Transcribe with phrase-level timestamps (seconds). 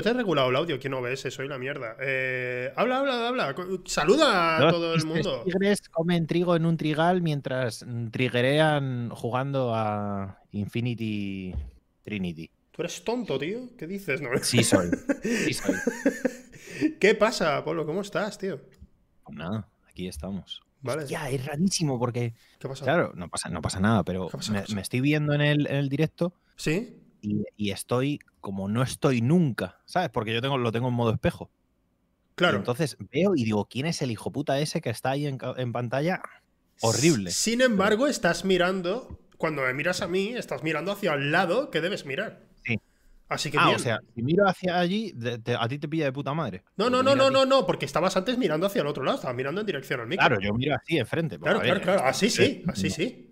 [0.00, 1.96] no te he regulado el audio, que no ves, soy la mierda.
[2.00, 3.54] Eh, habla, habla, habla.
[3.84, 5.42] Saluda a Los todo el mundo.
[5.44, 11.54] tigres comen trigo en un trigal mientras triguerean jugando a Infinity
[12.02, 12.50] Trinity.
[12.70, 13.68] ¿Tú eres tonto, tío?
[13.76, 14.20] ¿Qué dices?
[14.22, 14.30] No.
[14.42, 14.88] Sí soy.
[15.22, 15.74] Sí soy.
[17.00, 17.84] ¿Qué pasa, Pablo?
[17.84, 18.60] ¿Cómo estás, tío?
[19.24, 20.62] Pues nada, aquí estamos.
[20.82, 21.06] Vale.
[21.06, 22.84] Ya, es rarísimo porque, ¿Qué pasa?
[22.84, 25.66] claro, no pasa, no pasa nada, pero ¿Qué pasa, me, me estoy viendo en el,
[25.66, 26.99] en el directo ¿Sí?
[27.22, 30.08] Y, y estoy como no estoy nunca, ¿sabes?
[30.10, 31.50] Porque yo tengo, lo tengo en modo espejo.
[31.52, 32.56] Y Claro.
[32.58, 35.72] entonces veo y digo, ¿quién es el hijo puta ese que está ahí en, en
[35.72, 36.22] pantalla?
[36.80, 37.30] Horrible.
[37.30, 39.18] Sin embargo, estás mirando.
[39.36, 42.42] Cuando me miras a mí, estás mirando hacia el lado que debes mirar.
[42.64, 42.78] Sí.
[43.28, 43.76] Así que Ah, bien.
[43.76, 45.12] o sea, si miro hacia allí,
[45.42, 46.64] te- a ti te pilla de puta madre.
[46.76, 49.36] no, no, no, no, no, no, porque estabas antes mirando hacia el otro lado, estabas
[49.36, 50.26] mirando en dirección al micro.
[50.26, 51.38] Claro, yo miro así enfrente.
[51.38, 52.04] pues, Claro, claro, claro.
[52.04, 52.72] Así sí, no.
[52.72, 53.29] así sí.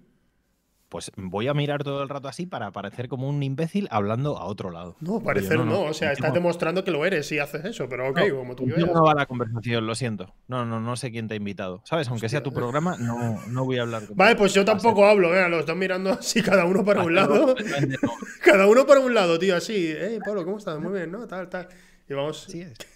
[0.89, 4.47] Pues voy a mirar todo el rato así para parecer como un imbécil hablando a
[4.47, 4.97] otro lado.
[5.01, 8.19] No, parecer no, o sea, estás demostrando que lo eres si haces eso, pero ok,
[8.29, 8.91] no, como tú veas.
[8.91, 10.33] no va la conversación, lo siento.
[10.47, 11.83] No, no, no sé quién te ha invitado.
[11.85, 12.09] ¿Sabes?
[12.09, 14.17] Aunque sea tu programa, no, no voy a hablar contigo.
[14.17, 17.15] Vale, pues yo ser- tampoco hablo, eh, los dos mirando así, cada uno para un
[17.15, 17.55] lado.
[18.43, 19.89] Cada uno para un lado, tío, así.
[19.95, 20.79] Eh, Pablo, ¿cómo estás?
[20.81, 21.27] Muy bien, ¿no?
[21.27, 21.69] Tal, tal.
[22.09, 22.47] Y vamos.
[22.49, 22.73] Así es.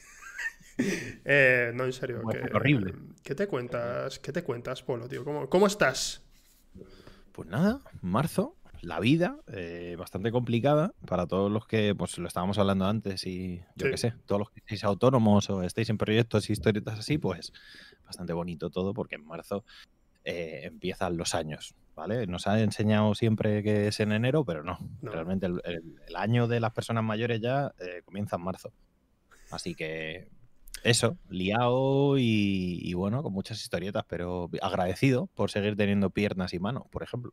[1.25, 2.23] Eh, no, en serio.
[2.31, 2.95] Que- horrible.
[3.23, 4.19] ¿Qué te cuentas?
[4.19, 5.23] ¿Qué te cuentas, Polo, tío?
[5.25, 6.23] ¿Cómo, cómo estás?
[7.33, 12.58] Pues nada, marzo, la vida, eh, bastante complicada para todos los que, pues lo estábamos
[12.58, 13.91] hablando antes y yo Sí.
[13.92, 17.53] qué sé, todos los que estéis autónomos o estéis en proyectos y historietas así, pues
[18.05, 19.64] bastante bonito todo porque en marzo
[20.25, 22.27] eh, empiezan los años, ¿vale?
[22.28, 25.10] Nos ha enseñado siempre que es en enero, pero no, No.
[25.10, 28.72] realmente el, el- el año de las personas mayores ya eh, comienza en marzo.
[29.50, 30.28] Así que
[30.84, 36.59] eso, liado y, y bueno, con muchas historietas, pero agradecido por seguir teniendo piernas y
[36.59, 37.32] manos, por ejemplo.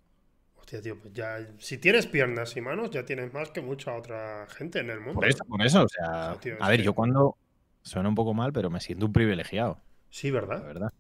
[0.55, 1.37] Hostia, tío, pues ya.
[1.57, 5.13] Si tienes piernas y manos, ya tienes más que mucha otra gente en el mundo.
[5.13, 7.37] Por eso, por eso, o sea, tío, a ver, que- yo cuando
[7.81, 10.63] suena un poco mal, pero me siento un privilegiado, Sí, la ¿verdad?
[10.63, 10.93] verdad.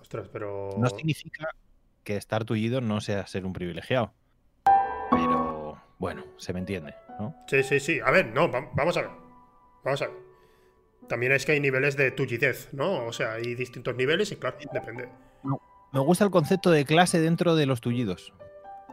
[0.00, 0.70] Ostras, pero.
[0.76, 1.48] No significa
[2.02, 4.12] que estar tullido no sea ser un privilegiado.
[5.10, 7.34] Pero bueno, se me entiende, ¿no?
[7.48, 8.00] Sí, sí, sí.
[8.04, 9.10] A ver, no, va- vamos a ver.
[9.84, 10.16] Vamos a ver.
[11.08, 13.04] También es que hay niveles de tullidez, ¿no?
[13.06, 15.08] O sea, hay distintos niveles y claro, depende.
[15.92, 18.32] Me gusta el concepto de clase dentro de los tullidos.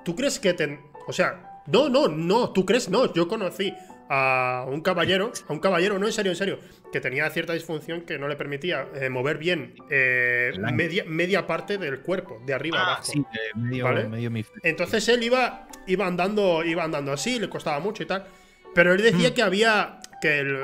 [0.06, 0.80] ¿Tú crees que te...
[1.08, 3.12] O sea, no, no, no, tú crees, no.
[3.14, 3.74] Yo conocí
[4.10, 6.60] a un caballero, a un caballero, no, en serio, en serio,
[6.92, 11.78] que tenía cierta disfunción que no le permitía eh, mover bien eh, media, media parte
[11.78, 13.04] del cuerpo, de arriba a abajo.
[13.04, 14.08] Ah, sí, eh, medio, ¿Vale?
[14.10, 18.28] medio mi- Entonces él iba, iba andando, iba andando así, le costaba mucho y tal.
[18.76, 19.34] Pero él decía Mm.
[19.34, 20.56] que había que el,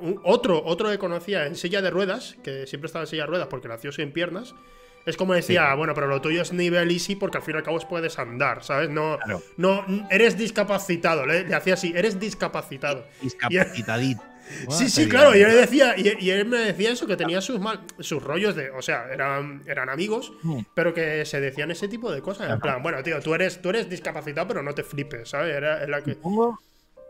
[0.00, 3.28] un- otro, otro que conocía en silla de ruedas, que siempre estaba en silla de
[3.28, 4.54] ruedas porque nació sin piernas.
[5.04, 5.76] Es como decía, Sí.
[5.76, 8.62] bueno, pero lo tuyo es nivel easy porque al fin y al cabo puedes andar,
[8.62, 8.88] ¿sabes?
[8.88, 9.42] No, Claro.
[9.56, 13.04] no, eres discapacitado, le, le hacía así, eres discapacitado.
[13.22, 14.22] discapacitadito.
[14.68, 17.58] Sí, sí, claro, y él decía, y, y él me decía eso, que tenía sus
[17.58, 20.58] mal, sus rollos de, o sea, eran, eran amigos, Mm.
[20.74, 22.50] pero que se decían ese tipo de cosas.
[22.50, 25.54] En plan, bueno, tío, tú eres, tú eres discapacitado, pero no te flipes, ¿sabes?
[25.56, 26.14] Era, era que.
[26.14, 26.60] Supongo,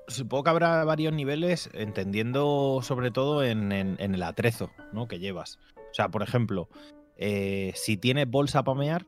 [0.09, 5.09] supongo que habrá varios niveles, entendiendo sobre todo en, en- en el atrezo ¿no?
[5.09, 5.59] que llevas.
[5.77, 6.69] O sea, por ejemplo,
[7.17, 9.07] eh, si tienes bolsa para mear,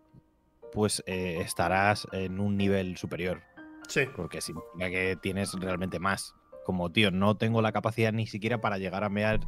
[0.72, 3.42] pues eh, estarás en un nivel superior,
[3.88, 6.34] Sí, porque significa que tienes realmente más.
[6.64, 9.40] Como, tío, no tengo la capacidad ni siquiera para llegar a mear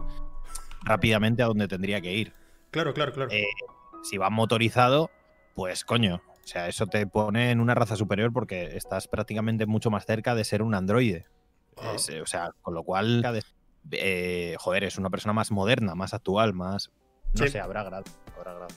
[0.83, 2.33] rápidamente a donde tendría que ir.
[2.71, 3.31] claro, claro, claro.
[3.33, 3.47] Eh,
[4.03, 5.11] si vas motorizado,
[5.55, 6.21] pues coño.
[6.45, 10.35] O sea, eso te pone en una raza superior porque estás prácticamente mucho más cerca
[10.35, 11.25] de ser un androide.
[11.77, 11.93] Ah.
[11.95, 13.23] Es, eh, o sea, con lo cual,
[13.93, 16.91] eh, joder, es una persona más moderna, más actual, más.
[17.35, 17.51] No Sí.
[17.53, 18.11] sé, habrá grados.
[18.37, 18.75] Habrá grados.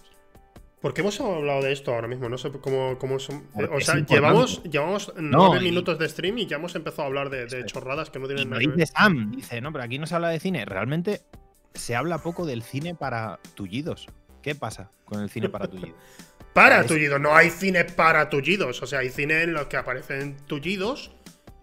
[0.82, 2.30] ¿Por qué hemos hablado de esto ahora mismo?
[2.30, 3.46] No sé cómo, cómo son.
[3.74, 7.66] O sea, llevamos, llevamos nueve minutos de stream y ya hemos empezado a hablar de,
[7.66, 8.88] chorradas que no tienen nada que ver.
[8.88, 10.64] Sam, dice, no, pero aquí no se habla de cine.
[10.64, 11.22] Realmente
[11.74, 14.08] se habla poco del cine para tullidos.
[14.42, 16.00] ¿Qué pasa con el cine para tullidos?
[16.54, 18.82] Para tullidos, no hay cine para tullidos.
[18.82, 21.12] O sea, hay cine en los que aparecen tullidos,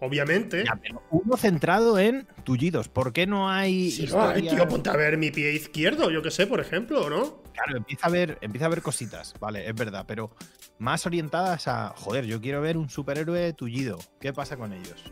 [0.00, 0.64] obviamente.
[0.64, 2.88] Ya, pero uno centrado en tullidos.
[2.88, 6.22] ¿Por qué no hay Si no historias- tío, ponte a ver mi pie izquierdo, yo
[6.22, 7.43] que sé, por ejemplo, ¿no?
[7.54, 10.31] Claro, empieza a ver, empieza a ver cositas, vale, es verdad, pero
[10.78, 13.98] más orientadas a, joder, yo quiero ver un superhéroe tullido.
[14.20, 15.04] ¿Qué pasa con ellos?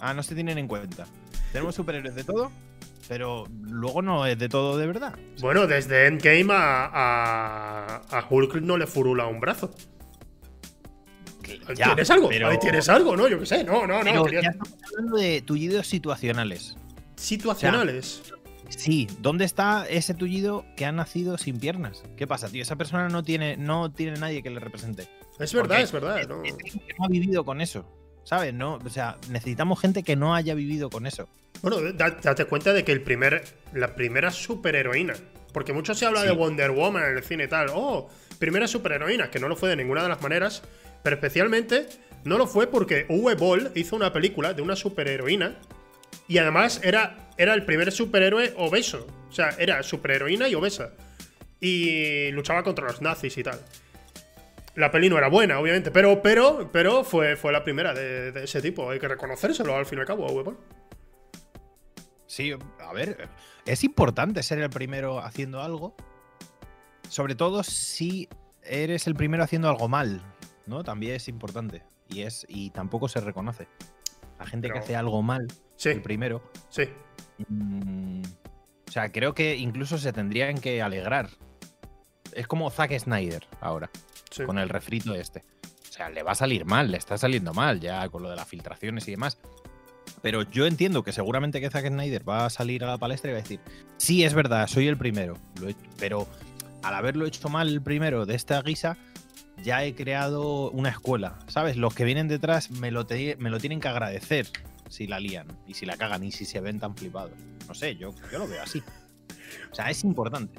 [0.00, 1.06] Ah, no se tienen en cuenta.
[1.52, 2.50] Tenemos superhéroes de todo,
[3.08, 5.14] pero luego no es de todo de verdad.
[5.40, 9.70] Bueno, desde Endgame a, a, a Hulk no le furula un brazo.
[11.66, 12.28] Ahí Ya, ¿Tienes algo?
[12.28, 13.28] pero- Ahí tienes algo, ¿no?
[13.28, 14.24] Yo que sé, no, no, no.
[14.24, 16.76] Quería- ya estamos hablando de tullidos situacionales.
[17.16, 18.22] Situacionales.
[18.68, 22.02] Sí, ¿dónde está ese tullido que ha nacido sin piernas?
[22.16, 22.62] ¿Qué pasa, tío?
[22.62, 25.08] Esa persona no tiene, no tiene nadie que le represente.
[25.38, 26.28] es verdad, porque es verdad.
[26.28, 26.36] ¿no?
[26.98, 27.84] No ha vivido con eso.
[28.24, 28.54] ¿Sabes?
[28.54, 31.28] No, o sea, necesitamos gente que no haya vivido con eso.
[31.60, 33.42] Bueno, da- date cuenta de que el primer,
[33.74, 35.14] la primera superheroína.
[35.52, 36.26] Porque mucho se habla Sí.
[36.28, 37.66] de Wonder Woman en el cine y tal.
[37.74, 38.08] Oh,
[38.38, 40.62] primera superheroína, que no lo fue de ninguna de las maneras.
[41.02, 41.86] Pero especialmente
[42.24, 45.58] no lo fue porque Uwe Boll hizo una película de una superheroína.
[46.28, 49.06] Y además era, era el primer superhéroe obeso.
[49.28, 50.92] O sea, era superheroína y obesa.
[51.60, 53.58] Y luchaba contra los nazis y tal.
[54.74, 58.62] La peli no era buena, obviamente, pero, pero, pero fue, fue la primera de, ese
[58.62, 58.88] tipo.
[58.90, 60.58] Hay que reconocérselo al fin y al cabo, Uwe Boll.
[62.26, 63.28] Sí, a ver,
[63.66, 65.94] es importante ser el primero haciendo algo.
[67.10, 68.28] Sobre todo si
[68.62, 70.22] eres el primero haciendo algo mal,
[70.66, 70.82] ¿no?
[70.84, 71.82] También es importante.
[72.08, 73.68] Y es, y tampoco se reconoce.
[74.38, 76.42] La gente Pero- que hace algo mal, Sí, el primero.
[76.68, 76.84] sí.
[77.48, 78.22] mm,
[78.88, 81.30] o sea, creo que incluso se tendrían que alegrar.
[82.32, 83.90] Es como Zack Snyder ahora,
[84.30, 84.44] sí.
[84.44, 85.42] con el refrito este.
[85.88, 88.36] O sea, le va a salir mal, le está saliendo mal ya con lo de
[88.36, 89.38] las filtraciones y demás.
[90.22, 93.34] Pero yo entiendo que seguramente que Zack Snyder va a salir a la palestra y
[93.34, 93.60] va a decir,
[93.98, 95.36] sí, es verdad, soy el primero,
[95.98, 96.26] pero
[96.82, 98.96] al haberlo hecho mal el primero de esta guisa,
[99.62, 101.76] ya he creado una escuela, ¿sabes?
[101.76, 104.46] Los que vienen detrás me lo, te- me lo tienen que agradecer
[104.88, 107.32] si la lían y si la cagan y si se ven tan flipados.
[107.68, 108.82] No sé, yo, yo lo veo así.
[109.70, 110.58] O sea, es importante.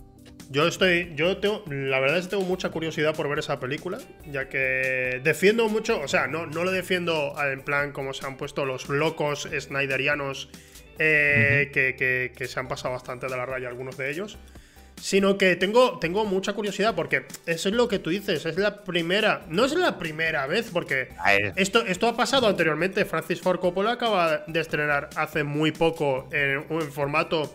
[0.49, 1.13] Yo estoy.
[1.15, 1.63] Yo tengo.
[1.67, 3.97] La verdad es que tengo mucha curiosidad por ver esa película.
[4.31, 5.99] Ya que defiendo mucho.
[6.01, 10.49] O sea, no, no lo defiendo en plan como se han puesto los locos snyderianos.
[10.99, 14.37] eh, que, que- que se han pasado bastante de la raya algunos de ellos.
[15.03, 18.45] Sino que tengo, tengo mucha curiosidad porque eso es lo que tú dices.
[18.45, 19.41] Es la primera.
[19.49, 21.09] No es la primera vez porque.
[21.57, 23.03] Esto, esto ha pasado anteriormente.
[23.03, 27.53] Francis Ford Coppola acaba de estrenar hace muy poco en, en formato.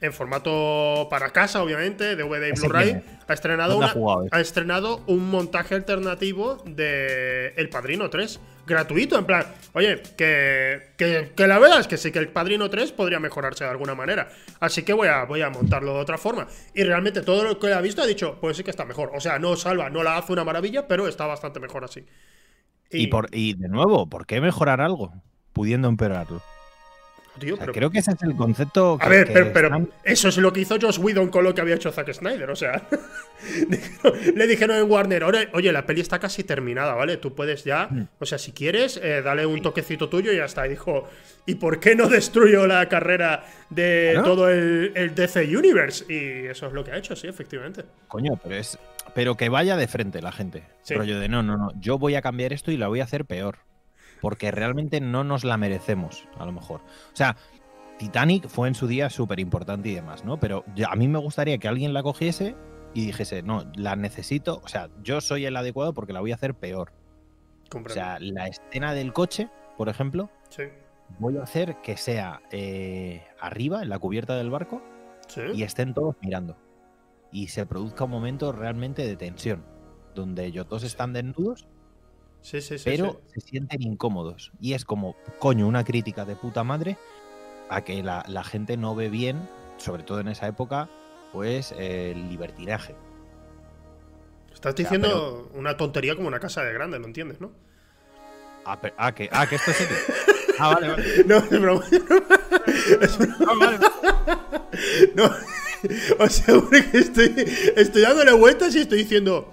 [0.00, 3.02] En formato para casa, obviamente, DVD y Blu-ray.
[3.26, 8.38] Ha estrenado, ¿Dónde ha una- estrenado un montaje alternativo de El Padrino 3.
[8.66, 12.68] Gratuito, en plan, oye, que, que, que la verdad es que sí que El Padrino
[12.68, 14.28] 3 podría mejorarse de alguna manera.
[14.60, 16.46] Así que voy a, voy a montarlo de otra forma.
[16.74, 19.12] Y realmente todo lo que ha visto ha dicho, pues sí que está mejor.
[19.14, 22.04] O sea, no salva, no la hace una maravilla, pero está bastante mejor así.
[22.90, 25.12] Y, por, y de nuevo, ¿por qué mejorar algo
[25.52, 26.42] pudiendo empeorarlo?
[27.38, 28.98] Tío, O sea, pero- creo que ese es el concepto.
[29.00, 31.44] A que- ver, que pero, pero están- eso es lo que hizo Joss Whedon con
[31.44, 32.50] lo que había hecho Zack Snyder.
[32.50, 32.82] O sea,
[34.34, 37.16] le dijeron en Warner: oye, la peli está casi terminada, ¿vale?
[37.16, 38.08] Tú puedes ya, Mm.
[38.18, 40.66] o sea, si quieres, eh, dale un toquecito tuyo y ya está.
[40.66, 41.08] Y dijo:
[41.46, 46.04] ¿y por qué no destruyo la carrera de todo el, el DC Universe?
[46.12, 47.84] Y eso es lo que ha hecho, sí, efectivamente.
[48.08, 48.78] Coño, pero es.
[49.14, 50.64] Pero que vaya de frente la gente.
[50.82, 50.94] Sí.
[50.94, 51.72] Rollo de no, no, no.
[51.80, 53.58] Yo voy a cambiar esto y la voy a hacer peor.
[54.20, 56.80] Porque realmente no nos la merecemos, a lo mejor.
[57.12, 57.36] O sea,
[57.98, 60.38] Titanic fue en su día súper importante y demás, ¿no?
[60.38, 62.54] Pero yo- a mí me gustaría que alguien la cogiese
[62.94, 64.60] y dijese, no, la necesito.
[64.64, 66.92] O sea, yo soy el adecuado porque la voy a hacer peor.
[67.92, 70.64] O sea, la escena del coche, por ejemplo, sí,
[71.18, 74.82] voy a hacer que sea eh, arriba, en la cubierta del barco,
[75.28, 75.40] sí.
[75.54, 76.56] y estén todos mirando.
[77.32, 79.64] Y se produzca un momento realmente de tensión,
[80.14, 81.66] donde ellos dos están desnudos,
[82.46, 82.84] Sí, sí, sí.
[82.84, 84.52] pero se sienten incómodos.
[84.60, 86.96] Y es como, coño, una crítica de puta madre
[87.68, 89.48] a que la, la gente no ve bien,
[89.78, 90.88] sobre todo en esa época,
[91.32, 92.94] pues el libertinaje.
[94.52, 97.52] Estás sea, diciendo una tontería como una casa de grande, ¿lo entiendes, no?
[98.64, 99.96] Ah, pe- ah, que, ah, que esto es serio.
[100.58, 101.24] Ah, vale, vale.
[101.26, 101.84] No, es broma.
[103.02, 103.36] Es broma.
[103.46, 105.12] Ah, vale, vale.
[105.14, 105.24] No,
[106.24, 107.34] o sea, porque estoy,
[107.76, 109.52] estoy dándole vueltas y estoy diciendo.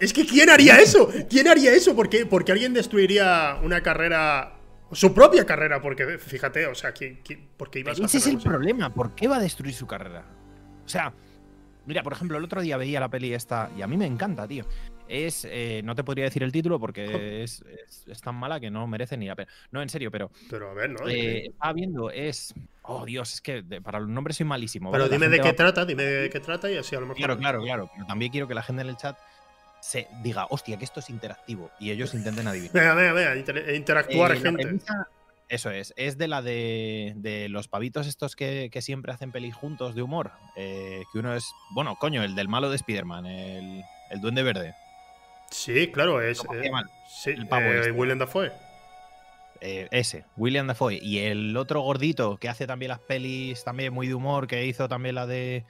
[0.00, 1.08] Es que ¿quién haría eso?
[1.28, 1.94] ¿Quién haría eso?
[1.96, 4.54] ¿Por qué, Porque alguien destruiría una carrera.
[4.92, 8.26] Su propia carrera, porque fíjate, o sea, ¿quién, quién- por qué Pero a ese es
[8.26, 8.44] el así?
[8.48, 8.94] problema.
[8.94, 10.24] ¿Por qué va a destruir su carrera?
[10.86, 11.12] O sea,
[11.84, 14.48] mira, por ejemplo, el otro día veía la peli esta y a mí me encanta,
[14.48, 14.64] tío.
[15.06, 18.70] Es, eh, no te podría decir el título porque es, es- es tan mala que
[18.70, 19.50] no merece ni la pena.
[19.72, 21.06] No, en serio, pero Pero a ver, ¿no?
[21.06, 22.54] eh, estaba viendo, es.
[22.82, 24.90] Oh, Dios, es que de- para los nombres soy malísimo.
[24.90, 27.16] Pero dime de qué va- trata, dime de qué trata y así a lo mejor.
[27.18, 27.90] Claro, claro, claro.
[27.92, 29.18] Pero también quiero que la gente en el chat
[29.80, 32.72] se diga, hostia, que esto es interactivo y ellos intenten adivinar.
[32.74, 34.62] Venga, venga, venga, inter- interactuar, Eh, la gente.
[34.64, 35.08] premisa-
[35.48, 39.54] eso es, es de la de, de los pavitos estos que, que siempre hacen pelis
[39.54, 40.32] juntos de humor.
[40.56, 44.74] eh, que uno es, bueno, coño, el del malo de Spider-Man, el, el duende verde.
[45.50, 46.40] Sí, claro, es.
[46.42, 46.70] ¿Cómo se eh,
[47.08, 47.92] sí, El pavo este.
[47.92, 48.52] William Dafoe.
[49.60, 50.98] eh, ese, William Dafoe.
[51.02, 54.88] Y el otro gordito que hace también las pelis también muy de humor, que hizo
[54.88, 55.64] también la de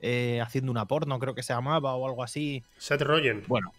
[0.00, 2.62] eh, Haciendo una porno, creo que se llamaba o algo así.
[2.78, 3.42] Seth Rogen.
[3.46, 3.72] Bueno,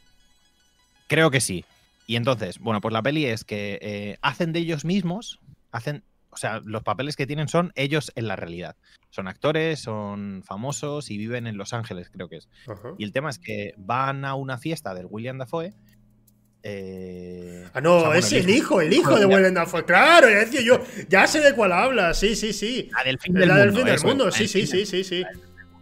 [1.08, 1.66] creo que sí.
[2.08, 5.40] Y entonces, bueno, pues la peli es que eh, hacen de ellos mismos,
[5.72, 8.76] hacen, o sea, los papeles que tienen son ellos en la realidad.
[9.12, 12.50] Son actores, son famosos y viven en Los Ángeles, creo que es.
[12.98, 15.74] Y el tema es que van a una fiesta del William Dafoe
[16.64, 19.84] Eh, ah, no, o sea, bueno, es el hijo, el hijo de Willem Dafoe.
[19.84, 22.90] Claro, ya yo, ya sé de cuál habla, sí, sí, sí.
[22.96, 23.66] La del fin del la mundo.
[23.66, 25.24] del fin del mundo, sí, sí, sí, sí, sí.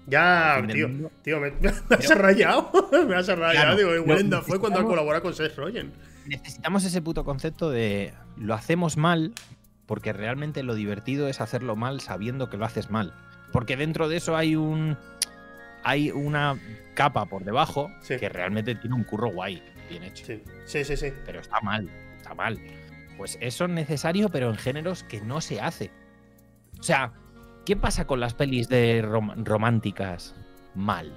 [0.10, 0.90] Ya, tío,
[1.22, 2.72] tío, me, me has rayado.
[3.08, 3.76] me has rayado.
[3.76, 5.92] Claro, digo, Willem Dafoe cuando colabora con Seth Rogen.
[6.26, 9.34] Necesitamos ese puto concepto de lo hacemos mal
[9.86, 13.14] porque realmente lo divertido es hacerlo mal sabiendo que lo haces mal.
[13.52, 14.98] Porque dentro de eso hay un
[15.84, 16.58] hay una
[16.94, 18.18] capa por debajo Sí.
[18.18, 20.26] que realmente tiene un curro guay, bien hecho.
[20.26, 20.98] Sí, sí, sí.
[20.98, 21.14] sí.
[21.26, 22.60] Pero está mal, está mal.
[23.18, 25.92] Pues eso es necesario, pero en géneros que no se hace.
[26.80, 27.12] O sea,
[27.70, 30.34] ¿qué pasa con las pelis de rom- románticas
[30.74, 31.14] mal?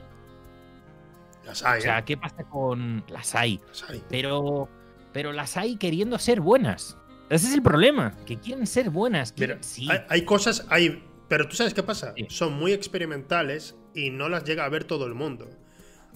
[1.46, 2.02] Las hay, O sea, ¿eh?
[2.04, 3.58] ¿qué pasa con las hay?
[3.68, 4.02] Las hay.
[4.10, 4.68] pero,
[5.14, 6.98] pero las hay queriendo ser buenas.
[7.30, 9.32] Ese es el problema, que quieren ser buenas.
[9.38, 11.02] Mira, quieren- sí, hay, hay cosas, hay.
[11.28, 12.12] Pero tú sabes qué pasa?
[12.18, 12.26] Sí.
[12.28, 15.48] Son muy experimentales y no las llega a ver todo el mundo.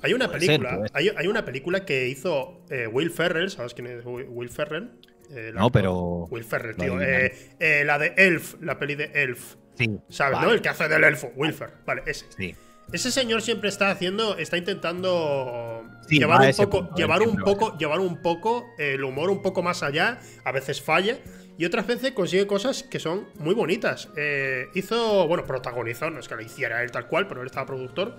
[0.03, 3.87] Hay una Puede película, hay, hay una película que hizo eh, Will Ferrell, ¿sabes quién
[3.87, 4.91] es Will Ferrell?
[5.31, 6.27] Eh, no, pero.
[6.31, 7.01] Will Ferrell, tío.
[7.01, 9.57] eh, la de Elf, la peli de Elf.
[9.77, 10.53] Sí, ¿Sabes, vale, no?
[10.53, 11.79] El que hace del elfo, Will Ferrell.
[11.85, 12.27] Vale, ese.
[12.37, 12.55] Sí.
[12.93, 17.77] Ese señor siempre está haciendo, está intentando Sí, llevar un poco, punto, llevar un poco,
[17.77, 20.21] llevar un poco el humor un poco más allá.
[20.45, 21.19] A veces falla
[21.59, 24.09] y otras veces consigue cosas que son muy bonitas.
[24.17, 27.67] Eh, hizo, bueno, protagonizó, no es que lo hiciera él tal cual, pero él estaba
[27.67, 28.17] productor.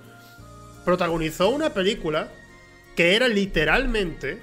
[0.84, 2.30] Protagonizó una película
[2.96, 4.42] que era literalmente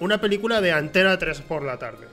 [0.00, 2.06] una película de Antena 3 por la tarde.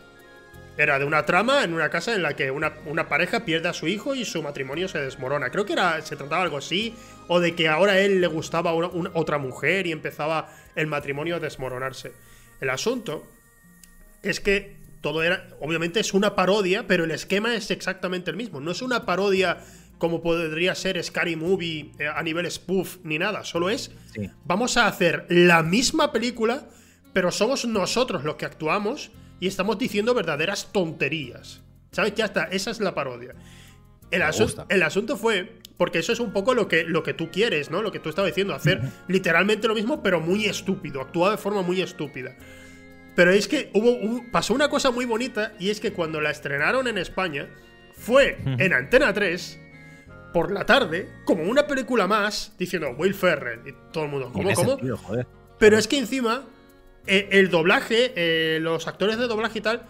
[0.78, 3.74] Era de una trama en una casa en la que una, una pareja pierde a
[3.74, 5.50] su hijo y su matrimonio se desmorona.
[5.50, 6.96] Creo que era, se trataba algo así,
[7.28, 10.88] o de que ahora a él le gustaba una- una- otra mujer y empezaba el
[10.88, 12.14] matrimonio a desmoronarse.
[12.62, 13.26] El asunto
[14.24, 18.60] es que todo era, obviamente es una parodia, pero el esquema es exactamente el mismo.
[18.62, 19.58] No es una parodia
[19.98, 24.30] como podría ser Scary Movie eh, a nivel spoof ni nada, solo es Sí.
[24.46, 26.70] vamos a hacer la misma película,
[27.12, 31.62] pero somos nosotros los que actuamos y estamos diciendo verdaderas tonterías.
[31.92, 32.14] ¿Sabes?
[32.16, 33.34] Ya está, esa es la parodia.
[34.12, 34.66] El, Me asu- gusta.
[34.70, 37.82] el asunto fue, porque eso es un poco lo que, lo que tú quieres, ¿no?
[37.82, 41.62] Lo que tú estabas diciendo, hacer literalmente lo mismo, pero muy estúpido, actuar de forma
[41.62, 42.36] muy estúpida.
[43.16, 46.30] Pero es que hubo un- pasó una cosa muy bonita y es que cuando la
[46.32, 47.50] estrenaron en España,
[47.96, 49.60] fue en Antena 3
[50.34, 54.54] por la tarde, como una película más, diciendo Will Ferrell y todo el mundo, ¿cómo,
[54.54, 54.70] cómo?
[54.78, 55.26] sentido, joder.
[55.58, 56.46] Pero es que encima,
[57.08, 59.84] eh, el doblaje, eh, los actores de doblaje y tal,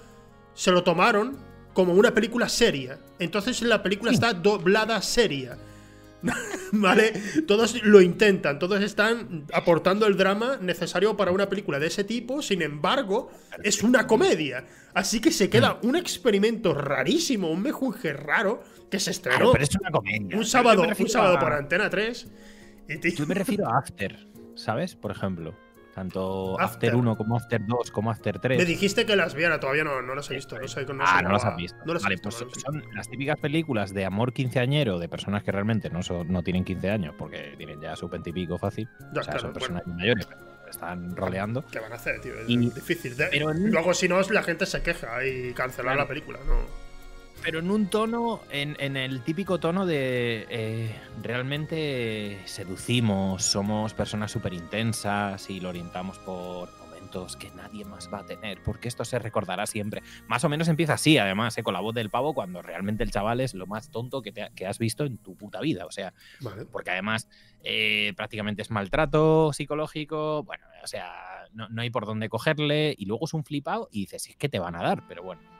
[0.53, 1.37] se lo tomaron
[1.73, 2.99] como una película seria.
[3.19, 5.57] Entonces la película está doblada seria.
[6.73, 7.13] ¿Vale?
[7.47, 12.41] Todos lo intentan, todos están aportando el drama necesario para una película de ese tipo,
[12.41, 13.31] sin embargo,
[13.63, 14.65] es una comedia.
[14.93, 18.61] Así que se queda un experimento rarísimo, un mejunje raro,
[18.91, 20.37] que se Claro, estrenó pero es una comedia.
[20.37, 22.27] un sábado, me un refiero sábado a- por Antena 3.
[22.89, 24.17] Y tío, Yo me refiero a After,
[24.55, 24.95] ¿sabes?
[24.95, 25.53] Por ejemplo.
[25.99, 26.89] Tanto After.
[26.91, 28.57] After 1 como After 2 como After 3.
[28.57, 30.57] Me dijiste que las viera, todavía no, no las he visto.
[30.57, 31.77] No sé, no ah, sé no las has visto.
[31.85, 32.71] No las he vale, visto, pues no las he visto.
[32.71, 36.63] son las típicas películas de amor quinceañero de personas que realmente no, son, no tienen
[36.63, 38.87] 15 años porque tienen ya su veintipico fácil.
[39.13, 39.59] Ya, o sea, claro, son bueno.
[39.75, 41.65] personas mayores, pero están roleando.
[41.69, 42.33] ¿Qué van a hacer, tío?
[42.39, 43.17] Es Y- difícil.
[43.17, 46.01] De- pero en- Luego, si no, la gente se queja y cancelar Claro.
[46.03, 46.88] la película, ¿no?
[47.41, 54.31] Pero en un tono, en, en el típico tono de eh, realmente seducimos, somos personas
[54.31, 56.69] súper intensas y lo orientamos por
[57.10, 60.03] momentos que nadie más va a tener, porque esto se recordará siempre.
[60.27, 63.12] Más o menos empieza así, además, eh, con la voz del pavo, cuando realmente el
[63.12, 65.86] chaval es lo más tonto que, te que has visto en tu puta vida.
[65.86, 66.65] O sea, Vale.
[66.65, 67.27] porque además
[67.63, 73.05] eh, prácticamente es maltrato psicológico, bueno, o sea, no, no hay por dónde cogerle y
[73.05, 75.58] luego es un flipado y dices, es que te van a dar, pero bueno.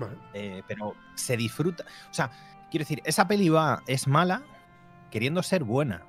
[0.00, 0.18] Vale.
[0.34, 1.84] Eh, pero se disfruta.
[2.10, 2.30] O sea,
[2.70, 4.42] quiero decir, esa peli va, es mala
[5.10, 6.02] queriendo ser buena.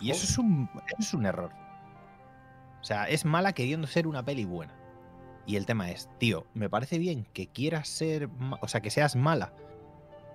[0.00, 0.28] Y eso, Oh.
[0.30, 1.50] es un, eso es un error.
[2.80, 4.74] O sea, es mala queriendo ser una peli buena.
[5.46, 8.28] Y el tema es, tío, me parece bien que quieras ser,
[8.60, 9.52] o sea, que seas mala,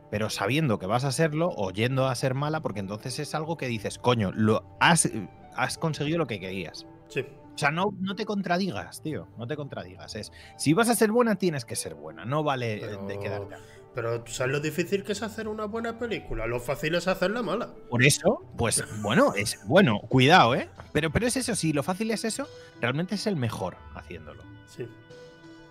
[0.10, 3.56] pero sabiendo que vas a serlo o yendo a ser mala, porque entonces es algo
[3.58, 5.10] que dices, coño, lo has,
[5.56, 6.86] has conseguido lo que querías.
[7.10, 7.26] Sí.
[7.54, 9.28] O sea, no, no te contradigas, tío.
[9.38, 10.16] No te contradigas.
[10.16, 12.26] Es, si vas a ser buena, tienes que ser buena.
[12.26, 13.56] No vale de quedarte.
[13.94, 16.48] Pero ¿tú sabes lo difícil que es hacer una buena película?
[16.48, 17.70] Lo fácil es hacerla mala.
[17.90, 20.68] Por eso, pues bueno, es bueno, cuidado, ¿eh?
[20.94, 22.48] Pero, pero es eso, si lo fácil es eso,
[22.82, 24.44] realmente es el mejor haciéndolo.
[24.66, 24.88] Sí.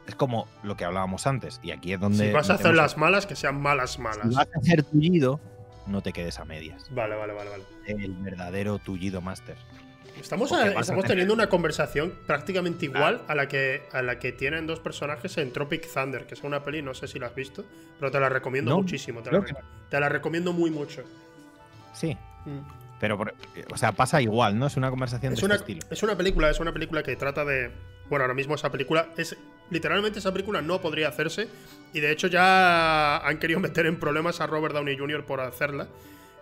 [0.06, 2.26] Es como lo que hablábamos antes, y aquí es donde.
[2.26, 4.28] si vas a hacer las malas, que sean malas, malas.
[4.28, 5.40] Si vas a hacer tullido,
[5.86, 6.86] no te quedes a medias.
[6.92, 7.64] Vale, vale, vale, vale.
[7.86, 9.56] El verdadero tullido máster.
[10.20, 14.66] Estamos, a- estamos teniendo una conversación prácticamente igual a la, que, a la que tienen
[14.66, 17.64] dos personajes en Tropic Thunder, que es una peli, no sé si la has visto,
[17.98, 19.22] pero te la recomiendo No, muchísimo.
[19.22, 19.44] Te la,
[19.88, 21.02] te recomiendo muy mucho.
[21.94, 22.58] Sí, Mm.
[23.00, 23.34] pero, por-
[23.72, 24.66] o sea, pasa igual, ¿no?
[24.66, 25.86] Es una conversación Es de una, este estilo.
[25.92, 27.70] es una película, es una película que trata de
[28.10, 29.36] Bueno, ahora mismo esa película es.
[29.70, 31.48] Literalmente esa película no podría hacerse.
[31.94, 35.24] Y de hecho ya han querido meter en problemas a Robert Downey Jr.
[35.24, 35.86] por hacerla.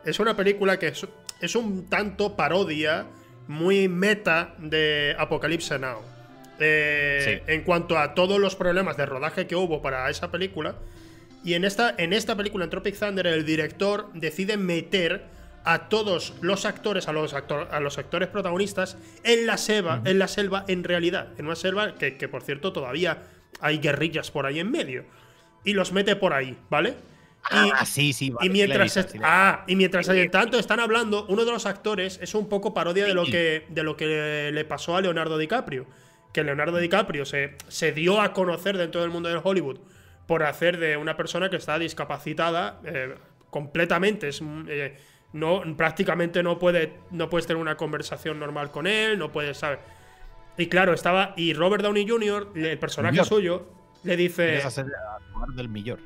[0.04, 1.06] Es una película que es,
[1.40, 3.06] es un tanto parodia,
[3.50, 5.98] muy meta de Apocalypse Now.
[6.60, 10.76] Eh, En cuanto a todos los problemas de rodaje que hubo para esa película.
[11.42, 15.24] Y en esta, en esta película, en Tropic Thunder, el director decide meter
[15.64, 20.28] a todos los actores, a los, a los actores protagonistas, en la selva, en la
[20.28, 21.28] selva, en realidad.
[21.36, 23.22] En una selva que, que, por cierto, todavía
[23.60, 25.04] hay guerrillas por ahí en medio.
[25.64, 26.94] Y los mete por ahí, ¿vale?
[27.50, 31.66] Y, ah, sí, sí, y mientras, ah, y mientras tanto están hablando, uno de los
[31.66, 35.38] actores es un poco parodia de lo que, de lo que le pasó a Leonardo
[35.38, 35.86] DiCaprio.
[36.32, 39.78] Que Leonardo DiCaprio se, se dio a conocer dentro del mundo del Hollywood
[40.26, 43.16] por hacer de una persona que está discapacitada eh,
[43.50, 44.28] completamente.
[44.28, 44.96] Es, eh,
[45.32, 49.80] no, prácticamente no, puede, no puedes tener una conversación normal con él, no puedes, ¿sabes?
[50.56, 51.34] Y claro, estaba.
[51.36, 53.66] Y Robert Downey Jr., el personaje suyo,
[54.04, 54.62] le dice.
[55.56, 55.98] del millor.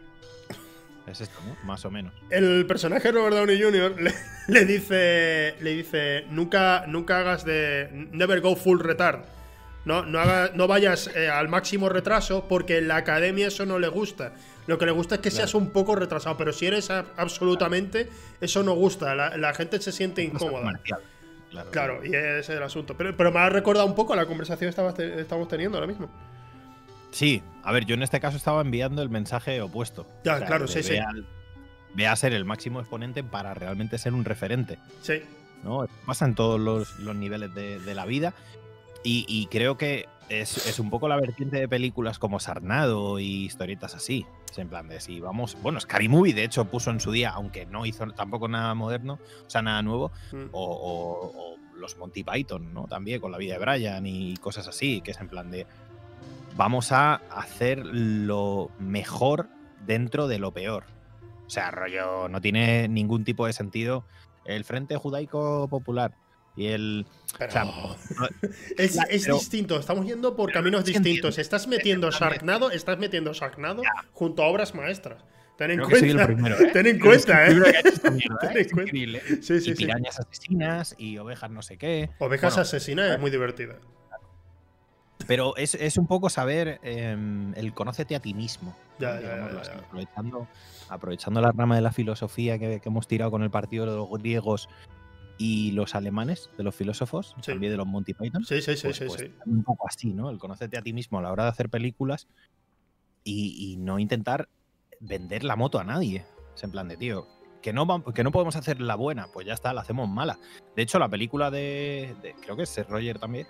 [1.06, 1.56] Es esto, ¿no?
[1.64, 2.14] Más o menos.
[2.30, 3.94] El personaje de Robert Downey Jr.
[4.48, 5.54] le, dice.
[5.60, 6.24] Le dice.
[6.30, 7.88] Nunca, nunca hagas de.
[8.12, 9.20] Never go full retard.
[9.84, 10.22] No, no,
[10.54, 14.32] no vayas eh, al máximo retraso porque en la academia eso no le gusta.
[14.66, 18.08] Lo que le gusta es que seas un poco retrasado, pero si eres absolutamente,
[18.40, 19.14] eso no gusta.
[19.14, 20.80] La, gente se siente incómoda.
[21.70, 22.96] Claro, y ese es el asunto.
[22.96, 26.08] Pero, pero me ha recordado un poco la conversación que estamos teniendo ahora mismo.
[27.14, 30.04] Sí, a ver, yo en este caso estaba enviando el mensaje opuesto.
[30.24, 30.96] Ya, claro, sí, sí.
[31.94, 34.78] Ve a ser el máximo exponente para realmente ser un referente.
[35.00, 35.22] Sí.
[35.62, 35.86] ¿no?
[36.06, 38.34] Pasa en todos los, niveles de, la vida.
[39.04, 43.94] Y, creo que es, es, un poco la vertiente de películas como Sarnado y historietas
[43.94, 44.26] así.
[44.56, 45.56] En plan de si vamos.
[45.62, 49.18] Bueno, Scary Movie, de hecho, puso en su día, aunque no hizo tampoco nada moderno,
[49.46, 50.44] o sea, nada nuevo, mm.
[50.52, 52.86] o, los Monty Python, ¿no?
[52.86, 55.66] También con la vida de Brian y cosas así, que es en plan de.
[56.56, 59.48] Vamos a hacer lo mejor
[59.86, 60.84] dentro de lo peor.
[61.46, 64.04] O sea, rollo, no tiene ningún tipo de sentido
[64.44, 66.14] el Frente Judaico Popular
[66.56, 67.06] y el.
[68.78, 71.38] es, distinto, estamos yendo por caminos distintos.
[71.38, 75.24] Estás metiendo Sharknado, estás metiendo Sharknado junto a obras maestras.
[75.58, 76.24] Ten en cuenta.
[76.30, 76.70] ¿eh?
[76.72, 77.54] Ten en cuenta, ¿eh?
[78.70, 79.22] Increíble.
[79.42, 82.10] Sí, sí, y pirañas asesinas y ovejas no sé qué.
[82.18, 83.76] Ovejas asesinas es muy divertida.
[85.26, 88.76] Pero es, un poco saber em, el conócete a ti mismo.
[88.98, 89.46] Ya, ya,
[89.78, 90.46] aprovechando,
[90.88, 94.08] aprovechando la rama de la filosofía que, que, hemos tirado con el partido de los
[94.10, 94.68] griegos
[95.36, 98.44] y los alemanes, de los filósofos, también de los Monty Python.
[98.44, 100.30] Sí, sí, sí, pues, sí, pues, Un poco así, ¿no?
[100.30, 102.28] El conocerte a ti mismo a la hora de hacer películas
[103.24, 104.48] y, no intentar
[105.00, 106.24] vender la moto a nadie.
[106.54, 107.26] Es en plan de, tío,
[107.62, 110.38] que no, que no podemos hacer la buena, pues ya está, la hacemos mala.
[110.76, 113.46] De hecho, la película de, creo que es Roger también,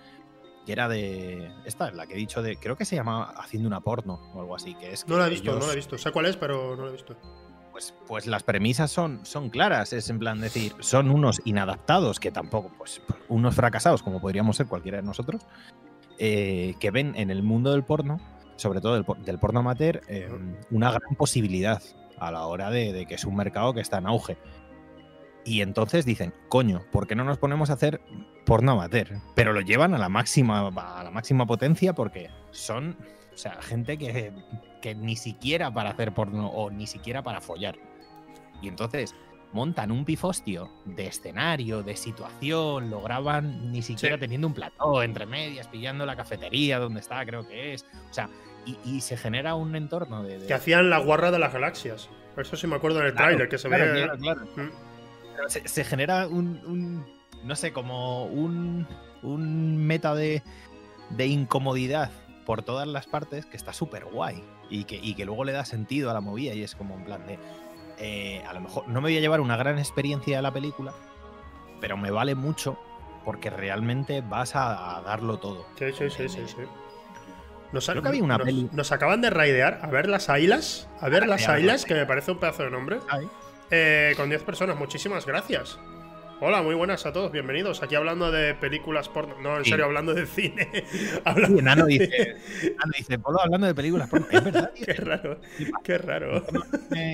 [0.65, 1.51] que era de.
[1.65, 2.57] Esta es la que he dicho de.
[2.57, 4.75] Creo que se llama Haciendo una porno o algo así.
[4.75, 5.99] Que es no la he visto, no la he visto.
[5.99, 7.17] Sé cuál es, pero no la he visto.
[7.73, 9.93] Pues, pues, las premisas son, son claras.
[9.93, 14.67] Es en plan decir, son unos inadaptados, que tampoco, pues unos fracasados, como podríamos ser
[14.67, 15.43] cualquiera de nosotros,
[16.19, 18.21] eh, que ven en el mundo del porno,
[18.57, 20.29] sobre todo del, porno amateur, eh,
[20.71, 21.83] una gran posibilidad
[22.19, 24.39] a la hora de, que es un mercado que está en auge.
[25.45, 28.01] Y entonces dicen, coño, ¿por qué no nos ponemos a hacer
[28.47, 29.19] porno amateur?
[29.35, 32.97] Pero lo llevan a la máxima, a la máxima potencia porque son
[33.35, 34.33] o sea, gente que,
[34.81, 37.77] que ni siquiera para hacer porno o ni siquiera para follar.
[38.63, 39.15] Y entonces
[39.53, 45.27] montan un pifostio de escenario, de situación, lo graban ni siquiera teniendo un plató entre
[45.27, 47.85] medias, pillando la cafetería donde está, creo que es.
[48.11, 48.29] O sea,
[48.85, 52.09] y, se genera un entorno de, Que hacían la guarra de las galaxias.
[52.37, 54.09] Eso sí me acuerdo en el tráiler, que se ve.
[54.57, 54.71] Mm.
[55.49, 57.05] Se, genera un,
[57.43, 58.87] No sé, como un.
[59.23, 60.43] Un meta de,
[61.09, 62.11] de incomodidad
[62.45, 65.65] por todas las partes que está súper guay y que, y que luego le da
[65.65, 67.39] sentido a la movida y es como en plan de,
[67.99, 70.93] eh, a lo mejor no me voy a llevar una gran experiencia de la película,
[71.81, 72.79] pero me vale mucho
[73.25, 75.67] porque realmente vas a, darlo todo.
[75.79, 76.45] Sí, sí, sí, sí,
[77.73, 78.39] Nos, una
[78.73, 82.33] nos, acaban de raidear a ver las ailas, a ver las ailas, que me parece
[82.33, 82.99] un pedazo de nombre.
[83.71, 85.79] Eh, con 10 personas, muchísimas gracias.
[86.41, 87.83] Hola, muy buenas a todos, bienvenidos.
[87.83, 89.41] Aquí hablando de películas porno.
[89.41, 90.69] No, en serio, hablando de cine.
[91.25, 92.37] hablando Nano dice,
[92.77, 94.27] Nano dice, Polo hablando de películas porno.
[94.31, 95.41] Es verdad, qué raro,
[95.83, 96.45] qué raro.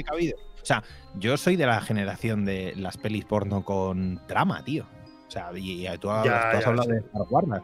[0.05, 0.37] Cabido.
[0.61, 0.83] O sea,
[1.15, 4.87] yo soy de la generación de las pelis porno con trama, tío.
[5.29, 7.63] O sea, y, tú, has, hablado de Star Wars.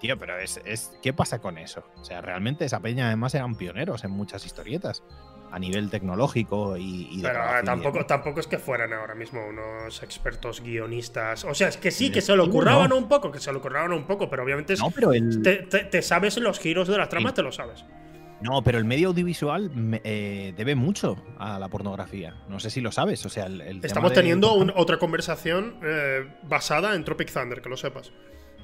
[0.00, 0.96] Tío, pero es, es.
[1.02, 1.84] ¿Qué pasa con eso?
[2.00, 5.02] O sea, realmente esa peña además eran pioneros en muchas historietas.
[5.50, 7.08] A nivel tecnológico y.
[7.10, 11.44] y de Pero tampoco, tampoco es que fueran ahora mismo unos expertos guionistas.
[11.44, 12.52] O sea, es que sí, que se lo no.
[12.52, 15.42] curraban un poco, que se lo curraban un poco, pero obviamente es- No, pero el.
[15.42, 17.36] te, te- te sabes los giros de la trama, Sí.
[17.36, 17.84] te lo sabes.
[18.40, 19.70] No, pero el medio audiovisual
[20.04, 22.36] eh, debe mucho a la pornografía.
[22.48, 23.26] No sé si lo sabes.
[23.26, 27.32] O sea, el, el tema Estamos de- teniendo un- otra conversación eh, basada en Tropic
[27.32, 28.12] Thunder, que lo sepas.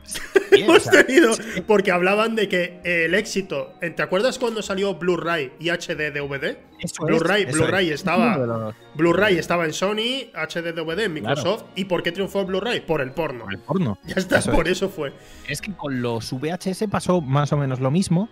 [0.53, 1.33] Bien, o Hemos sea, tenido,
[1.67, 3.73] porque hablaban de que el éxito.
[3.81, 6.59] ¿Te acuerdas cuando salió Blu-ray y HD DVD?
[7.01, 7.95] Blu-ray- Blu-ray es.
[7.95, 11.65] estaba- Blu-ray estaba en Sony, HD DVD en Microsoft.
[11.75, 12.81] ¿Y por qué triunfó Blu-ray?
[12.81, 13.45] Por el porno.
[13.45, 13.99] por el porno.
[14.07, 14.73] Ya está, Eso por es.
[14.79, 15.13] eso fue.
[15.49, 18.29] Es que con los VHS pasó más o menos lo mismo.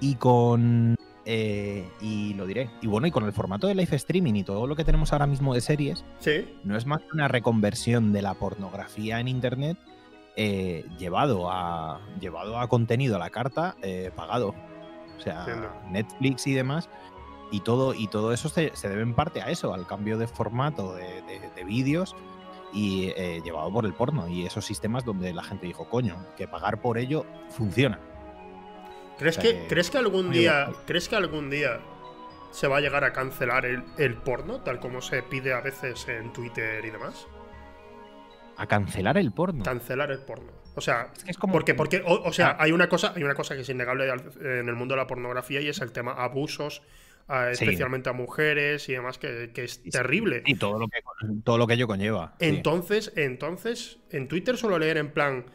[0.00, 0.94] Y con.
[1.24, 2.70] eh, y lo diré.
[2.82, 5.26] Y bueno, y con el formato de live streaming y todo lo que tenemos ahora
[5.26, 6.46] mismo de series, Sí.
[6.64, 9.76] no es más que una reconversión de la pornografía en internet
[10.36, 14.54] eh, llevado, a, llevado a contenido a la carta eh, pagado.
[15.16, 15.72] O sea, Entiendo.
[15.90, 16.88] Netflix y demás.
[17.50, 20.26] Y todo, y todo eso se, se debe en parte a eso, al cambio de
[20.26, 22.14] formato de, de- de vídeos
[22.72, 24.28] y eh, llevado por el porno.
[24.28, 27.98] Y esos sistemas donde la gente dijo, coño, que pagar por ello funciona.
[29.18, 30.64] ¿Crees O sea que, que- ¿crees que algún día.
[30.66, 30.80] bueno.
[30.86, 31.80] ¿Crees que algún día
[32.50, 36.06] se va a llegar a cancelar el, el porno, tal como se pide a veces
[36.08, 37.26] en Twitter y demás?
[38.56, 39.64] A cancelar el porno.
[39.64, 40.52] Cancelar el porno.
[40.74, 42.56] O sea, Es que es como- porque, porque, o, o sea, Ah.
[42.64, 45.60] hay una cosa, hay una cosa que es innegable en el mundo de la pornografía
[45.60, 46.82] y es el tema abusos,
[47.28, 47.64] a- Sí.
[47.64, 50.42] especialmente a mujeres y demás, que, que es terrible.
[50.46, 50.98] Y todo lo que,
[51.44, 52.34] todo lo que ello conlleva.
[52.38, 52.46] sí.
[52.46, 55.46] Entonces, entonces, en Twitter suelo leer en plan.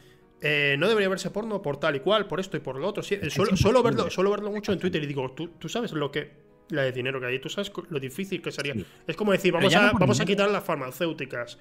[0.44, 3.04] eh, no debería verse porno por tal y cual, por esto y por lo otro.
[3.04, 6.10] Sí, suelo, suelo verlo, suelo verlo mucho en Twitter y digo, ¿tú, tú sabes lo
[6.12, 6.32] que.
[6.72, 8.74] La de dinero que hay, tú sabes lo difícil que sería.
[8.74, 8.84] Sí.
[9.06, 11.60] Es como decir, vamos, a, no vamos a quitar las farmacéuticas.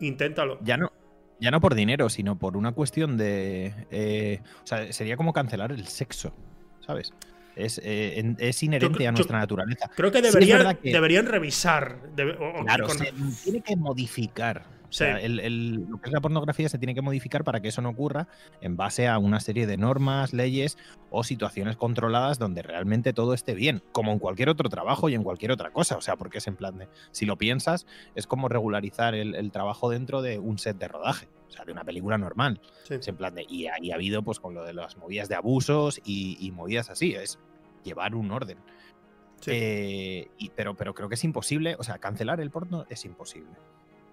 [0.00, 0.58] Inténtalo.
[0.62, 0.90] ya no,
[1.40, 3.74] ya no por dinero, sino por una cuestión de.
[3.90, 6.34] eh, o sea, sería como cancelar el sexo,
[6.86, 7.12] ¿sabes?
[7.56, 9.90] Es, eh, es inherente Yo- a yo- nuestra naturaleza.
[9.96, 11.98] Creo que Sí, deberían, verdad que- deberían revisar.
[12.14, 13.12] debe- o- o- Claro, con- se
[13.44, 14.64] tiene que modificar.
[14.90, 17.68] O sea, el- el- lo que es la pornografía se tiene que modificar para que
[17.68, 18.26] eso no ocurra
[18.60, 20.76] en base a una serie de normas, leyes
[21.10, 25.22] o situaciones controladas donde realmente todo esté bien, como en cualquier otro trabajo y en
[25.22, 25.96] cualquier otra cosa.
[25.96, 29.52] O sea, porque es en plan de, si lo piensas, es como regularizar el, el
[29.52, 32.60] trabajo dentro de un set de rodaje, o sea, de una película normal.
[32.82, 32.94] sí.
[32.94, 35.36] Es en plan de, y ahí ha habido pues con lo de las movidas de
[35.36, 37.38] abusos y, y movidas así, es
[37.84, 38.58] llevar un orden.
[39.40, 39.52] Sí.
[39.54, 43.52] Eh, y- pero, pero creo que es imposible, o sea, cancelar el porno es imposible.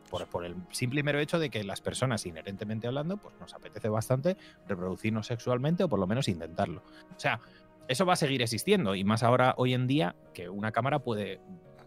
[0.09, 3.53] Por, por el simple y mero hecho de que las personas, inherentemente hablando, pues nos
[3.53, 6.81] apetece bastante reproducirnos sexualmente o por lo menos intentarlo.
[7.15, 7.39] O sea,
[7.87, 11.39] eso va a seguir existiendo y más ahora, hoy en día, que una cámara puede,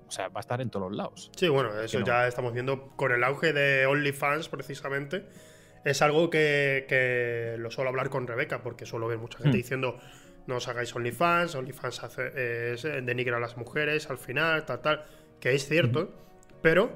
[0.06, 1.30] o sea, va a estar en todos los lados.
[1.37, 2.06] Sí, bueno, eso no.
[2.06, 5.26] ya estamos viendo con el auge de OnlyFans, precisamente.
[5.85, 9.61] Es algo que, que lo suelo hablar con Rebeca, porque suelo ver mucha gente Hmm.
[9.62, 9.98] diciendo
[10.46, 15.04] no os hagáis OnlyFans, OnlyFans hace, eh, denigra a las mujeres al final, tal, tal,
[15.38, 16.12] que es cierto,
[16.61, 16.90] pero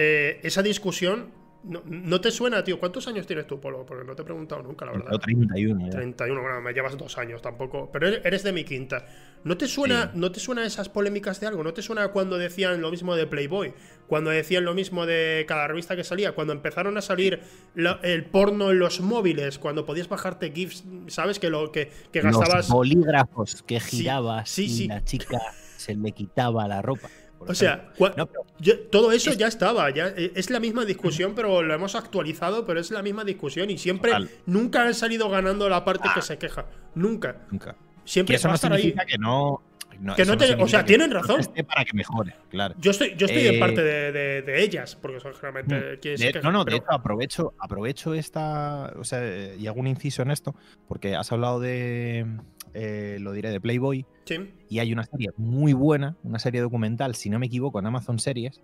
[0.00, 2.78] eh, esa discusión no, no te suena, tío.
[2.78, 3.84] ¿Cuántos años tienes tú, Polo?
[3.84, 5.06] Porque no te he preguntado nunca, la verdad.
[5.08, 5.90] Tengo 31 ya.
[5.90, 7.90] 31, bueno, me llevas dos años tampoco.
[7.92, 9.04] Pero eres- de mi quinta.
[9.42, 10.18] ¿No te suena, Sí.
[10.20, 11.64] ¿no te suena esas polémicas de algo?
[11.64, 13.74] ¿No te suena cuando decían lo mismo de Playboy?
[14.06, 16.30] Cuando decían lo mismo de cada revista que salía.
[16.32, 17.40] Cuando empezaron a salir
[17.74, 19.58] la- el porno en los móviles.
[19.58, 21.40] Cuando podías bajarte GIFs, ¿sabes?
[21.40, 22.68] Que lo que, que gastabas.
[22.68, 24.86] Los bolígrafos que girabas sí, y sí.
[24.86, 25.40] la chica
[25.76, 27.08] se le quitaba la ropa.
[27.40, 29.88] O sea, No, yo- todo eso Es- ya estaba.
[29.90, 32.66] Ya, eh, es la misma discusión, pero lo hemos actualizado.
[32.66, 33.70] Pero es la misma discusión.
[33.70, 34.28] Y siempre, Total.
[34.46, 36.12] nunca han salido ganando la parte Ah.
[36.14, 36.66] que se queja.
[36.94, 37.36] Nunca.
[37.50, 37.74] nunca.
[38.04, 38.78] Siempre Que eso va a no estar ahí.
[38.82, 39.62] significa que no.
[40.00, 41.40] no, Que no te- o sea, tienen razón.
[41.66, 42.72] para que mejore, claro.
[42.78, 46.20] Yo estoy, yo estoy en Eh, parte de, de- de ellas, porque son generalmente quienes
[46.20, 49.80] se De- no, no, de pero- hecho aprovecho, aprovecho esta, o sea, eh, y hago
[49.80, 50.54] un inciso en esto,
[50.86, 52.24] porque has hablado de,
[52.74, 54.52] eh, lo diré, de Playboy, sí.
[54.68, 58.18] y hay una serie muy buena, una serie documental, si no me equivoco, en Amazon
[58.18, 58.60] Series,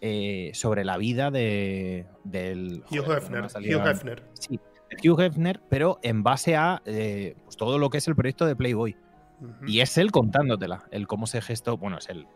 [0.00, 2.82] eh, sobre la vida de, del...
[2.90, 3.44] Hugh joder, Hefner.
[3.44, 4.22] Hugh Hefner.
[4.34, 4.60] Sí,
[5.04, 8.56] Hugh Hefner, pero en base a eh, pues todo lo que es el proyecto de
[8.56, 8.96] Playboy.
[9.68, 12.26] Y es él contándotela, el cómo se gestó, bueno, es él,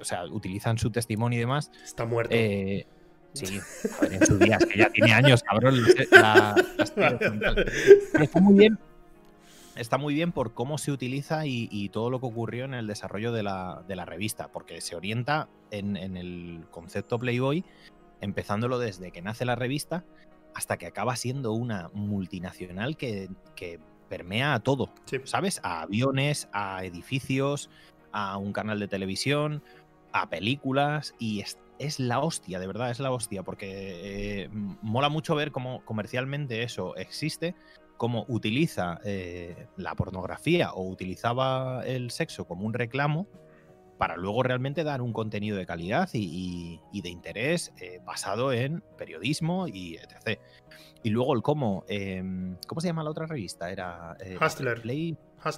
[0.00, 1.70] o sea, utilizan su testimonio y demás.
[1.84, 2.34] Está muerto.
[2.34, 3.60] sí,
[3.98, 5.76] a ver, en sus días, que ya tiene años, cabrón,
[6.10, 6.56] la,
[6.96, 7.24] la.
[8.12, 8.78] Pero está muy bien.
[9.80, 12.86] Está muy bien por cómo se utiliza y, y todo lo que ocurrió en el
[12.86, 17.64] desarrollo de la, de la revista, porque se orienta en, en el concepto Playboy,
[18.20, 20.04] empezándolo desde que nace la revista
[20.54, 25.16] hasta que acaba siendo una multinacional que, que permea a todo, Sí.
[25.24, 25.60] ¿sabes?
[25.62, 27.70] A aviones, a edificios,
[28.12, 29.62] a un canal de televisión,
[30.12, 34.50] a películas y es, es la hostia, de verdad, es la hostia, porque eh,
[34.82, 37.54] mola mucho ver cómo comercialmente eso existe,
[38.00, 43.28] cómo utiliza eh, la pornografía o utilizaba el sexo como un reclamo
[43.98, 49.68] para luego realmente dar un contenido de calidad y, de interés eh, basado en periodismo
[49.68, 50.40] y etc.
[51.02, 53.70] Y luego el cómo, em, ¿cómo se llama la otra revista?
[53.70, 54.82] Era eh, Hustler.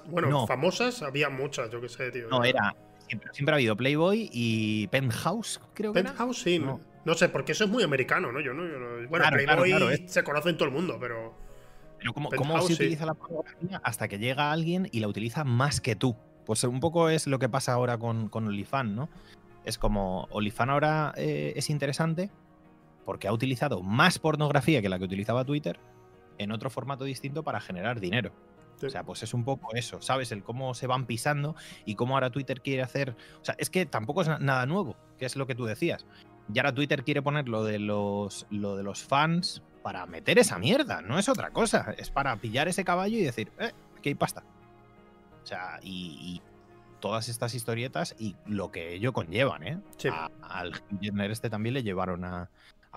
[0.07, 2.27] bueno, famosas había muchas, yo qué sé, tío.
[2.29, 2.75] No, era,
[3.07, 6.59] siempre, ha habido Playboy y Penthouse, creo que Penthouse, sí.
[6.59, 7.15] No.
[7.15, 8.41] sé, porque eso es muy americano, ¿no?
[8.41, 8.65] Yo no,
[9.09, 11.42] bueno, Playboy se conoce en todo el mundo, pero...
[12.03, 15.81] Pero ¿cómo, cómo se utiliza la pornografía hasta que llega alguien y la utiliza más
[15.81, 16.17] que tú?
[16.45, 19.09] Pues un poco es lo que pasa ahora con, con Olifan, ¿no?
[19.65, 22.31] Es como Olifan ahora eh, es interesante
[23.05, 25.79] porque ha utilizado más pornografía que la que utilizaba Twitter
[26.39, 28.33] en otro formato distinto para generar dinero.
[28.85, 30.33] O sea, pues es un poco eso, ¿sabes?
[30.33, 33.15] El cómo se van pisando y cómo ahora Twitter quiere hacer.
[33.41, 36.05] O sea, es que tampoco es nada nuevo, que es lo que tú decías.
[36.53, 40.59] Y ahora Twitter quiere poner lo de los, lo de los fans para meter esa
[40.59, 41.95] mierda, no es otra cosa.
[41.99, 44.45] Es para pillar ese caballo y decir, eh, aquí hay pasta.
[45.43, 46.41] O sea, y,
[47.01, 49.81] todas estas historietas y lo que ello conllevan, ¿eh?
[50.41, 52.49] al Jenner este también le llevaron a,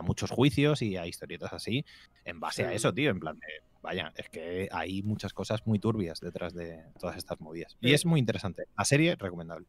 [0.04, 1.84] muchos juicios y a historietas así
[2.24, 3.48] en base a eso, tío, en plan de,
[3.82, 7.78] vaya, es que hay muchas cosas muy turbias detrás de todas estas movidas.
[7.82, 8.66] Y es muy interesante.
[8.78, 9.66] La serie, recomendable.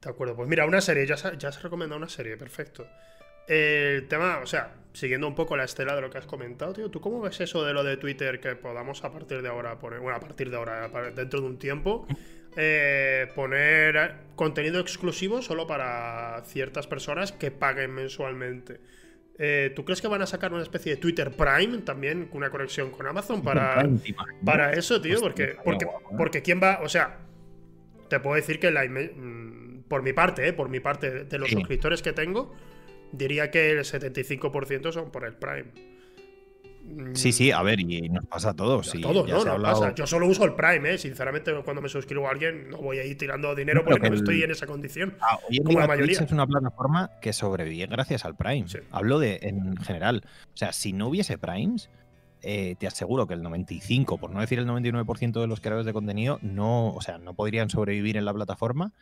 [0.00, 2.86] De acuerdo, pues mira, una serie, ya ya has recomendado una serie, perfecto.
[3.50, 6.88] El tema, o sea, siguiendo un poco la estela de lo que has comentado, tío,
[6.88, 9.98] ¿tú cómo ves eso de lo de Twitter que podamos a partir de ahora poner,
[9.98, 12.06] bueno, a partir de ahora, dentro de un tiempo,
[12.56, 18.78] eh, poner contenido exclusivo solo para ciertas personas que paguen mensualmente?
[19.36, 22.50] Eh, ¿Tú crees que van a sacar una especie de Twitter Prime también, con una
[22.50, 23.84] conexión con Amazon para,
[24.44, 25.18] para eso, tío?
[25.18, 26.16] Porque, porque, ¿eh?
[26.16, 27.18] porque quién va, o sea,
[28.08, 31.50] te puedo decir que la, mm, por mi parte, eh, por mi parte, de los
[31.50, 32.54] suscriptores que tengo,
[33.12, 35.90] diría que el 75% son por el Prime.
[37.12, 38.94] Sí, sí, a ver, y nos pasa a todos.
[38.94, 39.94] A todos, no, no pasa.
[39.94, 40.98] Yo solo uso el Prime, ¿eh?
[40.98, 44.42] Sinceramente, cuando me suscribo a alguien, no voy a ir tirando dinero porque no estoy
[44.42, 45.14] en esa condición.
[45.20, 46.18] Ah, como la mayoría.
[46.18, 48.66] es una plataforma que sobrevive gracias al Prime.
[48.90, 50.22] Hablo de en general.
[50.52, 51.90] O sea, si no hubiese Primes,
[52.42, 55.92] eh, te aseguro que el 95, por no decir el 99% de los creadores de
[55.92, 58.92] contenido, no, o sea, no podrían sobrevivir en la plataforma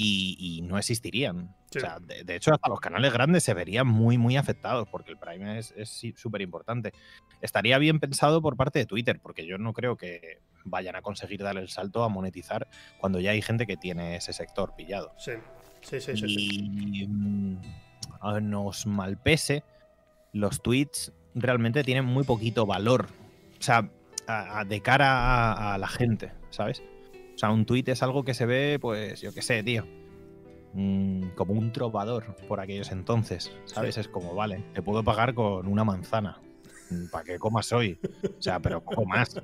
[0.00, 1.54] y, no existirían.
[1.76, 5.18] O sea, de, hecho, hasta los canales grandes se verían muy, muy afectados porque el
[5.18, 6.92] Prime es súper importante.
[7.40, 11.42] Estaría bien pensado por parte de Twitter, porque yo no creo que vayan a conseguir
[11.42, 15.12] dar el salto a monetizar cuando ya hay gente que tiene ese sector pillado.
[15.18, 15.32] Sí,
[15.82, 16.16] sí, sí.
[16.16, 17.60] sí, y mm,
[18.42, 19.62] nos malpese,
[20.32, 23.06] los tweets realmente tienen muy poquito valor.
[23.58, 23.88] O sea,
[24.66, 26.82] de cara a la gente, ¿sabes?
[27.40, 29.86] O sea, un tuit es algo que se ve, pues, yo qué sé, tío.
[30.74, 33.96] Mm, como un trovador por aquellos entonces, ¿sabes?
[33.96, 36.38] Es como, vale, te puedo pagar con una manzana
[36.90, 37.98] mm, para que comas hoy.
[38.38, 39.40] O sea, pero poco más.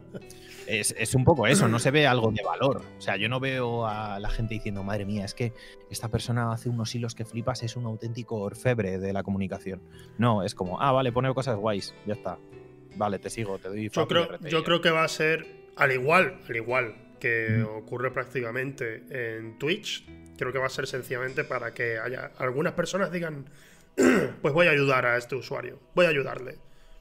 [0.66, 2.82] Es, un poco eso, no se ve algo de valor.
[2.98, 5.54] O sea, yo no veo a la gente diciendo, madre mía, es que
[5.90, 9.80] esta persona hace unos hilos que flipas, es un auténtico orfebre de la comunicación.
[10.18, 12.36] No, es como, ah, vale, pone cosas guays, ya está.
[12.94, 13.88] Vale, te sigo, te doy.
[13.88, 19.02] Yo creo, yo creo que va a ser al igual, al igual que ocurre prácticamente
[19.10, 20.06] en Twitch.
[20.36, 23.46] Creo que va a ser sencillamente para que haya algunas personas digan,
[24.42, 26.58] pues voy a ayudar a este usuario, voy a ayudarle.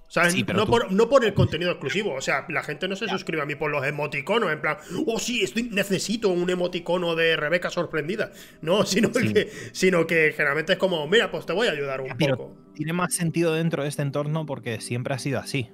[0.07, 2.13] O sea, no, por, no, por, el contenido exclusivo.
[2.13, 5.19] O sea, la gente no se suscribe a mí por los emoticonos, en plan, oh
[5.19, 8.31] sí, estoy, necesito un emoticono de Rebeca sorprendida.
[8.61, 12.15] No, sino, que, sino que generalmente es como, mira, pues te voy a ayudar un
[12.17, 12.55] poco.
[12.75, 15.69] Tiene más sentido dentro de este entorno porque siempre ha sido así.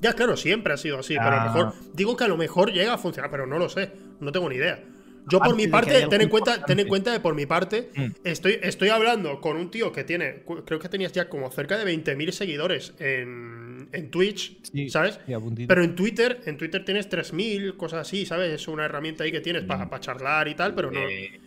[0.00, 1.72] Ya, claro, siempre ha sido así, pero a lo mejor.
[1.74, 1.82] Ah.
[1.94, 3.92] Digo que a lo mejor llega a funcionar, pero no lo sé.
[4.20, 4.82] No tengo ni idea.
[5.28, 8.06] Yo por mi parte, ten en cuenta, ten en cuenta que por mi parte, mm.
[8.24, 11.84] estoy, estoy hablando con un tío que tiene, creo que tenías ya como cerca de
[11.84, 15.18] 20.000 seguidores en, en Twitch, ¿sabes?
[15.66, 18.52] Pero en Twitter, en Twitter tienes 3.000, cosas así, ¿sabes?
[18.52, 20.00] Es una herramienta ahí que tienes para mm.
[20.00, 21.00] charlar y tal, pero no...
[21.00, 21.40] De,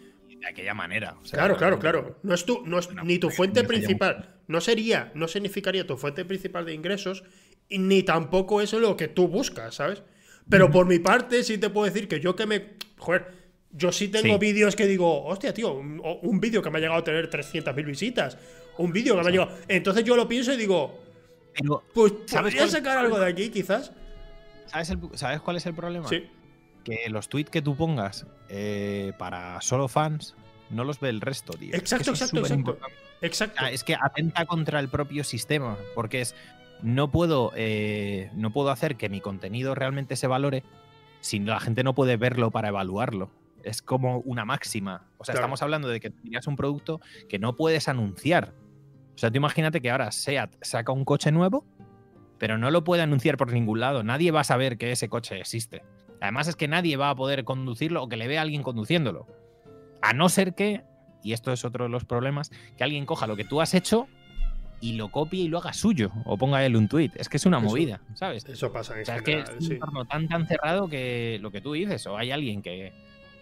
[0.48, 1.18] aquella manera.
[1.30, 2.20] claro, claro, claro.
[2.24, 4.38] No es tu, no es, ni tu fuente principal.
[4.48, 7.24] No sería, no significaría tu fuente principal de ingresos
[7.77, 10.01] ni tampoco eso es lo que tú buscas, ¿sabes?
[10.49, 12.73] Pero por mi parte sí te puedo decir que yo que me...
[12.97, 13.27] Joder,
[13.71, 17.03] yo sí tengo vídeos que digo, hostia, tío, un, vídeo que me ha llegado a
[17.03, 18.38] tener 300.000 visitas,
[18.77, 19.51] un vídeo que me ha llegado...
[19.67, 20.99] Entonces yo lo pienso y digo,
[21.93, 23.91] pues ¿sabes podría sacar algo de aquí quizás.
[24.65, 26.08] ¿Sabes, ¿Sabes cuál es el problema?
[26.08, 26.27] Sí.
[26.84, 30.36] Que los tweets que tú pongas eh, para solo fans
[30.69, 31.75] no los ve el resto, tío.
[31.75, 32.77] Exacto, exacto, exacto.
[33.21, 33.65] Exacto.
[33.65, 36.36] es que atenta contra el propio sistema, porque es
[36.82, 40.63] no puedo, eh, no puedo hacer que mi contenido realmente se valore
[41.22, 43.30] si la gente no puede verlo para evaluarlo.
[43.63, 45.08] Es como una máxima.
[45.18, 48.54] O sea, estamos hablando de que tenías un producto que no puedes anunciar.
[49.15, 51.65] O sea, tú imagínate que ahora SEAT saca un coche nuevo
[52.39, 54.02] pero no lo puede anunciar por ningún lado.
[54.02, 55.84] Nadie va a saber que ese coche existe.
[56.22, 59.28] Además es que nadie va a poder conducirlo o que le vea a alguien conduciéndolo.
[60.02, 60.84] A no ser que,
[61.22, 64.08] y esto es otro de los problemas, que alguien coja lo que tú has hecho
[64.82, 67.12] y lo copie y lo haga suyo o ponga él un tweet.
[67.15, 68.46] Es que es una Eso- movida, ¿sabes?
[68.46, 71.52] Eso pasa en O sea, es que es un entorno tan tan cerrado que lo
[71.52, 72.94] que tú dices, o hay alguien que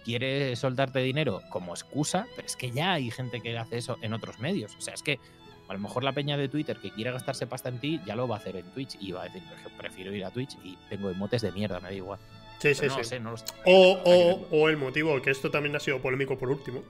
[0.04, 4.13] quiere soltarte dinero como excusa, pero es que ya hay gente que hace eso en
[4.13, 4.76] otros medios.
[4.78, 5.19] O sea, es que
[5.67, 8.26] a lo mejor la peña de Twitter que quiere gastarse pasta en ti ya lo
[8.28, 10.56] va a hacer en Twitch y va a decir, "Pues yo prefiero ir a Twitch
[10.63, 12.19] y tengo emotes de mierda, me da igual.
[12.60, 13.10] Sí, sí, Pero no sí.
[13.10, 13.36] sé, no.
[13.65, 16.84] O, o- o el motivo, que esto también ha sido polémico por último.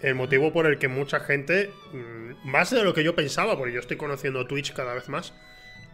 [0.00, 3.72] El motivo por el que mucha gente, mm, más de lo que yo pensaba, porque
[3.72, 5.32] yo estoy conociendo Twitch cada vez más,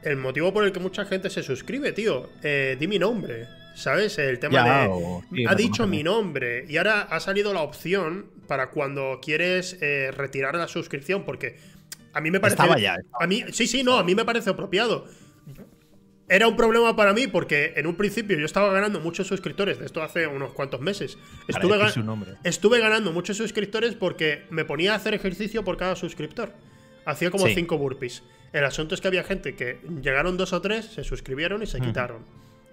[0.03, 4.19] el motivo por el que mucha gente se suscribe, tío, eh, di mi nombre, ¿sabes?
[4.19, 4.89] El tema Ya, de...
[4.91, 9.79] o- sí, ha dicho mi nombre y ahora ha salido la opción para cuando quieres
[9.81, 11.57] eh, retirar la suscripción, porque
[12.13, 12.57] a mí me parece...
[12.61, 12.99] Estaba ya.
[13.19, 15.07] A mí, sí, sí, no, a mí me parece apropiado.
[16.29, 19.85] Era un problema para mí porque en un principio yo estaba ganando muchos suscriptores, de
[19.87, 21.19] esto hace unos cuantos meses.
[21.49, 26.53] Estuve, ga- ganando muchos suscriptores porque me ponía a hacer ejercicio por cada suscriptor.
[27.05, 27.55] Hacía como Sí.
[27.55, 28.23] 5 burpees.
[28.55, 31.81] El asunto es que había gente que llegaron dos o tres, se suscribieron y se
[31.81, 32.25] quitaron.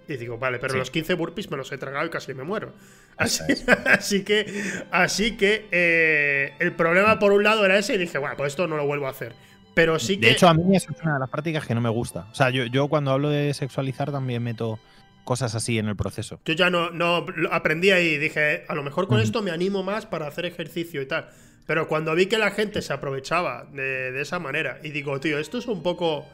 [0.07, 0.79] Y digo, vale, pero Sí.
[0.79, 2.73] los 15 burpees me los he tragado y casi me muero.
[3.17, 4.45] Así que,
[4.91, 8.65] así que eh, el problema por un lado era ese y dije, bueno, pues esto
[8.67, 9.33] no lo vuelvo a hacer.
[9.73, 10.27] Pero sí que.
[10.27, 12.27] De hecho, a mí eso es una de las prácticas que no me gusta.
[12.31, 14.79] O sea, yo, yo cuando hablo de sexualizar también meto
[15.23, 16.39] cosas así en el proceso.
[16.45, 19.84] Yo ya no, no aprendí ahí y dije, a lo mejor con esto me animo
[19.84, 21.29] más para hacer ejercicio y tal.
[21.67, 25.38] Pero cuando vi que la gente se aprovechaba de, de esa manera y digo, tío,
[25.39, 26.25] esto es un poco...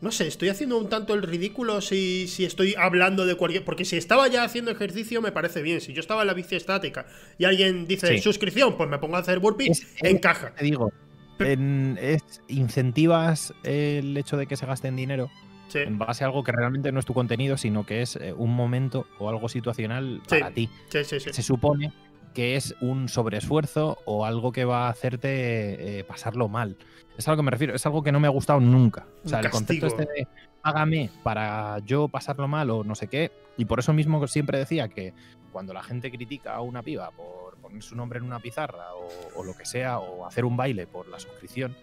[0.00, 3.64] No sé, estoy haciendo un tanto el ridículo si, si estoy hablando de cualquier...
[3.64, 5.80] Porque si estaba ya haciendo ejercicio me parece bien.
[5.80, 7.06] Si yo estaba en la bici estática
[7.38, 8.18] y alguien dice Sí.
[8.18, 10.54] suscripción, pues me pongo a hacer burpees, Es- encaja.
[10.54, 10.92] Te digo,
[11.38, 15.30] en- es, incentivas el hecho de que se gasten dinero
[15.68, 18.32] Sí, en base a algo que realmente no es tu contenido, sino que es eh,
[18.36, 20.38] un momento o algo situacional Sí.
[20.38, 20.68] para ti.
[20.88, 21.02] sí.
[21.04, 21.92] Se supone
[22.34, 26.76] que es un sobreesfuerzo o algo que va a hacerte eh, pasarlo mal.
[27.16, 29.06] Es a lo que me refiero, es algo que no me ha gustado nunca.
[29.24, 30.26] O sea, el concepto este de
[30.62, 33.30] hágame para yo pasarlo mal o no sé qué.
[33.56, 35.14] Y por eso mismo siempre decía que
[35.54, 39.08] cuando la gente critica a una piba por poner su nombre en una pizarra o,
[39.36, 41.76] o lo que sea, o hacer un baile por la suscripción,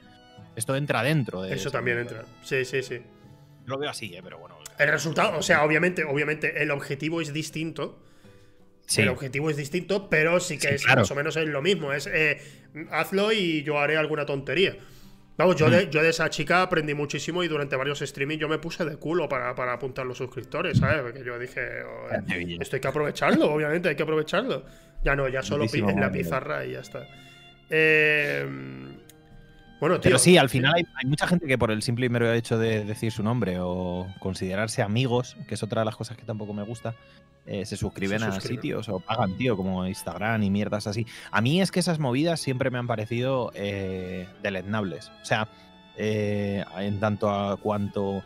[0.58, 2.26] esto entra dentro de Eso ese también entra.
[2.44, 2.98] Sí, sí, sí.
[2.98, 4.58] Yo lo veo así, eh, pero bueno.
[4.78, 7.98] El resultado, o sea, obviamente, obviamente, el objetivo es distinto.
[8.88, 11.02] Sí, El objetivo es distinto, pero sí que Sí, es claro.
[11.02, 11.94] más o menos es lo mismo.
[11.94, 12.42] Es eh,
[12.92, 14.76] hazlo y yo haré alguna tontería.
[15.38, 18.60] Vamos, yo, de, yo de esa chica aprendí muchísimo y durante varios streamings yo me
[18.60, 21.02] puse de culo para, para apuntar los suscriptores, ¿sabes?
[21.02, 22.58] Porque yo dije, "Joder, Sevilla.
[22.62, 24.66] esto hay que aprovecharlo, obviamente, hay que aprovecharlo.
[25.04, 27.08] Ya no, ya solo en la pizarra y ya está.
[27.70, 28.46] Eh,
[29.82, 30.04] bueno, tío.
[30.04, 32.58] Pero sí, al final hay, hay mucha gente que por el simple y mero hecho
[32.58, 36.54] de decir su nombre o considerarse amigos, que es otra de las cosas que tampoco
[36.54, 36.96] me gusta,
[37.46, 38.62] eh, se suscriben Se a suscriben.
[38.62, 41.06] sitios o pagan, tío, como Instagram y mierdas así.
[41.32, 45.10] A mí es que esas movidas siempre me han parecido eh, deleznables.
[45.22, 45.50] O sea,
[45.98, 48.24] eh, en tanto a cuanto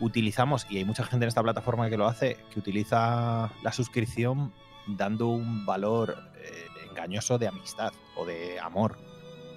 [0.00, 4.52] utilizamos, y hay mucha gente en esta plataforma que lo hace, que utiliza la suscripción
[4.86, 8.98] dando un valor eh, engañoso de amistad o de amor.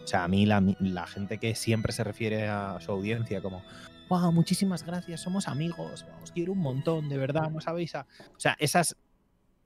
[0.06, 3.64] O sea, a mí la, la gente que siempre se refiere a su audiencia como,
[4.08, 8.06] wow, muchísimas gracias, somos amigos, os quiero un montón, de verdad, no sabéis a...
[8.36, 8.96] O sea, esas,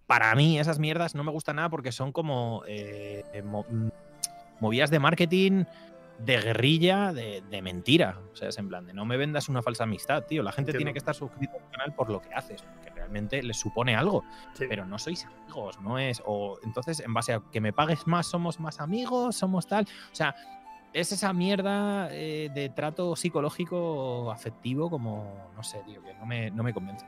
[0.08, 3.90] para mí, esas mierdas no me gustan nada porque son como eh, mm,
[4.62, 5.66] movidas de marketing
[6.20, 8.20] de guerrilla, de, de mentira.
[8.32, 10.44] O sea, es en plan de no me vendas una falsa amistad, tío.
[10.44, 10.80] La gente Entiendo.
[10.80, 12.64] tiene que estar suscrita al canal por lo que haces,
[13.10, 14.66] realmente les supone algo Sí.
[14.70, 16.22] pero no sois amigos, no es.
[16.26, 19.86] O entonces, en base a que me pagues más, somos más amigos, somos tal.
[20.12, 20.36] O sea,
[20.94, 26.52] es esa mierda eh, de trato psicológico afectivo, como no sé, tío, que no me,
[26.52, 27.06] no me convence.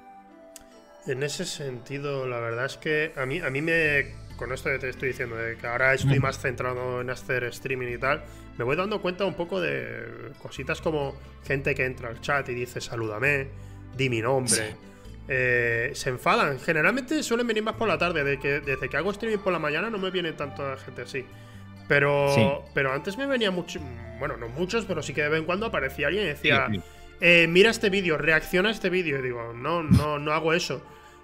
[1.08, 4.20] En ese sentido, la verdad es que a mí, a mí me.
[4.38, 7.94] Con esto que te estoy diciendo, de que ahora estoy más centrado en hacer streaming
[7.94, 8.24] y tal,
[8.58, 12.56] me voy dando cuenta un poco de cositas como gente que entra al chat y
[12.56, 13.49] dice salúdame,
[13.95, 14.56] di mi nombre.
[14.56, 14.76] Sí.
[15.28, 16.59] Eh, se enfadan.
[16.59, 18.24] Generalmente suelen venir más por la tarde.
[18.24, 21.26] De que, desde que hago streaming por la mañana no me viene tanta gente así.
[21.88, 22.47] Pero, Sí.
[22.74, 23.80] pero antes me venía mucho.
[24.19, 26.67] Bueno, no muchos, pero sí que de vez en cuando aparecía alguien y Sí, decía
[26.72, 26.82] sí.
[27.22, 29.19] eh, mira este vídeo, reacciona a este vídeo.
[29.19, 30.82] Y digo, no, no, no hago eso.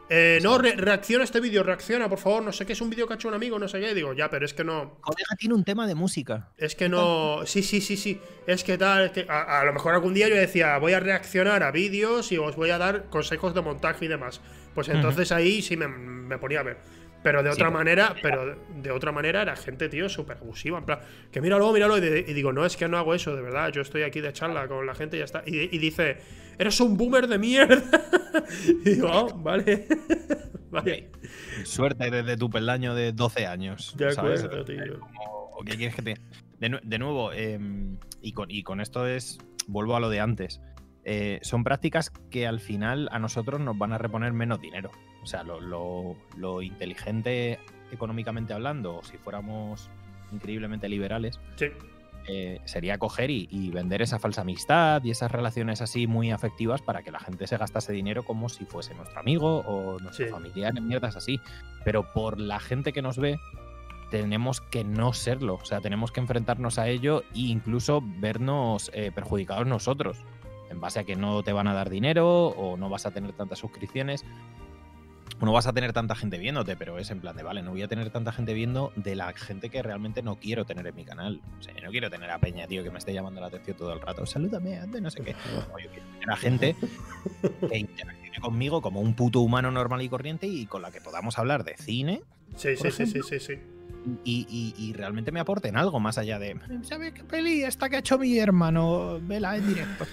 [0.10, 2.42] Eh, no, re- reacciona a este vídeo, reacciona, por favor.
[2.44, 3.92] No sé qué es un vídeo que ha hecho un amigo, no sé qué.
[3.92, 5.00] Y digo, ya, pero es que no.
[5.02, 6.50] Colega tiene un tema de música.
[6.58, 7.42] Es que no.
[7.46, 8.20] Sí, sí, sí, sí.
[8.46, 9.06] Es que tal.
[9.06, 12.32] Es que a, a lo mejor algún día yo decía, voy a reaccionar a vídeos
[12.32, 14.40] y os voy a dar consejos de montaje y demás.
[14.74, 16.78] Pues entonces ahí sí me, me ponía a ver.
[17.24, 20.78] Pero de otra pero- manera, pero de otra manera era gente, tío, súper abusiva.
[20.78, 21.00] En plan,
[21.32, 21.98] que míralo, míralo.
[21.98, 23.72] Y, de- y digo, no, es que no hago eso, de verdad.
[23.74, 25.44] Yo estoy aquí de charla con la gente y ya está.
[25.46, 26.18] Y, y dice,
[26.60, 27.84] eres un boomer de mierda.
[28.86, 29.88] y digo, oh, vale.
[30.72, 31.12] vale.
[31.64, 33.94] Suerte desde tu peldaño de 12 años.
[33.98, 34.44] De ¿sabes?
[34.44, 35.00] acuerdo, tío.
[35.00, 35.22] Como,
[35.58, 36.18] ¿o ¿Qué quieres que te.?
[36.60, 39.38] De, de nuevo, em, y, con, y con esto es.
[39.68, 40.62] Vuelvo a lo de antes.
[41.04, 44.92] Eh, son prácticas que al final a nosotros nos van a reponer menos dinero.
[45.24, 47.60] O sea, lo, lo- lo inteligente
[47.92, 49.90] económicamente hablando, o si fuéramos
[50.32, 51.68] increíblemente liberales, Sí.
[52.28, 56.82] Eh, sería coger y, y vender esa falsa amistad y esas relaciones así muy afectivas
[56.82, 60.32] para que la gente se gastase dinero como si fuese nuestro amigo o nuestro Sí.
[60.32, 61.40] familiar en mierdas así.
[61.86, 63.40] Pero por la gente que nos ve,
[64.12, 65.56] tenemos que no serlo.
[65.56, 70.18] O sea, tenemos que enfrentarnos a ello e incluso vernos eh, perjudicados nosotros.
[70.70, 73.32] En base a que no te van a dar dinero o no vas a tener
[73.34, 74.26] tantas suscripciones.
[75.40, 77.84] No vas a tener tanta gente viéndote, pero es en plan de, vale, no voy
[77.84, 81.06] a tener tanta gente viendo de la gente que realmente no quiero tener en mi
[81.06, 81.42] canal.
[81.60, 83.78] O sea, yo no quiero tener a Peña, tío, que me esté llamando la atención
[83.78, 84.26] todo el rato.
[84.26, 85.36] Salúdame, ande, no sé qué.
[85.72, 86.76] No, yo quiero tener a gente
[87.70, 91.38] que interaccione conmigo como un puto humano normal y corriente y con la que podamos
[91.38, 92.22] hablar de cine
[92.56, 93.54] Sí, sí, sí, sí, sí, sí.
[94.24, 97.98] y, y- y realmente me aporten algo más allá de, ¿sabes qué peli esta que
[97.98, 99.20] ha hecho mi hermano?
[99.22, 100.06] Vela en directo.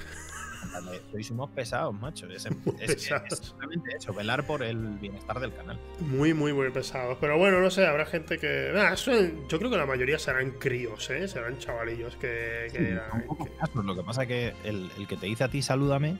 [0.74, 2.26] Vale, Sois unos pesados, macho.
[2.30, 3.38] Es, es- es- es pesados.
[3.38, 5.78] simplemente eso, velar por el bienestar del canal.
[6.00, 7.16] Muy, muy, muy pesados.
[7.20, 8.72] Pero bueno, no sé, habrá gente que.
[8.92, 9.12] Eso-
[9.48, 11.28] yo creo que la mayoría serán críos, ¿eh?
[11.28, 12.68] Serán chavalillos que.
[12.72, 13.24] que eran-
[13.60, 13.84] casos.
[13.84, 16.16] Lo que pasa que el, el que te dice a ti salúdame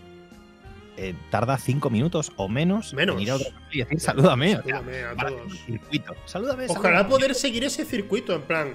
[0.97, 3.17] eh, tarda cinco minutos o menos, Menos.
[3.17, 4.57] en ir a otro canal y decir salúdame.
[4.57, 5.59] o sea, Salúdame a todos.
[5.67, 6.15] circuito.
[6.25, 6.65] Salúdame.
[6.69, 7.09] Ojalá salúdame.
[7.11, 8.75] poder seguir ese circuito, en plan.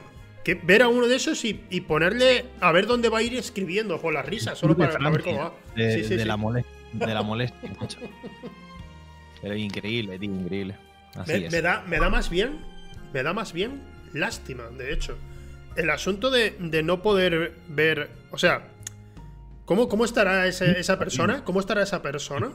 [0.55, 3.35] Que ver a uno de esos y, y ponerle a ver dónde va a ir
[3.35, 5.53] escribiendo por las risas, solo para, ver cómo va.
[5.75, 6.25] De, Sí, sí, de sí.
[6.27, 7.71] La, mole- de la molestia.
[9.41, 10.75] Pero increíble, tío, increíble.
[11.15, 11.51] Así Me, es.
[11.51, 12.59] me da, me da más bien,
[13.13, 13.81] me da más bien
[14.13, 15.17] lástima, de hecho.
[15.75, 18.67] El asunto de, de no poder ver, o sea,
[19.65, 21.43] ¿cómo, cómo estará ese- esa persona?
[21.43, 22.51] ¿Cómo estará esa persona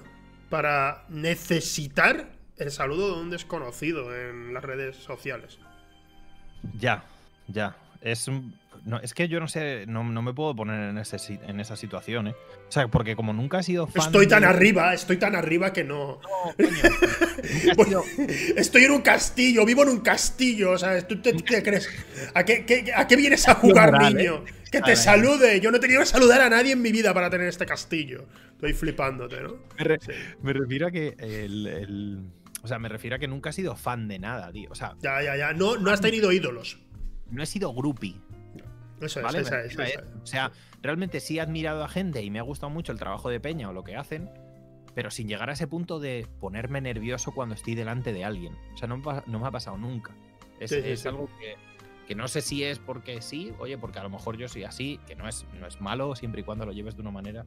[0.50, 5.58] para necesitar el saludo de un desconocido en las redes sociales?
[6.78, 7.04] Ya,
[7.48, 7.76] ya.
[8.04, 11.16] Es un- no, es que yo no sé, no, no me puedo poner en, ese,
[11.48, 12.34] en esa situación, ¿eh?
[12.68, 14.04] O sea, porque como nunca he sido fan.
[14.04, 16.20] Estoy tan de- arriba, estoy tan arriba que no.
[17.76, 18.02] Coño,
[18.56, 21.88] Estoy en un castillo, vivo en un castillo, o sea, ¿tú te, te crees?
[22.34, 24.44] ¿A qué, qué- a qué vienes a jugar, moral, niño?
[24.46, 24.52] ¿eh?
[24.70, 25.60] Que te salude.
[25.60, 28.26] Yo no he tenido que saludar a nadie en mi vida para tener este castillo.
[28.54, 29.56] Estoy flipándote, ¿no?
[29.78, 30.12] me, re- Sí.
[30.42, 32.18] me refiero a que el, el-
[32.62, 34.68] O sea, me refiero a que nunca he sido fan de nada, tío.
[34.70, 35.52] O sea, Ya, ya, ya.
[35.52, 36.78] No, no has tenido ídolos.
[37.30, 38.20] No he sido groupie.
[39.00, 39.40] Eso es, ¿vale?
[39.40, 40.00] esa es, esa eso.
[40.00, 40.06] es.
[40.22, 43.28] O sea, realmente sí he admirado a gente y me ha gustado mucho el trabajo
[43.28, 44.30] de Peña o lo que hacen,
[44.94, 48.56] pero sin llegar a ese punto de ponerme nervioso cuando estoy delante de alguien.
[48.72, 50.14] O sea, no no me ha pasado nunca.
[50.60, 51.08] Es, Sí, sí, es sí.
[51.08, 51.56] algo que,
[52.06, 55.00] que no sé si es porque sí, oye, porque a lo mejor yo soy así,
[55.06, 57.44] que no es, no es malo siempre y cuando lo lleves de una manera.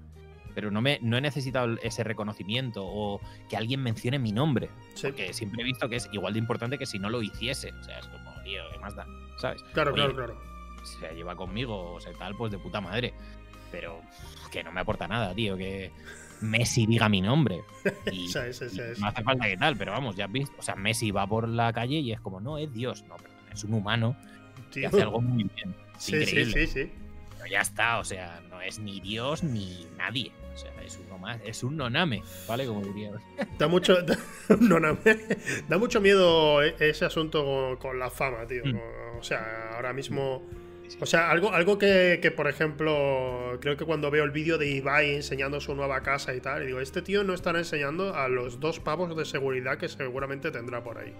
[0.53, 4.69] Pero no, me, no he necesitado ese reconocimiento o que alguien mencione mi nombre.
[4.95, 5.07] Sí.
[5.07, 7.71] Porque siempre he visto que es igual de importante que si no lo hiciese.
[7.73, 9.05] O sea, es como, tío, ¿qué más da?
[9.37, 9.63] ¿Sabes?
[9.73, 10.41] Claro, Oye, claro, claro.
[10.83, 13.13] se lleva conmigo o sea, tal, pues de puta madre.
[13.71, 13.99] Pero
[14.51, 15.57] que no me aporta nada, tío.
[15.57, 15.91] Que
[16.41, 17.61] Messi diga mi nombre.
[18.11, 18.31] Y,
[18.99, 20.55] no hace falta que tal, pero vamos, ya has visto.
[20.57, 23.03] O sea, Messi va por la calle y es como, no, es Dios.
[23.07, 24.15] No, perdón, es un humano
[24.71, 24.87] que Tío.
[24.87, 25.75] hace algo muy bien.
[25.97, 26.67] Es Sí, sí, increíble.
[26.67, 26.91] sí, sí.
[27.37, 30.31] Pero ya está, o sea, no es ni Dios ni nadie.
[30.87, 32.65] Es uno más, es un noname, ¿vale?
[32.65, 33.11] Como diría.
[33.57, 34.17] Da mucho, da,
[34.59, 34.97] no, no,
[35.67, 38.65] da mucho miedo e- ese asunto con, con la fama, tío.
[38.65, 39.19] Mm.
[39.19, 40.43] O sea, ahora mismo.
[41.01, 44.69] O sea, algo, algo que, que, por ejemplo, creo que cuando veo el vídeo de
[44.69, 48.61] Ibai enseñando su nueva casa y tal, digo, este tío no estará enseñando a los
[48.61, 51.13] dos pavos de seguridad que seguramente tendrá por ahí.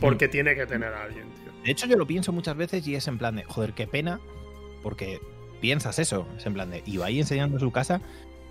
[0.00, 1.52] Porque tiene que tener a alguien, tío.
[1.62, 4.20] De hecho, yo lo pienso muchas veces y es en plan de, joder, qué pena,
[4.82, 5.20] porque
[5.60, 6.26] piensas eso.
[6.36, 8.00] Es en plan de, Ibai enseñando su casa,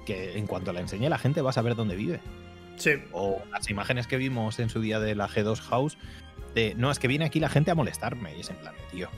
[0.05, 2.19] que en cuanto la enseñe la gente va a saber dónde vive.
[2.77, 5.97] Sí, O las imágenes que vimos en su día de la G2 House,
[6.55, 8.35] de, no, es que viene aquí la gente a molestarme.
[8.35, 9.09] Y es en plan tío,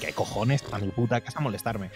[0.00, 1.86] ¿qué cojones a mi puta casa a molestarme?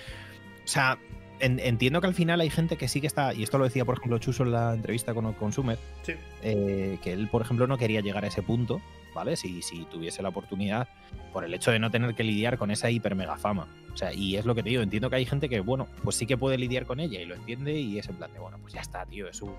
[0.65, 0.99] O sea,
[1.41, 3.85] en- entiendo que al final hay gente que sí que está, y esto lo decía,
[3.85, 6.13] por ejemplo, Chuso en la entrevista con Consumer, sí.
[6.43, 8.81] eh, que él, por ejemplo, no quería llegar a ese punto,
[9.15, 9.37] ¿vale?
[9.37, 10.89] Si, si tuviese la oportunidad,
[11.33, 13.69] por el hecho de no tener que lidiar con esa hiper mega fama.
[13.93, 16.17] O sea, y es lo que te digo, entiendo que hay gente que, bueno, pues
[16.17, 18.59] sí que puede lidiar con ella y lo entiende y es en plan de, bueno,
[18.61, 19.55] pues ya está, tío, es un,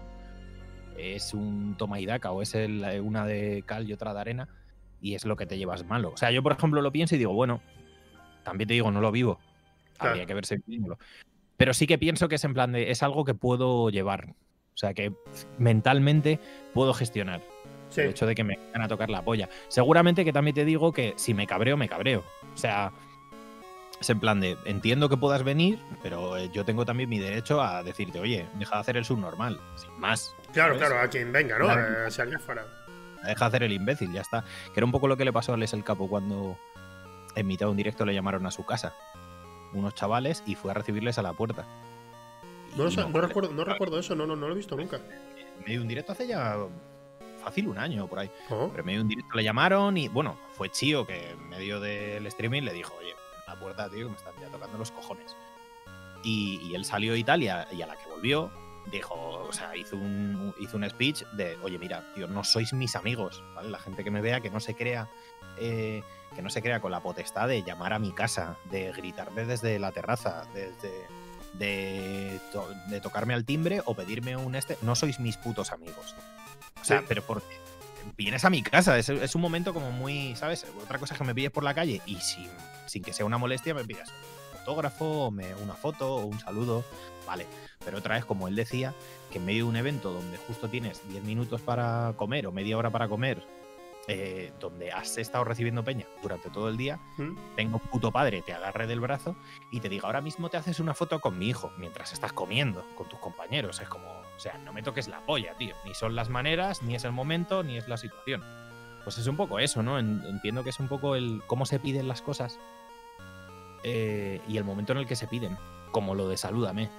[0.97, 4.49] es un toma y daca o es el- una de cal y otra de arena
[5.01, 6.11] y es lo que te llevas malo.
[6.13, 7.61] O sea, yo, por ejemplo, lo pienso y digo, bueno,
[8.43, 9.39] también te digo, no lo vivo.
[9.97, 10.11] Claro.
[10.11, 10.97] Habría que verse viviéndolo.
[11.57, 14.31] Pero sí que pienso que es en plan de, es algo que puedo llevar.
[14.73, 15.13] O sea, que
[15.57, 16.39] mentalmente
[16.73, 17.41] puedo gestionar.
[17.89, 18.01] Sí.
[18.01, 19.49] El hecho de que me vengan a tocar la polla.
[19.67, 22.23] Seguramente que también te digo que si me cabreo, me cabreo.
[22.53, 22.91] O sea,
[23.99, 27.61] es en plan de, entiendo que puedas venir, pero eh, yo tengo también mi derecho
[27.61, 30.35] a decirte, oye, deja de hacer el subnormal, sin más.
[30.51, 30.89] Claro, ¿sabes?
[30.89, 31.65] claro, a quien venga, ¿no?
[31.65, 32.07] Claro.
[32.07, 32.65] Eh, si alguien fuera.
[33.23, 34.43] Deja de hacer el imbécil, ya está.
[34.73, 36.57] Que era un poco lo que le pasó a Les el Capo cuando
[37.35, 38.93] en mitad de un directo le llamaron a su casa.
[39.73, 41.65] Unos chavales y fue a recibirles a la puerta.
[42.75, 44.97] No, no recuerdo, no recuerdo eso, no, no, no lo he visto nunca.
[44.97, 46.57] En medio de un directo hace ya
[47.45, 48.29] fácil un año por ahí.
[48.49, 51.49] Oh, Pero en medio de un directo le llamaron y, bueno, fue Chío que en
[51.49, 53.13] medio del streaming le dijo, oye,
[53.47, 55.35] la puerta, tío, que me están ya tocando los cojones.
[56.23, 58.51] Y, y él salió a Italia y a la que volvió,
[58.91, 62.95] dijo, o sea, hizo un, hizo un speech de, oye, mira, tío, no sois mis
[62.95, 63.69] amigos, ¿vale?
[63.69, 65.07] La gente que me vea, que no se crea,
[65.57, 66.01] eh,
[66.35, 69.77] que no se crea con la potestad de llamar a mi casa, de gritarme desde
[69.79, 70.91] la terraza, desde,
[71.53, 76.15] de, to- de tocarme al timbre o pedirme un este, no sois mis putos amigos.
[76.81, 77.05] O sea, Sí.
[77.07, 77.55] pero porque
[78.17, 80.65] vienes a mi casa, es, es un momento como muy, ¿sabes?
[80.83, 82.49] Otra cosa es que me pilles por la calle y sin,
[82.85, 84.09] sin que sea una molestia me pidas
[84.53, 86.83] un fotógrafo, o me, una foto o un saludo,
[87.25, 87.45] vale.
[87.83, 88.93] Pero otra vez, como él decía,
[89.31, 92.77] que en medio de un evento donde justo tienes 10 minutos para comer o media
[92.77, 93.43] hora para comer,
[94.07, 97.35] eh, donde has estado recibiendo peña durante todo el día, ¿Mm?
[97.55, 99.35] tengo un puto padre, te agarre del brazo
[99.71, 102.85] y te diga, ahora mismo te haces una foto con mi hijo mientras estás comiendo
[102.95, 103.79] con tus compañeros.
[103.81, 105.75] Es como, o sea, no me toques la polla, tío.
[105.85, 108.43] Ni son las maneras, ni es el momento, ni es la situación.
[109.03, 109.97] Pues es un poco eso, ¿no?
[109.99, 112.59] En- Entiendo que es un poco el cómo se piden las cosas
[113.83, 115.57] eh, y el momento en el que se piden,
[115.91, 116.89] como lo de salúdame.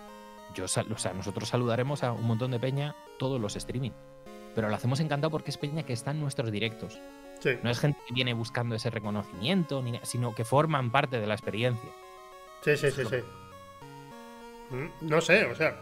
[0.55, 0.85] Yo, o sea,
[1.15, 3.91] nosotros saludaremos a un montón de peña todos los streaming.
[4.57, 6.99] Pero lo hacemos encantado porque es peña que está en nuestros directos.
[7.41, 7.51] Sí.
[7.63, 11.91] No es gente que viene buscando ese reconocimiento, sino que forman parte de la experiencia.
[12.65, 13.17] Sí, sí, sí, sí.
[14.71, 15.77] Mm, No sé, o sea.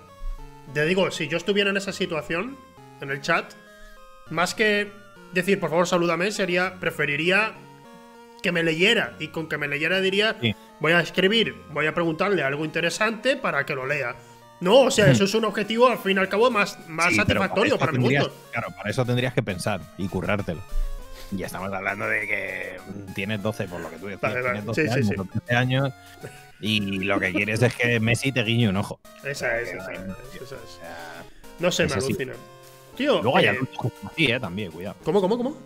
[0.72, 2.56] Te digo, si yo estuviera en esa situación,
[3.00, 3.52] en el chat,
[4.30, 4.90] más que
[5.32, 7.52] decir, por favor, salúdame, sería, preferiría
[8.42, 9.14] que me leyera.
[9.20, 10.54] Y con que me leyera diría, Sí.
[10.80, 14.16] voy a escribir, voy a preguntarle algo interesante para que lo lea.
[14.60, 17.16] No, o sea, eso es un objetivo, al fin y al cabo, más, más Sí,
[17.16, 18.34] satisfactorio para para, mi gusto.
[18.52, 20.60] Claro, para eso tendrías que pensar y currártelo.
[21.32, 22.76] Ya estamos hablando de que
[23.14, 24.22] tienes 12, por lo que tú decías.
[24.22, 24.60] Vale, vale.
[24.62, 25.14] Tienes 12 Sí, años, sí.
[25.18, 25.92] o 13 años
[26.60, 29.00] y lo que quieres es que Messi te guiñe un ojo.
[29.24, 30.00] Esa es, esa es,
[30.42, 30.56] esa
[31.58, 32.32] No sé, me alucina.
[32.96, 34.96] Tío, luego hay eh, adultos que son así, eh, también, cuidado.
[35.04, 35.56] ¿cómo, cómo, cómo?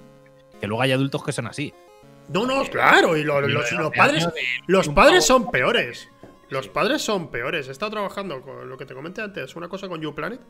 [0.60, 1.74] Que luego hay adultos que son así.
[2.28, 4.28] No, no, claro, y lo- Y los, los 12 padres,
[4.66, 6.08] los padres son peores.
[6.50, 6.70] Los Sí.
[6.72, 7.68] padres son peores.
[7.68, 10.40] He estado trabajando con lo que te comenté antes, una cosa con YouPlanet,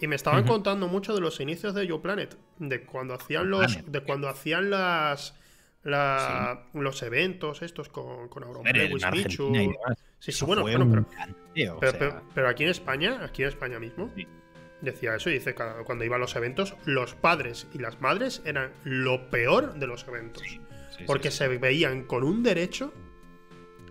[0.00, 3.86] y me estaban contando mucho de los inicios de YouPlanet, de cuando hacían los, YouPlanet.
[3.90, 5.34] de cuando hacían las,
[5.82, 9.98] la- los eventos estos con, con demás.
[10.18, 13.42] Sí, sí, bueno, bueno, pero, canteo, o pero, sea, pero- pero aquí en España, aquí
[13.42, 14.26] en España mismo, Sí.
[14.82, 18.42] decía eso y dice que cuando iba a los eventos, los padres y las madres
[18.44, 20.42] eran lo peor de los eventos.
[21.06, 22.92] Porque se veían con un derecho.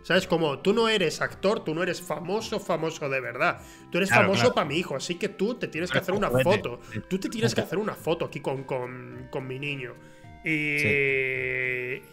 [0.04, 0.28] ¿Sabes?
[0.28, 3.62] Como tú no eres actor, tú no eres famoso, famoso de verdad.
[3.92, 4.56] Tú eres Claro, famoso claro.
[4.56, 6.80] para mi hijo, así que tú te tienes que hacer una foto.
[7.08, 9.94] Tú te tienes que hacer una foto aquí con, con, con mi niño.
[10.44, 10.50] Y,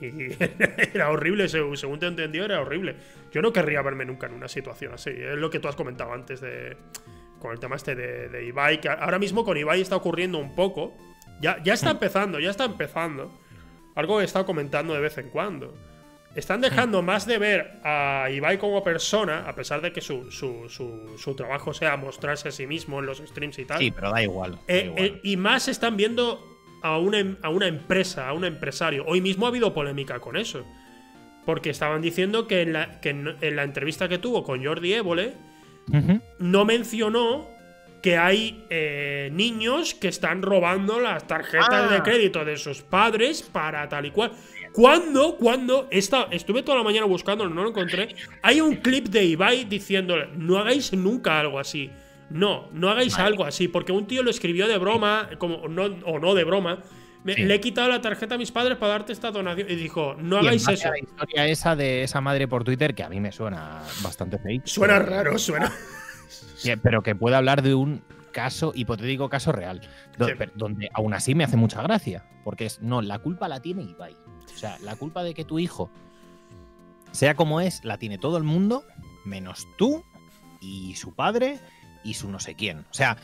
[0.00, 0.36] y
[0.94, 2.96] era horrible, según te entendió, era horrible.
[3.32, 5.10] Yo no querría verme nunca en una situación así.
[5.10, 6.76] Es lo que tú has comentado antes de
[7.38, 10.54] con el tema este de, de Ibai, que ahora mismo con Ibai está ocurriendo un
[10.54, 10.96] poco.
[11.40, 13.30] Ya, ya está empezando, ya está empezando.
[13.94, 15.74] Algo que he estado comentando de vez en cuando.
[16.36, 20.68] Están dejando más de ver a Ibai como persona, a pesar de que su, su,
[20.68, 23.78] su, su trabajo sea mostrarse a sí mismo en los streams y tal.
[23.78, 24.52] Sí, pero da igual.
[24.52, 25.04] da Eh, igual.
[25.04, 26.44] eh, y más están viendo
[26.82, 29.04] a una, em- a una empresa, a un empresario.
[29.06, 30.64] Hoy mismo ha habido polémica con eso.
[31.46, 34.92] Porque estaban diciendo que en la, que en, en la entrevista que tuvo con Jordi
[34.94, 35.32] Évole
[35.92, 36.20] Ujú.
[36.40, 37.48] no mencionó
[38.02, 41.88] que hay eh, niños que están robando las tarjetas Ah.
[41.88, 44.32] de crédito de sus padres para tal y cual.
[44.76, 45.36] ¿Cuándo?
[45.38, 45.88] ¿Cuándo?
[45.90, 48.14] Esta, estuve toda la mañana buscándolo, no lo encontré.
[48.42, 51.90] Hay un clip de Ibai diciéndole, no hagáis nunca algo así.
[52.28, 53.26] No, no hagáis Vale.
[53.28, 56.82] algo así, porque un tío lo escribió de broma, como no, o no de broma.
[57.24, 57.42] Me- Sí.
[57.44, 59.68] Le he quitado la tarjeta a mis padres para darte esta donación.
[59.70, 60.90] Y dijo, no Y hagáis eso.
[60.90, 64.66] La historia esa de esa madre por Twitter, que a mí me suena bastante fake.
[64.66, 65.72] Suena pero- raro, suena.
[66.82, 68.02] Pero que puede hablar de un
[68.32, 69.80] caso, hipotético caso real.
[70.18, 70.26] Sí.
[70.54, 72.24] Donde aún así me hace mucha gracia.
[72.44, 74.16] Porque es, no, la culpa la tiene Ibai.
[74.54, 75.90] O sea, la culpa de que tu hijo
[77.12, 78.84] sea como es, la tiene todo el mundo,
[79.24, 80.04] menos tú
[80.60, 81.58] y su padre
[82.04, 82.80] y su no sé quién.
[82.90, 83.16] O sea,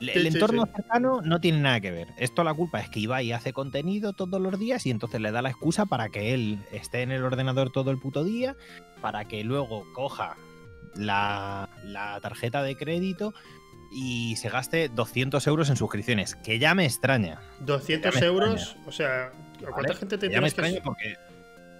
[0.00, 0.72] el sí, entorno sí.
[0.76, 2.08] cercano no tiene nada que ver.
[2.18, 5.42] Esto la culpa es que Ibai hace contenido todos los días y entonces le da
[5.42, 8.56] la excusa para que él esté en el ordenador todo el puto día,
[9.00, 10.36] para que luego coja
[10.94, 13.34] la, la tarjeta de crédito
[13.90, 17.40] y se gaste 200 euros en suscripciones, que ya me extraña.
[17.60, 18.86] 200 Ya me euros, extraña.
[18.86, 19.94] o sea, ¿a cuánta ¿vale?
[19.94, 21.16] gente te ya me que extraña porque,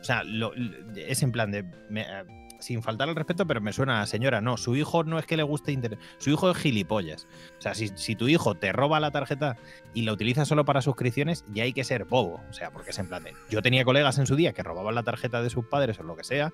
[0.01, 0.53] o sea, lo-
[0.97, 2.25] es en plan de, me- eh,
[2.61, 5.37] sin faltar al respeto, pero me suena a señora, no, su hijo no es que
[5.37, 7.29] le guste internet, su hijo es gilipollas.
[7.57, 9.57] O sea, si, si tu hijo te roba la tarjeta
[9.95, 12.43] y la utiliza solo para suscripciones, ya hay que ser bobo.
[12.51, 14.97] O sea, porque es en plan de, yo tenía colegas en su día que robaban
[14.97, 16.53] la tarjeta de sus padres o lo que sea,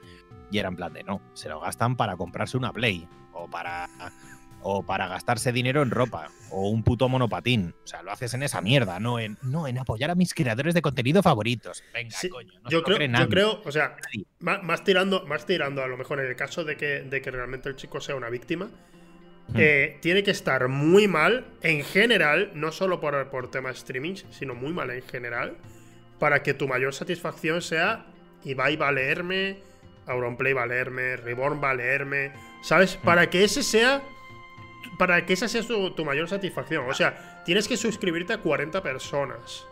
[0.51, 3.89] y era en plan de, no, se lo gastan para comprarse una Play o para...
[4.67, 6.29] O para gastarse dinero en ropa.
[6.51, 7.75] O un puto monopatín.
[7.85, 10.73] O sea, lo haces en esa mierda, no en, no en apoyar a mis creadores
[10.73, 11.85] de contenido favoritos.
[11.93, 12.53] Venga, Sí, coño.
[12.63, 13.29] No yo, creo, yo nadie.
[13.29, 13.97] creo, o sea,
[14.41, 17.31] más, más tirando, más tirando a lo mejor en el caso de que, de que
[17.31, 18.71] realmente el chico sea una víctima,
[19.47, 19.57] Hmm.
[19.59, 24.55] eh, tiene que estar muy mal en general, no solo por, por tema streaming, sino
[24.55, 25.59] muy mal en general,
[26.19, 28.07] para que tu mayor satisfacción sea
[28.45, 29.59] Ibai va a leerme,
[30.07, 32.97] Auronplay va a leerme, Reborn va a leerme, ¿sabes?
[32.97, 33.05] Hmm.
[33.05, 34.03] Para que ese sea.
[34.99, 36.89] Para que esa sea tu, tu mayor satisfacción.
[36.89, 39.67] O sea, tienes que suscribirte a 40 personas.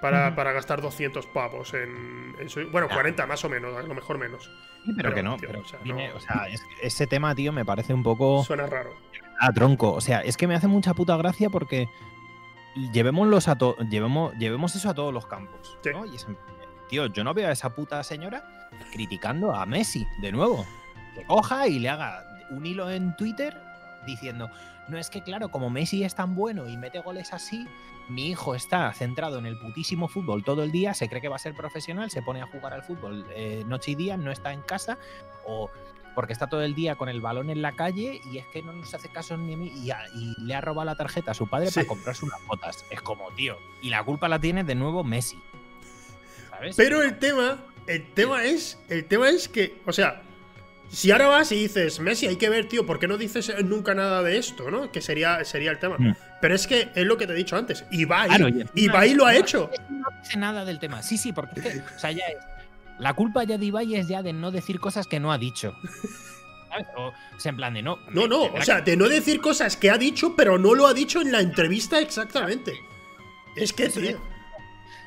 [0.00, 2.94] Para, para gastar 200 pavos en, en su- Bueno, Ya.
[2.94, 4.44] 40 más o menos, a lo mejor menos.
[4.86, 5.36] Sí, pero, pero, que no.
[5.36, 7.92] tío, pero o sea, viene- no- o sea, es que ese tema, tío, me parece
[7.92, 8.42] un poco.
[8.42, 8.94] Suena raro.
[9.38, 9.92] Ah, tronco.
[9.92, 11.86] O sea, es que me hace mucha puta gracia porque
[12.92, 15.76] llevémoslos a to- llevemos, llevemos eso a todos los campos.
[15.82, 15.90] Sí.
[15.92, 16.06] ¿no?
[16.06, 16.38] Y es en-
[16.88, 20.64] tío, yo no veo a esa puta señora criticando a Messi de nuevo.
[21.14, 23.56] Que coja y le haga un hilo en Twitter
[24.10, 24.50] diciendo,
[24.88, 27.66] no es que claro, como Messi es tan bueno y mete goles así,
[28.08, 31.36] mi hijo está centrado en el putísimo fútbol todo el día, se cree que va
[31.36, 34.52] a ser profesional, se pone a jugar al fútbol eh, noche y día, no está
[34.52, 34.98] en casa,
[35.46, 35.70] o
[36.16, 38.72] porque está todo el día con el balón en la calle y es que no
[38.72, 41.34] nos hace caso ni a mí y, a- y le ha robado la tarjeta a
[41.34, 41.74] su padre Sí.
[41.76, 42.84] para comprarse unas botas.
[42.90, 43.56] Es como, tío.
[43.80, 45.38] Y la culpa la tiene de nuevo Messi.
[46.50, 46.74] ¿Sabes?
[46.76, 50.22] Pero el tema, el tema es, el tema es que, o sea,
[50.90, 53.94] si ahora vas y dices, Messi, hay que ver, tío, ¿por qué no dices nunca
[53.94, 54.90] nada de esto, no?
[54.90, 55.96] Que sería, sería el tema.
[55.98, 56.16] Mm.
[56.40, 57.84] Pero es que es lo que te he dicho antes.
[57.90, 59.70] Ibai, Claro, Ibai lo ha hecho.
[59.72, 61.02] es que No dice nada del tema.
[61.02, 62.38] Sí, sí, porque es que, o sea, ya es.
[62.98, 65.74] La culpa ya de Ibai es ya de no decir cosas que no ha dicho.
[66.68, 66.86] ¿Sabes?
[66.96, 67.98] O, sea, en plan de no.
[68.10, 70.94] No, no, o sea, de no decir cosas que ha dicho, pero no lo ha
[70.94, 72.72] dicho en la entrevista exactamente.
[73.56, 74.20] Es que, tío.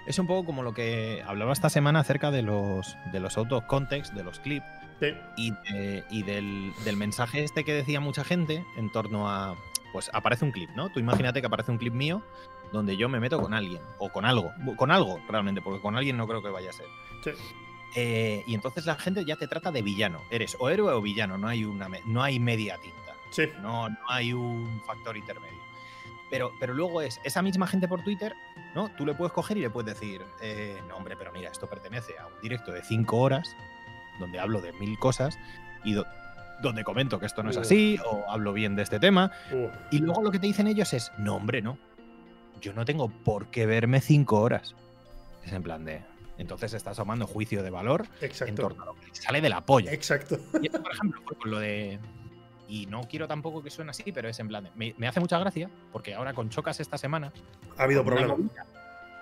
[0.06, 3.52] Es un poco como lo que hablaba esta semana acerca de los, de los out
[3.54, 4.66] of context, de los clips,
[5.12, 5.14] Sí.
[5.38, 9.56] y, de- y del, del mensaje este que decía mucha gente en torno a.
[9.92, 10.90] Pues aparece un clip, ¿no?
[10.90, 12.24] Tú imagínate que aparece un clip mío
[12.72, 16.18] donde yo me meto con alguien, o con algo, con algo realmente, porque con alguien
[16.18, 16.88] no creo que vaya a ser.
[17.24, 17.32] Sí.
[17.96, 20.22] Eh, y entonces la gente ya te trata de villano.
[20.32, 23.14] Eres o héroe o villano, no hay, una, no hay media tinta.
[23.30, 23.50] Sí.
[23.62, 25.60] No, no hay un factor intermedio.
[26.32, 28.34] Pero, pero luego es esa misma gente por Twitter,
[28.74, 28.90] ¿no?
[28.98, 32.18] Tú le puedes coger y le puedes decir, eh, no, hombre, pero mira, esto pertenece
[32.18, 33.56] a un directo de cinco horas,
[34.20, 35.38] donde hablo de mil cosas,
[35.84, 36.06] y do-
[36.62, 37.62] donde comento que esto no es Uh.
[37.62, 40.94] así, o hablo bien de este tema, Uh, y luego lo que te dicen ellos
[40.94, 41.78] es, no, hombre, no.
[42.62, 44.74] Yo no tengo por qué verme cinco horas.
[45.44, 46.02] Es en plan de.
[46.38, 48.56] Entonces estás tomando juicio de valor en exacto.
[48.62, 49.92] torno a lo que sale de la polla.
[49.92, 50.38] Exacto.
[50.62, 52.00] Y esto, por ejemplo, fue con lo de.
[52.70, 54.64] Y no quiero tampoco que suene así, pero es en plan.
[54.64, 57.34] de- Me, me hace mucha gracia, porque ahora con Chocas esta semana.
[57.78, 58.44] Ha habido con una problema.
[58.50, 58.66] movida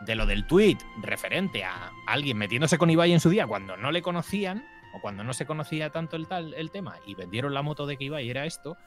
[0.05, 3.91] De lo del tweet referente a alguien metiéndose con Ibai en su día cuando no
[3.91, 4.63] le conocían,
[4.93, 7.97] o cuando no se conocía tanto el, tal, el tema, y vendieron la moto de
[7.97, 8.77] que Ibai era esto.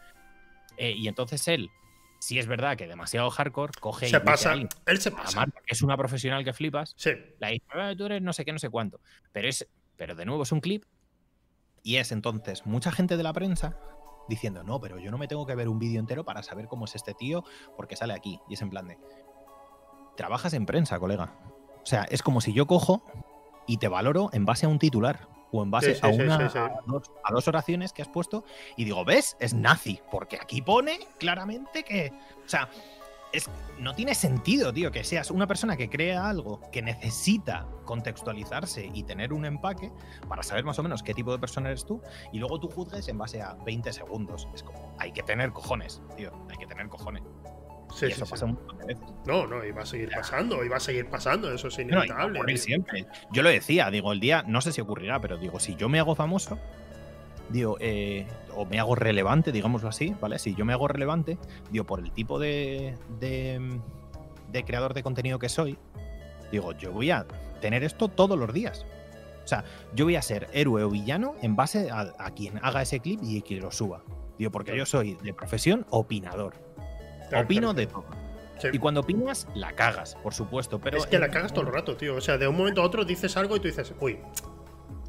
[0.76, 1.70] eh, y entonces él,
[2.18, 4.54] si es verdad que demasiado hardcore, coge y Se a pasa.
[4.54, 5.40] Él se a pasa.
[5.40, 7.10] Marta, que es una profesional que flipas, Sí.
[7.38, 9.00] la dice, "Ah, tú eres no sé qué, no sé cuánto.
[9.30, 10.84] Pero es, pero de nuevo es un clip
[11.82, 13.78] y es entonces mucha gente de la prensa
[14.28, 16.86] diciendo, no, pero yo no me tengo que ver un vídeo entero para saber cómo
[16.86, 17.44] es este tío
[17.76, 18.40] porque sale aquí.
[18.48, 18.98] Y es en plan de,
[20.16, 21.38] trabajas en prensa, colega.
[21.82, 23.04] O sea, es como si yo cojo
[23.66, 26.50] y te valoro en base a un titular o en base Sí, sí, a, una,
[26.50, 26.58] sí.
[26.58, 28.44] A, dos, a dos oraciones que has puesto
[28.76, 29.36] y digo, ¿ves?
[29.40, 32.12] Es nazi, porque aquí pone claramente que,
[32.44, 32.68] o sea,
[33.32, 38.88] es, no tiene sentido, tío, que seas una persona que crea algo que necesita contextualizarse
[38.94, 39.90] y tener un empaque
[40.28, 42.00] para saber más o menos qué tipo de persona eres tú
[42.32, 44.48] y luego tú juzgues en base a 20 segundos.
[44.54, 47.22] Es como, hay que tener cojones, tío, hay que tener cojones.
[47.94, 48.30] Sí, y sí, eso sí.
[48.32, 49.04] pasa un montón de veces.
[49.26, 52.56] No, no, y va a seguir pasando, y va a seguir pasando, eso es inevitable.
[52.56, 53.06] siempre.
[53.32, 55.98] Yo lo decía, digo, el día, no sé si ocurrirá, pero digo, si yo me
[55.98, 56.58] hago famoso,
[57.48, 60.38] digo, eh, o me hago relevante, digámoslo así, ¿vale?
[60.38, 61.38] Si yo me hago relevante,
[61.70, 63.80] digo, por el tipo de, de,
[64.50, 65.78] de creador de contenido que soy,
[66.50, 67.26] digo, yo voy a
[67.60, 68.84] tener esto todos los días.
[69.44, 69.64] O sea,
[69.94, 73.20] yo voy a ser héroe o villano en base a, a quien haga ese clip
[73.22, 74.02] y quien lo suba.
[74.38, 76.63] Digo, porque yo soy de profesión opinador.
[77.28, 78.04] Claro, Opino claro, de todo.
[78.60, 78.68] Sí.
[78.72, 80.78] Y cuando opinas, la cagas, por supuesto.
[80.78, 82.14] Pero es que la cagas todo el rato, tío.
[82.16, 84.18] O sea, de un momento a otro dices algo y tú dices, uy,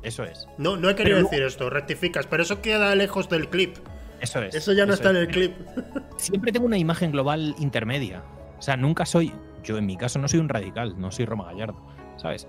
[0.02, 0.48] Eso es.
[0.58, 3.78] no, no he querido Pero decir esto, rectificas, pero eso queda lejos del clip.
[4.20, 4.56] Eso es.
[4.56, 5.16] Eso ya no está es.
[5.16, 5.54] en el clip.
[6.18, 8.24] Siempre tengo una imagen global intermedia.
[8.58, 9.32] O sea, nunca soy.
[9.64, 11.80] Yo en mi caso no soy un radical, no soy Roma Gallardo,
[12.18, 12.48] ¿sabes?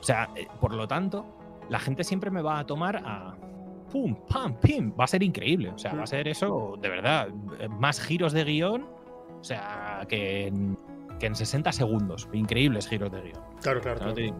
[0.00, 1.26] O sea, eh, por lo tanto,
[1.68, 3.34] la gente siempre me va a tomar a.
[3.90, 4.14] ¡Pum!
[4.28, 4.54] ¡Pam!
[4.60, 4.92] ¡Pim!
[4.98, 5.70] Va a ser increíble.
[5.70, 7.28] O sea, va a ser eso, de verdad.
[7.58, 8.86] eh, Más giros de guion.
[9.40, 10.76] O sea, que en,
[11.18, 12.28] que en 60 segundos.
[12.32, 13.42] Increíbles giros de guion.
[13.62, 14.12] Claro, claro.
[14.14, 14.32] Te.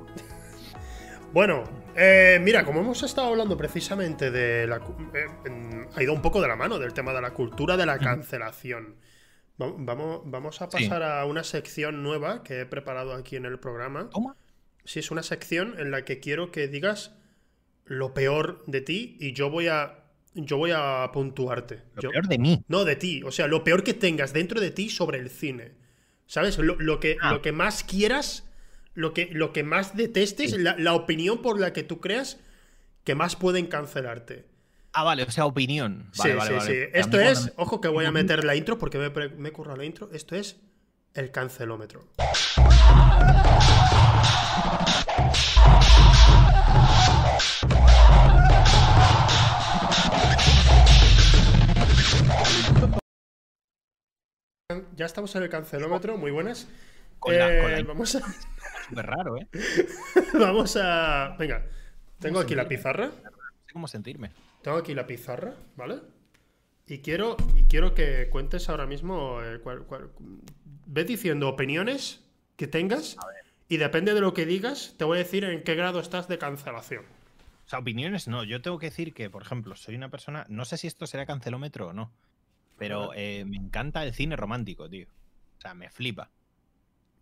[1.32, 4.76] Bueno, eh, mira, como hemos estado hablando precisamente de la.
[4.76, 7.84] eh, en- ha ido un poco de la mano del tema de la cultura de
[7.86, 8.96] la cancelación.
[9.60, 10.84] Va- Vamos, vamos a Sí.
[10.84, 14.08] pasar a una sección nueva que he preparado aquí en el programa.
[14.10, 14.36] Toma.
[14.84, 17.14] Sí, es una sección en la que quiero que digas
[17.84, 20.04] lo peor de ti y yo voy a.
[20.40, 21.82] Yo voy a puntuarte.
[21.94, 22.64] Lo Yo- peor de mí.
[22.68, 23.22] no, de ti.
[23.24, 25.72] O sea, lo peor que tengas dentro de ti sobre el cine.
[26.26, 26.58] ¿Sabes?
[26.58, 27.32] Lo, lo que, Ah.
[27.32, 28.44] lo que más quieras,
[28.94, 30.58] lo que, lo que más detestes, Sí.
[30.58, 32.38] la, la opinión por la que tú creas
[33.04, 34.44] que más pueden cancelarte.
[34.92, 36.10] Ah, vale, o sea, opinión.
[36.18, 36.84] Vale, sí, vale, sí, vale.
[36.86, 36.90] sí.
[36.94, 39.84] Esto es, ojo que voy a meter la intro porque me, me he currado la
[39.84, 40.10] intro.
[40.12, 40.56] Esto es
[41.14, 42.08] el cancelómetro.
[54.96, 56.68] Ya estamos en el cancelómetro, muy buenas.
[57.18, 58.20] Con la- con la Eh, vamos a.
[58.86, 59.48] Súper raro, ¿eh?
[60.34, 61.34] Vamos a.
[61.38, 61.64] Venga,
[62.18, 63.06] tengo aquí la pizarra.
[63.06, 63.30] No
[63.66, 64.30] sé cómo sentirme.
[64.60, 66.00] Tengo aquí la pizarra, ¿vale?
[66.86, 69.40] Y quiero, y quiero que cuentes ahora mismo.
[69.42, 69.58] eh,
[70.84, 72.20] ve diciendo opiniones
[72.56, 73.16] que tengas.
[73.70, 76.36] Y depende de lo que digas, te voy a decir en qué grado estás de
[76.36, 77.04] cancelación.
[77.64, 78.44] O sea, opiniones no.
[78.44, 80.44] Yo tengo que decir que, por ejemplo, soy una persona.
[80.50, 82.12] No sé si esto será cancelómetro o no.
[82.78, 85.06] Pero eh, me encanta el cine romántico, tío.
[85.58, 86.30] O sea, me flipa.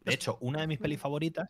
[0.05, 1.49] De hecho, una de mis pelis favoritas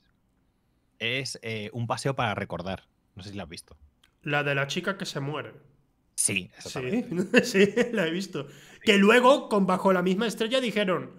[0.99, 2.85] es eh, Un paseo para recordar.
[3.15, 3.77] No sé si la has visto.
[4.23, 5.53] La de la chica que se muere.
[6.15, 6.51] Sí.
[6.61, 7.05] Sí,
[7.43, 8.47] sí, la he visto.
[8.83, 11.11] Que luego, con Bajo la misma estrella, dijeron.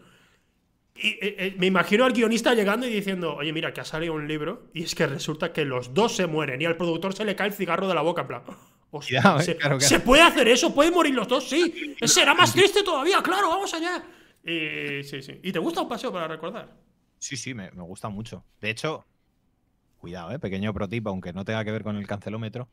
[0.96, 4.28] y, eh, me imagino al guionista llegando y diciendo, oye, mira, que ha salido un
[4.28, 7.36] libro y es que resulta que los dos se mueren y al productor se le
[7.36, 8.44] cae el cigarro de la boca, en plan.
[8.92, 9.90] "Hostia, Cuidado, eh, ¿se, claro, claro.
[9.90, 10.74] ¿se puede hacer eso?
[10.74, 11.50] ¿Pueden morir los dos?
[11.50, 11.96] Sí.
[12.06, 14.04] Será más triste todavía, claro, vamos allá.
[14.44, 15.40] Y, sí, sí.
[15.44, 16.74] ¿Y te gusta un paseo para recordar?
[17.20, 18.46] Sí, sí, me, me gusta mucho.
[18.62, 19.06] De hecho,
[19.98, 20.40] cuidado, ¿eh?
[20.40, 22.70] pequeño pro tip, aunque no tenga que ver con el cancelómetro.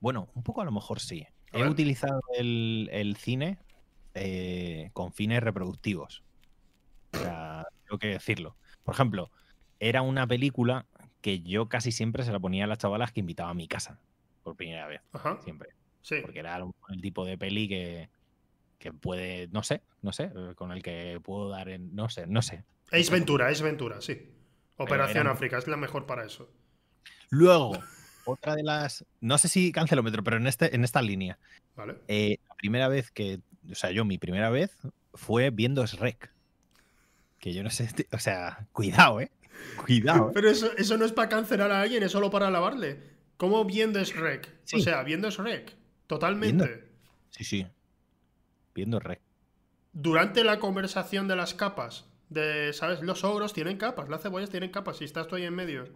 [0.00, 1.26] Bueno, un poco a lo mejor sí.
[1.52, 1.70] A He ver.
[1.70, 3.58] utilizado el, el cine
[4.14, 6.22] eh, con fines reproductivos.
[7.14, 8.56] O sea, tengo que decirlo.
[8.84, 9.30] Por ejemplo,
[9.80, 10.86] era una película
[11.20, 14.00] que yo casi siempre se la ponía a las chavalas que invitaba a mi casa.
[14.42, 15.38] Por primera vez, Ajá.
[15.42, 15.70] siempre.
[16.00, 16.16] Sí.
[16.22, 18.08] Porque era el tipo de peli que,
[18.78, 22.26] que puede, no sé, no sé, eh, con el que puedo dar en, no sé,
[22.26, 22.64] no sé.
[22.90, 24.30] Ace Ventura, Ace Ventura, sí.
[24.76, 26.50] Operación África, es la mejor para eso.
[27.30, 27.78] Luego,
[28.24, 29.04] otra de las.
[29.20, 31.38] No sé si cancelómetro, pero en, este, en esta línea.
[31.76, 31.96] ¿Vale?
[32.08, 33.40] eh, la primera vez que.
[33.70, 34.76] O sea, yo, mi primera vez
[35.14, 36.30] fue viendo Shrek.
[37.38, 37.88] Que yo no sé.
[38.12, 39.30] O sea, cuidado, ¿eh?
[39.84, 40.28] Cuidado.
[40.28, 40.32] ¿eh?
[40.34, 43.11] Pero eso, eso no es para cancelar a alguien, es solo para alabarle.
[43.42, 44.46] ¿Cómo viendo Shrek?
[44.46, 44.82] O Sí.
[44.82, 45.74] sea, viendo Shrek.
[46.06, 46.84] Totalmente.
[47.30, 47.66] Sí, sí.
[48.72, 49.20] Viendo Shrek.
[49.92, 52.04] Durante la conversación de las capas.
[52.28, 53.02] De, ¿sabes?
[53.02, 54.98] Los ogros tienen capas, las cebollas tienen capas.
[54.98, 55.86] Si estás tú ahí en medio.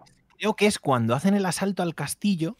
[0.40, 2.56] Creo que es cuando hacen el asalto al castillo.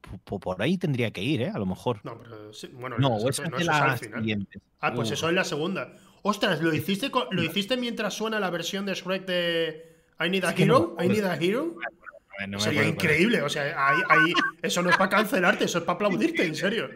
[0.00, 1.50] po- po- Por ahí tendría que ir, ¿eh?
[1.50, 2.00] A lo mejor.
[2.02, 4.48] No, pero sí, bueno, No, eso, o eso no, es eso es al final.
[4.80, 5.92] Ah, pues Uh, eso es la segunda.
[6.22, 10.52] Ostras, ¿lo hiciste, ¿lo hiciste mientras suena la versión de Shrek de I Need a
[10.52, 10.96] no Hero?
[10.98, 11.08] I.
[11.08, 11.76] Need a Hero.
[12.46, 13.42] No me Sería increíble.
[13.42, 14.32] O sea, ahí, ahí-
[14.62, 16.90] eso no es para cancelarte, eso es para aplaudirte, en serio.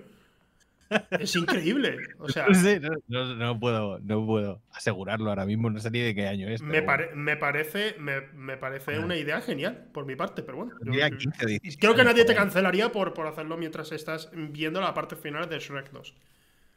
[1.10, 1.96] Es increíble.
[2.18, 5.90] O sea, No, sé, no, no- no puedo, no puedo asegurarlo ahora mismo, no sé
[5.90, 6.62] ni de qué año es.
[6.62, 9.00] me, parece, me, me parece Ah.
[9.00, 10.72] una idea genial, por mi parte, pero bueno.
[10.74, 14.30] yo- Tendría 15 o 16 creo que nadie te cancelaría por, por hacerlo mientras estás
[14.32, 16.14] viendo la parte final de Shrek 2.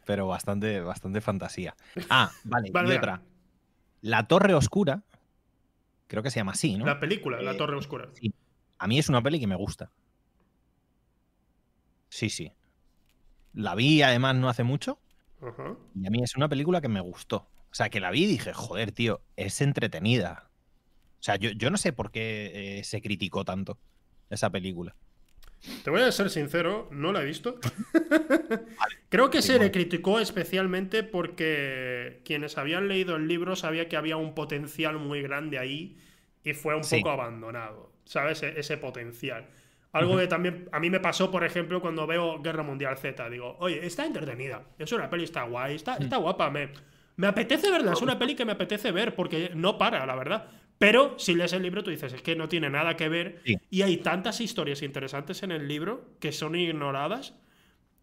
[0.06, 1.76] Pero bastante, bastante fantasía.
[2.10, 3.22] Ah, vale, Vale, y otra.
[4.02, 5.04] La Torre Oscura,
[6.08, 6.86] creo que se llama así, ¿no?
[6.88, 8.08] La película, La Eh, Torre Oscura.
[8.20, 8.34] sí.
[8.80, 9.92] A mí es una peli que me gusta.
[12.10, 12.52] Sí, sí.
[13.54, 15.00] La vi además no hace mucho
[15.96, 17.48] y a mí es una película que me gustó.
[17.72, 20.50] O sea, que la vi y dije, joder, tío, es entretenida.
[21.20, 23.78] O sea, yo, yo no sé por qué eh, se criticó tanto
[24.30, 24.96] esa película.
[25.84, 27.60] Te voy a ser sincero, no la he visto.
[29.10, 34.18] Creo que se le criticó especialmente porque quienes habían leído el libro sabía que había
[34.18, 35.98] un potencial muy grande ahí
[36.44, 36.98] y fue un Sí.
[36.98, 38.42] poco abandonado, ¿sabes?
[38.44, 39.46] E- Ese potencial.
[39.92, 43.30] Algo que también a mí me pasó, por ejemplo, cuando veo Guerra Mundial Z.
[43.30, 44.64] Digo, oye, está entretenida.
[44.78, 46.04] Es una peli, está guay, está, Mm.
[46.04, 46.50] está guapa.
[46.50, 46.70] Me,
[47.16, 50.48] me apetece verla, es una peli que me apetece ver porque no para, la verdad.
[50.78, 53.42] Pero si lees el libro, tú dices, es que no tiene nada que ver.
[53.46, 53.58] Sí.
[53.70, 57.36] Y hay tantas historias interesantes en el libro que son ignoradas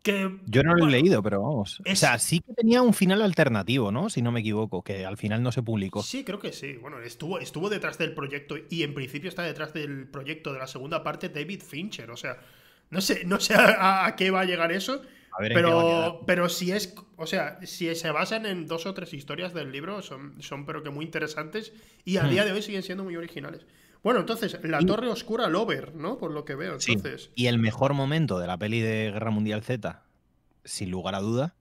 [0.06, 1.80] Que, Yo no lo bueno, he leído, pero vamos.
[1.84, 4.08] es- O sea, sí que tenía un final alternativo, ¿no?
[4.08, 6.02] Si no me equivoco, que al final no se publicó.
[6.02, 6.74] Sí, creo que sí.
[6.76, 10.66] Bueno, estuvo, estuvo detrás del proyecto y en principio está detrás del proyecto de la
[10.66, 12.10] segunda parte David Fincher.
[12.12, 12.38] O sea,
[12.90, 15.02] no sé, no sé a, a qué va a llegar eso.
[15.38, 15.52] A ver.
[15.52, 19.70] Pero, pero si es, o sea, si se basan en dos o tres historias del
[19.72, 21.72] libro, son, son pero que muy interesantes
[22.04, 22.30] y a Hmm.
[22.30, 23.66] día de hoy siguen siendo muy originales.
[24.06, 26.16] Bueno, entonces, la Y- Torre Oscura Lover, ¿no?
[26.16, 26.78] Por lo que veo.
[26.78, 26.96] Sí.
[27.34, 30.04] Y el mejor momento de la peli de Guerra Mundial Z,
[30.64, 31.56] sin lugar a duda,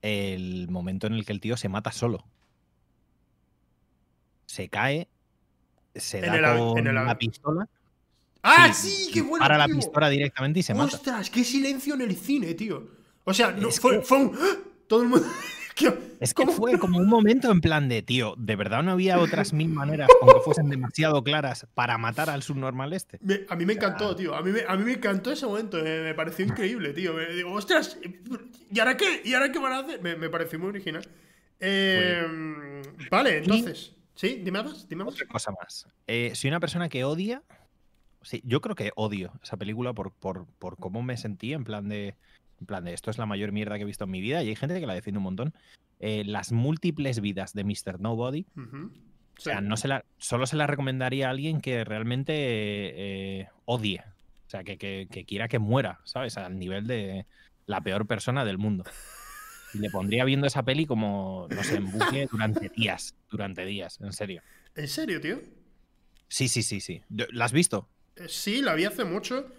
[0.00, 2.24] el momento en el que el tío se mata solo.
[4.46, 5.08] Se cae,
[5.96, 7.68] se En da el con en el la pistola.
[8.44, 9.10] ¡Ah, sí!
[9.12, 9.44] ¡Qué bueno!
[9.44, 10.94] Para la pistola directamente y se mata.
[10.94, 11.30] ¡Ostras!
[11.30, 12.86] ¡Qué silencio en el cine, tío!
[13.24, 14.36] O sea, no, fue, que- fue un.
[14.40, 14.56] ¡Ah!
[14.86, 15.26] Todo el mundo.
[15.74, 16.52] ¿Qué- Es que cómo?
[16.52, 20.08] fue como un momento en plan de, tío, ¿de verdad no había otras mil maneras,
[20.22, 23.18] aunque fuesen demasiado claras, para matar al subnormal este?
[23.22, 24.34] Me- a mí me encantó, tío.
[24.34, 25.78] A mí me, a mí me encantó ese momento.
[25.78, 27.14] eh, me pareció increíble, tío.
[27.14, 27.98] Me digo, ostras,
[28.70, 29.22] ¿y ahora qué?
[29.24, 30.00] ¿Y ahora qué van a hacer?
[30.02, 31.06] Me, me pareció muy original.
[31.60, 33.94] Eh, vale, entonces.
[34.14, 34.40] ¿Sí?
[34.44, 35.14] Dime más, dime más.
[35.14, 35.86] Otra cosa más.
[36.06, 37.42] Eh, soy una persona que odia.
[38.20, 41.88] Sí, yo creo que odio esa película por, por, por cómo me sentí en plan
[41.88, 42.16] de.
[42.62, 44.48] En plan de esto es la mayor mierda que he visto en mi vida y
[44.48, 45.52] hay gente que la defiende un montón.
[45.98, 47.98] Eh, las múltiples vidas de Mr.
[47.98, 48.46] Nobody.
[48.56, 54.00] O sea, no se la, solo se la recomendaría a alguien que realmente eh, odie.
[54.46, 56.36] O sea, que, que- que quiera que muera, ¿sabes?
[56.36, 57.26] Al nivel de
[57.66, 58.84] la peor persona del mundo.
[59.74, 61.90] Y le pondría viendo esa peli como, no sé, en
[62.30, 63.16] durante días.
[63.28, 64.40] Durante días, en serio.
[64.76, 65.40] ¿En serio, tío?
[66.28, 67.02] Sí, sí, sí, sí.
[67.08, 67.88] ¿La has visto?
[68.14, 69.50] Eh, Sí, la vi hace mucho.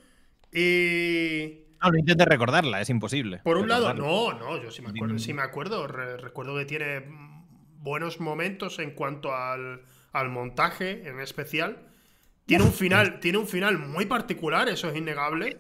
[0.54, 1.63] Y.
[1.84, 3.40] No, no intentes recordarla, es imposible.
[3.44, 5.20] Por un lado, no, no, yo sí me acuerdo.
[5.20, 5.88] Sí me acuerdo.
[5.88, 7.06] Re- recuerdo que tiene
[7.80, 9.82] buenos momentos en cuanto al,
[10.12, 11.90] al montaje, en especial.
[12.46, 15.58] Tiene un final, tiene un final muy particular, eso es innegable.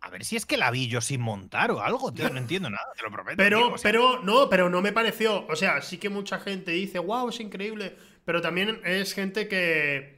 [0.00, 2.28] A ver si es que la vi yo sin montar o algo, tío.
[2.30, 3.36] No entiendo nada, te lo prometo.
[3.36, 5.46] Pero, tío, o sea, pero, no, pero no me pareció.
[5.48, 7.96] O sea, sí que mucha gente dice, wow, es increíble.
[8.24, 10.15] Pero también es gente que.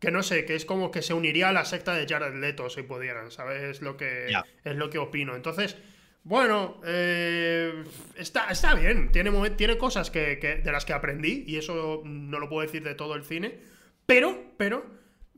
[0.00, 2.68] Que no sé, que es como que se uniría a la secta de Jared Leto
[2.70, 3.62] si pudieran, ¿sabes?
[3.62, 4.30] Es lo que,
[4.64, 5.36] es lo que opino.
[5.36, 5.76] Entonces,
[6.24, 7.84] bueno, eh,
[8.16, 9.12] está, está bien.
[9.12, 12.82] Tiene, tiene cosas que, que- de las que aprendí, y eso no lo puedo decir
[12.82, 13.58] de todo el cine.
[14.06, 14.84] Pero, pero,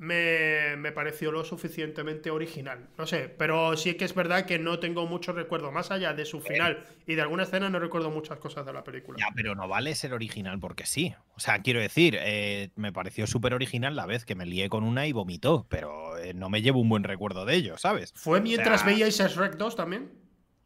[0.02, 2.88] me, me pareció lo suficientemente original.
[2.98, 5.70] No sé, pero sí que es verdad que no tengo mucho recuerdo.
[5.70, 8.82] Más allá de su final y de alguna escena, no recuerdo muchas cosas de la
[8.82, 9.16] película.
[9.20, 11.14] Ya, pero no vale ser original porque sí.
[11.36, 14.82] O sea, quiero decir, eh, me pareció súper original la vez que me lié con
[14.82, 18.12] una y vomitó, pero eh, no me llevo un buen recuerdo de ello, ¿sabes?
[18.16, 20.10] ¿Fue mientras O sea, veíais Shrek 2 también?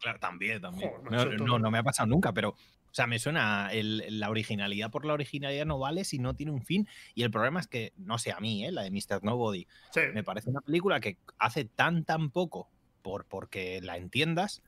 [0.01, 0.91] Claro, también, también.
[0.91, 2.55] Joder, no, no, no me ha pasado nunca, pero,
[2.97, 6.63] sea, me suena el- la originalidad por la originalidad no vale si no tiene un
[6.63, 6.89] fin.
[7.15, 8.73] Y el problema es que, no sé, a mí, ¿eh?
[8.73, 9.23] la de Mr.
[9.23, 10.01] Nobody, Sí.
[10.15, 12.69] me parece una película que hace tan, tan poco
[13.03, 14.63] por porque la entiendas.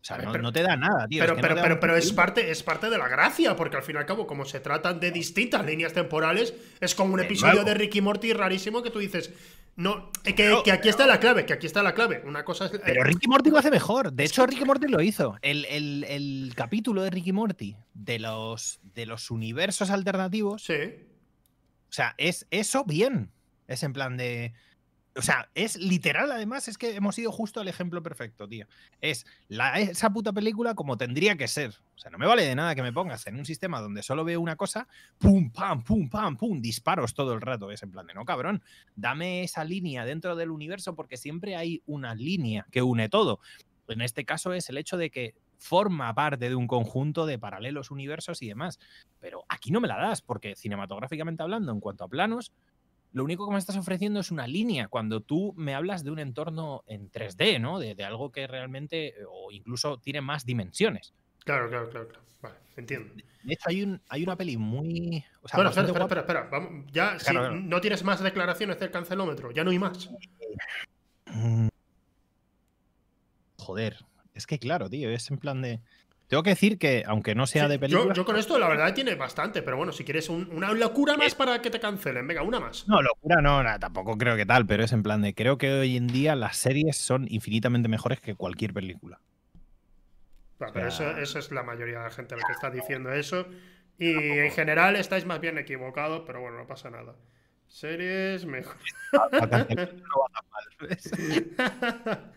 [0.00, 1.20] O sea, A ver, no, pero- no te da nada, tío.
[1.22, 3.96] Pero, es que pero, pero, es, parte, es parte de la gracia, porque al fin
[3.96, 7.54] y al cabo, como se tratan de distintas líneas temporales, es como un De episodio
[7.54, 7.68] nuevo.
[7.68, 9.32] de Ricky Morty rarísimo que tú dices,
[9.74, 12.22] no, eh, que, Pero- que aquí está la clave, que aquí está la clave.
[12.24, 12.74] Una cosa es.
[12.74, 14.12] eh, Pero Ricky Morty lo hace mejor.
[14.12, 15.36] De hecho, Ricky Morty lo hizo.
[15.42, 20.62] El, el- el capítulo de Ricky Morty de los, de los universos alternativos.
[20.64, 20.74] Sí.
[21.88, 23.30] O sea, es eso bien.
[23.66, 24.52] Es en plan de.
[25.18, 28.68] O sea, es literal, además, es que hemos ido justo al ejemplo perfecto, tío.
[29.00, 31.74] Es la, esa puta película como tendría que ser.
[31.96, 34.24] O sea, no me vale de nada que me pongas en un sistema donde solo
[34.24, 34.86] veo una cosa,
[35.18, 37.72] pum, pam, pum, pam, pum, disparos todo el rato.
[37.72, 38.62] Es en plan de, no, cabrón,
[38.94, 43.40] dame esa línea dentro del universo porque siempre hay una línea que une todo.
[43.88, 47.90] En este caso es el hecho de que forma parte de un conjunto de paralelos
[47.90, 48.78] universos y demás.
[49.18, 52.52] Pero aquí no me la das, porque cinematográficamente hablando, en cuanto a planos,
[53.12, 54.88] lo único que me estás ofreciendo es una línea.
[54.88, 57.78] Cuando tú me hablas de un entorno en 3D, ¿no?
[57.78, 61.14] De, de algo que realmente, eh, o incluso tiene más dimensiones.
[61.44, 62.08] Claro, claro, claro.
[62.08, 62.24] claro.
[62.40, 63.14] Vale, entiendo.
[63.42, 65.24] De hecho, hay, un, hay una peli muy.
[65.42, 66.48] O sea, bueno, espera, espera, espera, espera.
[66.50, 67.56] Vamos, ya, claro.
[67.56, 70.10] no tienes más declaraciones del cancelómetro, ya no hay más.
[73.56, 74.04] Joder,
[74.34, 75.80] es que claro, tío, es en plan de.
[76.28, 78.08] Tengo que decir que, aunque no sea Sí, de película.
[78.08, 81.16] yo, yo con esto, la verdad, tiene bastante, pero bueno, si quieres un- una locura
[81.16, 82.86] más para que te cancelen, venga, una más.
[82.86, 85.34] No, locura no, nada, tampoco creo que tal, pero es en plan de.
[85.34, 89.20] Creo que hoy en día las series son infinitamente mejores que cualquier película.
[90.58, 92.70] Vale, pero O sea- eso, eso es la mayoría de la gente la que está
[92.70, 93.46] diciendo eso.
[93.98, 97.14] Y en general estáis más bien equivocados, pero bueno, no pasa nada.
[97.68, 98.76] Series mejor.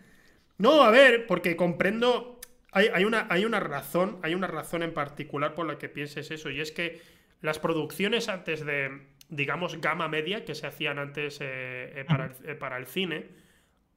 [0.58, 2.31] No, a ver, porque comprendo.
[2.72, 6.30] Hay, hay una, hay una razón, hay una razón en particular por la que pienses
[6.30, 7.00] eso, y es que
[7.40, 12.32] las producciones antes de, digamos, gama media que se hacían antes eh, eh, para, el,
[12.50, 13.26] eh, para el cine,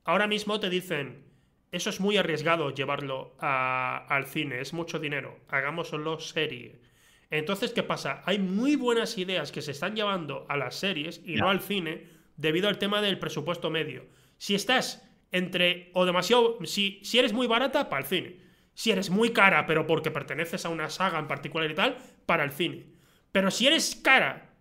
[0.04, 1.24] ahora mismo te dicen.
[1.72, 6.80] eso es muy arriesgado llevarlo a- al cine, es mucho dinero, hagámoslo serie.
[7.30, 8.22] Entonces, ¿qué pasa?
[8.26, 12.08] Hay muy buenas ideas que se están llevando a las series y no al cine
[12.38, 14.06] debido al tema del presupuesto medio.
[14.38, 18.45] Si estás entre o demasiado, si, si eres muy barata, para el cine.
[18.76, 21.98] Si eres muy cara, pero porque perteneces a una saga en particular y tal,
[22.28, 22.86] para el cine.
[23.32, 24.54] Pero si eres cara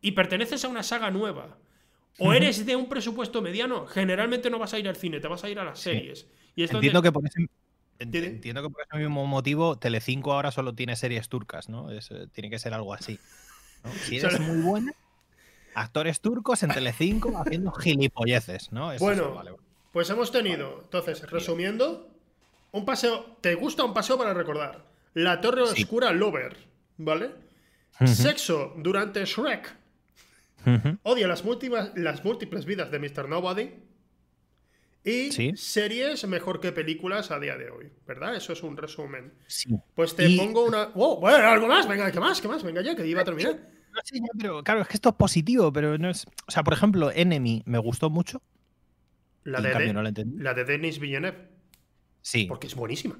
[0.00, 1.58] y perteneces a una saga nueva,
[2.18, 5.44] o eres de un presupuesto mediano, generalmente no vas a ir al cine, te vas
[5.44, 6.28] a ir a las series.
[6.56, 8.26] Y Entiendo que por ese, ent- Dime.
[8.26, 11.90] entiendo que por ese mismo motivo Telecinco ahora solo tiene series turcas, ¿no?
[11.90, 13.18] Es, eh, tiene que ser algo así.
[13.84, 13.92] ¿no?
[13.92, 14.92] Si eres muy buena,
[15.74, 18.92] actores turcos en Telecinco haciendo gilipolleces, ¿no?
[18.92, 19.62] Eso Bueno, vale, vale.
[19.92, 22.11] Pues hemos tenido, entonces, resumiendo,
[22.72, 23.36] un paseo.
[23.40, 24.84] ¿Te gusta un paseo para recordar?
[25.14, 25.82] La Torre Sí.
[25.82, 26.56] Oscura Lover,
[26.98, 27.30] ¿vale?
[28.06, 29.76] Sexo durante Shrek.
[30.66, 30.98] ujú.
[31.02, 33.28] Odia las múltiples, las múltiples vidas de Mr.
[33.28, 33.70] Nobody.
[35.04, 35.52] Y Sí.
[35.56, 38.36] series mejor que películas a día de hoy, ¿verdad?
[38.36, 39.32] Eso es un resumen.
[39.48, 39.74] Sí.
[39.96, 40.90] Pues te Y- pongo una.
[40.94, 41.18] ¡Oh!
[41.20, 42.40] Bueno, algo más, venga, ¿qué más?
[42.40, 42.62] ¿Qué más?
[42.62, 43.54] Venga ya, que iba a terminar.
[43.92, 46.24] No sé, ya, pero claro, es que esto es positivo, pero no es.
[46.46, 48.40] O sea, por ejemplo, Enemy me gustó mucho.
[49.44, 50.38] La de, de- no la entendí.
[50.40, 51.48] la de Denis Villeneuve,
[52.22, 52.46] Sí.
[52.46, 53.18] porque es buenísima.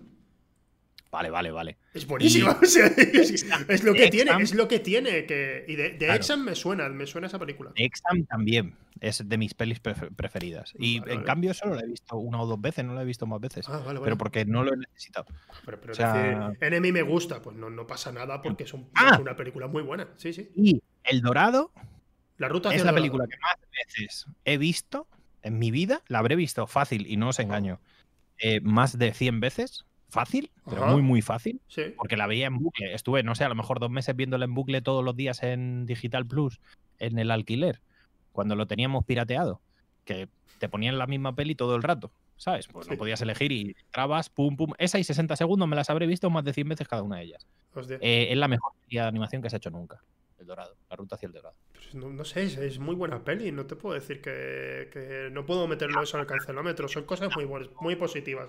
[1.11, 1.77] Vale, vale, vale.
[1.93, 2.53] Es buenísima.
[2.63, 5.27] o sea, es, es lo que tiene, es lo que tiene.
[5.27, 6.15] Que, y de, de Claro.
[6.15, 7.71] Exam me suena, me suena esa película.
[7.75, 10.73] Exam también es de mis pelis prefe- preferidas.
[10.79, 11.27] Y Vale, en vale.
[11.27, 13.69] cambio solo la he visto una o dos veces, no la he visto más veces.
[13.69, 14.01] Ah, vale.
[14.03, 15.27] Pero porque no lo he necesitado.
[15.67, 18.73] Pero, pero o sea- decir, Enemy me gusta, pues no, no pasa nada porque es,
[18.73, 19.11] un- Ah.
[19.13, 20.09] es una película muy buena.
[20.17, 20.51] Sí, sí.
[20.57, 21.73] Y El Dorado
[22.39, 25.07] La ruta hacia es la película que más veces he visto
[25.43, 26.01] en mi vida.
[26.09, 27.81] La habré visto fácil y no os engaño.
[28.39, 29.85] Eh, más de 100 veces.
[30.09, 30.93] Fácil, pero Ajá.
[30.93, 31.63] muy, muy fácil.
[31.69, 31.85] Sí.
[31.97, 32.93] Porque la veía en bucle.
[32.93, 35.87] Estuve, no sé, a lo mejor dos meses viéndola en bucle todos los días en
[35.87, 36.61] Digital Plus,
[36.99, 37.81] en el alquiler,
[38.33, 39.63] cuando lo teníamos pirateado.
[40.05, 40.29] Que
[40.59, 42.69] te ponían la misma peli todo el rato, ¿sabes?
[42.69, 42.93] Pues Sí.
[42.93, 44.73] no podías elegir y trabas, pum, pum.
[44.79, 47.23] Esa y 60 segundos me las habré visto más de 100 veces cada una de
[47.25, 47.47] ellas.
[48.01, 50.03] Eh, es la mejor de animación que se ha hecho nunca.
[50.39, 51.55] El Dorado, la ruta hacia el Dorado.
[51.83, 53.51] Pues no, no sé, es, es muy buena peli.
[53.53, 56.89] No te puedo decir que, que no puedo meterlo eso al cancelómetro.
[56.89, 58.49] Son cosas muy, buenas, muy positivas.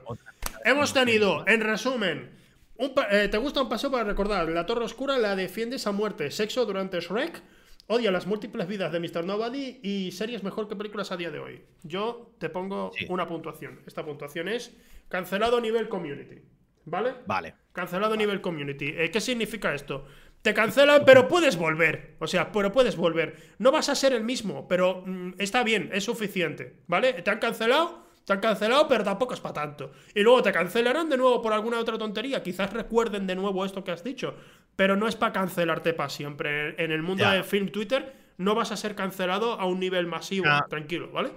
[0.66, 2.32] Hemos tenido, en resumen,
[2.78, 4.48] un eh, ¿te gusta un paseo para recordar?
[4.50, 6.30] La Torre Oscura la defiendes a muerte.
[6.32, 7.42] Sexo durante Shrek.
[7.88, 9.26] Odia las múltiples vidas de Mr.
[9.26, 11.62] Nobody y series mejor que películas a día de hoy.
[11.84, 13.06] Yo te pongo Sí.
[13.10, 13.82] una puntuación.
[13.86, 14.74] Esta puntuación es
[15.10, 16.42] cancelado a nivel community.
[16.86, 17.14] ¿Vale?
[17.26, 17.56] Vale.
[17.74, 18.94] Cancelado a nivel community.
[18.96, 20.06] Eh, ¿Qué significa esto?
[20.44, 22.16] Te cancelan, pero puedes volver.
[22.20, 23.36] O sea, pero puedes volver.
[23.58, 26.82] No vas a ser el mismo, pero mm, está bien, es suficiente.
[26.88, 27.14] ¿Vale?
[27.24, 29.92] Te han cancelado, te han cancelado, pero tampoco es para tanto.
[30.14, 32.44] Y luego te cancelarán de nuevo por alguna otra tontería.
[32.44, 34.36] Quizás recuerden de nuevo esto que has dicho.
[34.76, 36.76] Pero no es para cancelarte para siempre.
[36.84, 37.34] En el mundo Ya.
[37.34, 40.46] de film Twitter no vas a ser cancelado a un nivel masivo.
[40.70, 41.32] Tranquilo, ¿vale?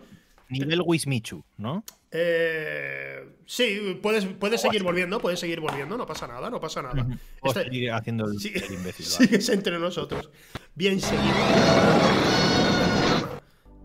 [0.48, 1.84] Nivel Wismichu, ¿no?
[2.12, 7.06] Eh, sí, puedes, puedes seguir volviendo, puedes seguir volviendo, no pasa nada, no pasa nada.
[7.40, 9.06] O seguir haciendo el, Sí, el imbécil.
[9.12, 9.26] vale.
[9.26, 10.30] sigues entre nosotros.
[10.74, 11.34] Bien seguido.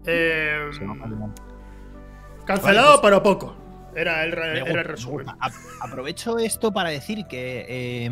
[0.05, 0.69] Eh,
[2.45, 3.57] cancelado, pues- pero poco.
[3.93, 5.27] Era el, era el resumen.
[5.81, 7.65] Aprovecho esto para decir que.
[7.67, 8.11] eh,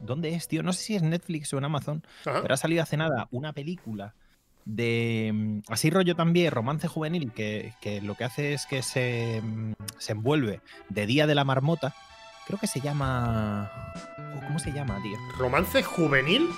[0.00, 0.64] ¿Dónde es, tío?
[0.64, 2.42] No sé si es Netflix o en Amazon, Ajá.
[2.42, 4.14] pero ha salido hace nada una película
[4.64, 5.30] de.
[5.32, 9.72] mm, Así rollo también, romance juvenil, que, que lo que hace es que se, mm,
[9.98, 11.94] se envuelve de Día de la Marmota.
[12.46, 13.70] Creo que se llama.
[14.18, 15.16] oh, ¿Cómo se llama, tío?
[15.38, 16.48] ¿Romance juvenil?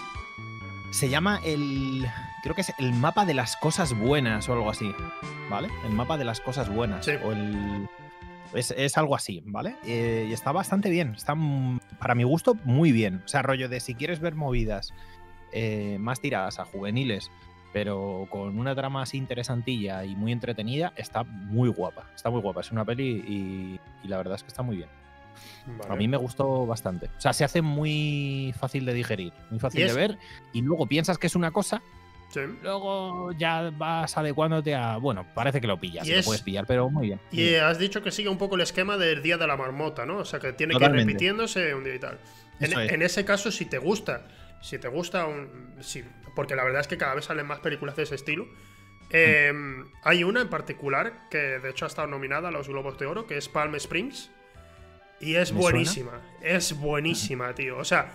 [0.91, 2.07] Se llama el.
[2.43, 4.95] Creo que es el mapa de las cosas buenas o algo así.
[5.51, 5.69] ¿Vale?
[5.85, 7.05] El mapa de las cosas buenas.
[7.05, 7.13] Sí.
[7.25, 7.89] O el.
[8.55, 9.77] Es, es algo así, ¿vale?
[9.87, 11.15] Eh, y está bastante bien.
[11.15, 13.23] Está, mm, para mi gusto, muy bien.
[13.25, 14.93] O sea, rollo de si quieres ver movidas
[15.53, 17.31] eh, más tiradas a juveniles,
[17.73, 22.05] pero con una trama así interesantilla y muy entretenida, está muy guapa.
[22.15, 22.61] Está muy guapa.
[22.61, 24.89] Es una peli y, y la verdad es que está muy bien.
[25.67, 25.93] Vale.
[25.93, 27.07] A mí me gustó bastante.
[27.07, 30.19] O sea, se hace muy fácil de digerir, muy fácil de ver.
[30.53, 31.83] Y luego piensas que es una cosa,
[32.31, 32.41] Sí.
[32.63, 34.97] luego ya vas adecuándote a.
[34.97, 37.21] Bueno, parece que lo pillas, Y lo es- puedes pillar, pero muy bien.
[37.31, 40.19] Y has dicho que sigue un poco el esquema del día de la marmota, ¿no?
[40.19, 42.19] O sea, que tiene que ir repitiéndose un día y tal.
[42.59, 42.93] En, Eso es.
[42.93, 44.23] en ese caso, si te gusta,
[44.63, 45.75] si te gusta un.
[46.35, 48.49] Porque la verdad es que cada vez salen más películas de ese estilo.
[49.11, 49.53] eh,
[50.03, 53.27] Hay una en particular que de hecho ha estado nominada a los Globos de Oro,
[53.27, 54.31] que es Palm Springs.
[55.21, 56.21] Y es buenísima.
[56.41, 57.79] Es buenísima, tío.
[57.79, 58.11] O sea,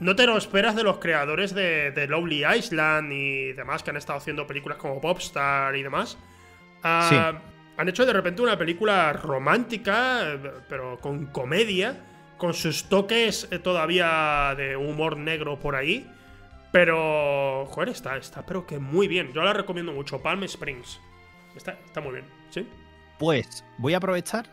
[0.00, 3.96] no te lo esperas de los creadores de, de Lovely Island y demás que han
[3.96, 6.18] estado haciendo películas como Popstar y demás.
[6.82, 7.34] Ah,
[7.76, 10.38] Han hecho de repente una película romántica,
[10.68, 12.00] pero con comedia,
[12.36, 16.10] con sus toques eh, todavía de humor negro por ahí.
[16.72, 19.32] Pero, joder, está, está, pero que muy bien.
[19.32, 20.20] Yo la recomiendo mucho.
[20.20, 21.00] Palm Springs.
[21.54, 22.66] Está, está muy bien, ¿sí?
[23.18, 24.48] Pues voy a aprovechar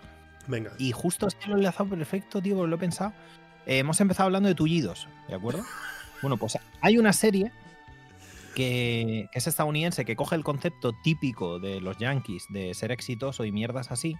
[0.49, 0.71] Venga.
[0.79, 3.13] Y justo que lo he enlazado perfecto, tío, porque lo he pensado.
[3.67, 5.63] Eh, hemos empezado hablando de tullidos, ¿de acuerdo?
[6.21, 7.51] bueno, pues hay una serie
[8.55, 13.45] que, que es estadounidense que coge el concepto típico de los yankees de ser exitoso
[13.45, 14.17] y mierdas así,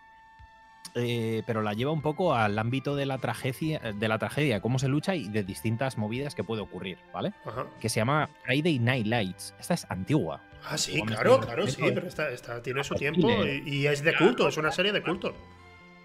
[0.96, 4.80] eh, pero la lleva un poco al ámbito de la tragedia, de la tragedia, cómo
[4.80, 7.34] se lucha y de distintas movidas que puede ocurrir, ¿vale?
[7.46, 7.66] Ajá.
[7.80, 9.54] Que se llama Friday Night Lights.
[9.60, 10.42] Esta es antigua.
[10.66, 14.04] Ah, sí, claro, claro, sí, pero esta, esta tiene su Aquí tiempo y, y es
[14.04, 15.30] de culto, es una serie de culto.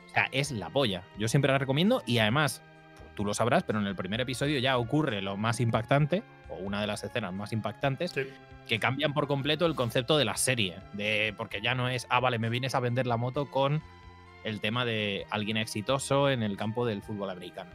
[0.07, 1.03] O sea, es la polla.
[1.19, 2.63] Yo siempre la recomiendo y además,
[3.17, 6.81] tú lo sabrás, pero en el primer episodio ya ocurre lo más impactante, o una
[6.81, 8.23] de las escenas más impactantes, Sí.
[8.69, 10.77] que cambian por completo el concepto de la serie.
[10.93, 13.83] De, porque ya no es, ah, vale, me vienes a vender la moto con
[14.45, 17.71] el tema de alguien exitoso en el campo del fútbol americano.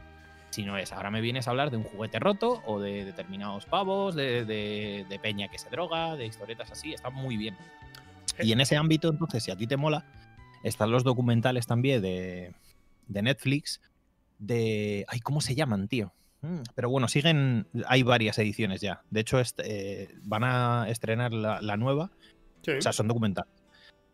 [0.50, 4.14] Sino es, ahora me vienes a hablar de un juguete roto o de determinados pavos,
[4.14, 7.56] de, de- de peña que se droga, de historietas así, está muy bien.
[8.40, 10.04] Y en ese ámbito, entonces, si a ti te mola,
[10.64, 12.52] están los documentales también de,
[13.06, 13.80] de Netflix,
[14.38, 15.04] de...
[15.08, 16.12] Ay, ¿cómo se llaman, tío?
[16.42, 19.02] Mm, Pero bueno, siguen, hay varias ediciones ya.
[19.10, 22.10] De hecho, eh, van a estrenar la, la nueva,
[22.62, 22.72] Sí.
[22.72, 23.52] o sea, son documentales,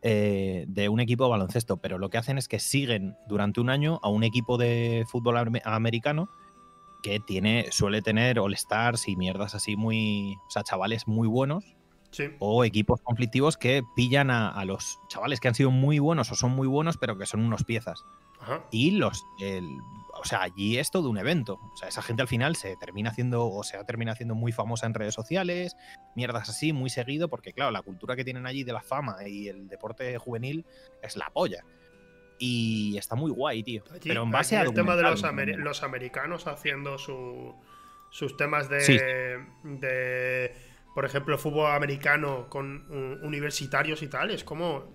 [0.02, 3.70] eh, de un equipo de baloncesto, pero lo que hacen es que siguen durante un
[3.70, 6.28] año a un equipo de fútbol ame- americano
[7.02, 11.64] que tiene, suele tener all-stars y mierdas así muy, o sea, chavales muy buenos
[12.10, 12.24] sí.
[12.40, 16.34] o equipos conflictivos que pillan a, a los chavales que han sido muy buenos o
[16.34, 18.04] son muy buenos, pero que son unos piezas.
[18.40, 18.64] Ajá.
[18.70, 19.22] Y los.
[19.40, 19.68] el-
[20.20, 21.54] o sea, allí es todo un evento.
[21.72, 24.86] O sea, esa gente al final se termina haciendo o se termina haciendo muy famosa
[24.86, 25.76] en redes sociales,
[26.14, 29.48] mierdas así, muy seguido, porque claro, la cultura que tienen allí de la fama y
[29.48, 30.64] el deporte juvenil
[31.02, 31.64] es la polla.
[32.38, 33.82] Y está muy guay, tío.
[33.90, 34.62] Allí- pero en base a.
[34.62, 37.54] el tema de los, americanos haciendo su-
[38.10, 38.98] sus temas de, Sí.
[39.64, 40.54] de,
[40.94, 42.86] por ejemplo, fútbol americano con
[43.22, 44.94] universitarios y tal, es como...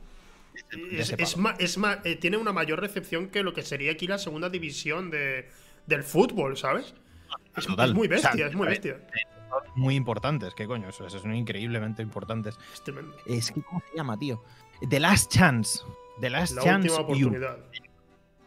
[0.91, 4.49] Es, es es eh, tiene una mayor recepción que lo que sería aquí la segunda
[4.49, 5.49] división de,
[5.87, 6.93] del fútbol, ¿sabes?
[7.55, 7.89] Es, Total.
[7.89, 8.97] es muy O sea, bestia, es muy bestia.
[9.75, 10.89] Muy importantes, ¿qué coño?
[10.89, 12.57] Eso, son increíblemente importantes.
[12.73, 13.15] Es tremendo.
[13.25, 14.43] Es que, ¿cómo se llama, tío?
[14.89, 15.79] The Last Chance.
[16.19, 17.03] The Last La Chance última U.
[17.03, 17.57] oportunidad.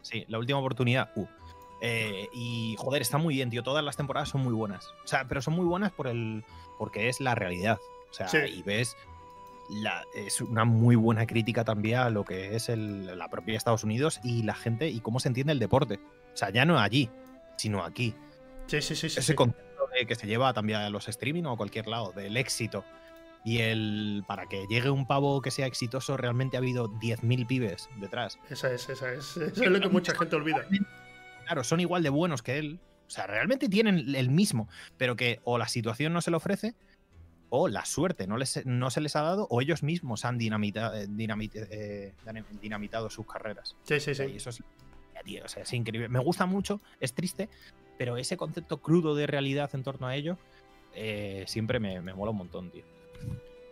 [0.02, 1.26] Sí, la última oportunidad U.
[1.80, 3.62] Eh, y joder, está muy bien, tío.
[3.62, 4.86] Todas las temporadas son muy buenas.
[5.04, 6.44] O sea, pero son muy buenas por el.
[6.78, 7.78] porque es la realidad.
[8.10, 8.38] O sea, Sí.
[8.38, 8.96] y ves.
[9.70, 13.84] La- es una muy buena crítica también a lo que es el- la propia Estados
[13.84, 16.00] Unidos y la gente y cómo se entiende el deporte.
[16.32, 17.10] O sea, ya no allí,
[17.56, 18.14] sino aquí.
[18.66, 19.06] Sí, sí, sí.
[19.06, 19.34] Ese sí.
[19.34, 22.84] concepto de que se lleva también a los streaming o a cualquier lado, del éxito.
[23.46, 27.90] Y el para que llegue un pavo que sea exitoso, realmente ha habido 10.000 pibes
[28.00, 28.38] detrás.
[28.48, 29.36] Esa es, esa es.
[29.36, 30.66] Eso es lo que mucha gente olvida.
[31.44, 32.80] Claro, son igual de buenos que él.
[33.06, 36.74] O sea, realmente tienen el mismo, pero que o la situación no se le ofrece,
[37.50, 40.92] o la suerte no, les, no se les ha dado, o ellos mismos han dinamita-
[40.94, 41.06] eh,
[41.70, 43.76] eh, dinamitado sus carreras.
[43.84, 44.22] Sí, sí, Y sí.
[44.36, 44.58] eso es,
[45.14, 46.08] ya, tío, o sea, es increíble.
[46.08, 47.48] Me gusta mucho, es triste,
[47.98, 50.36] pero ese concepto crudo de realidad en torno a ello
[50.94, 52.84] eh, siempre me, me mola un montón, tío.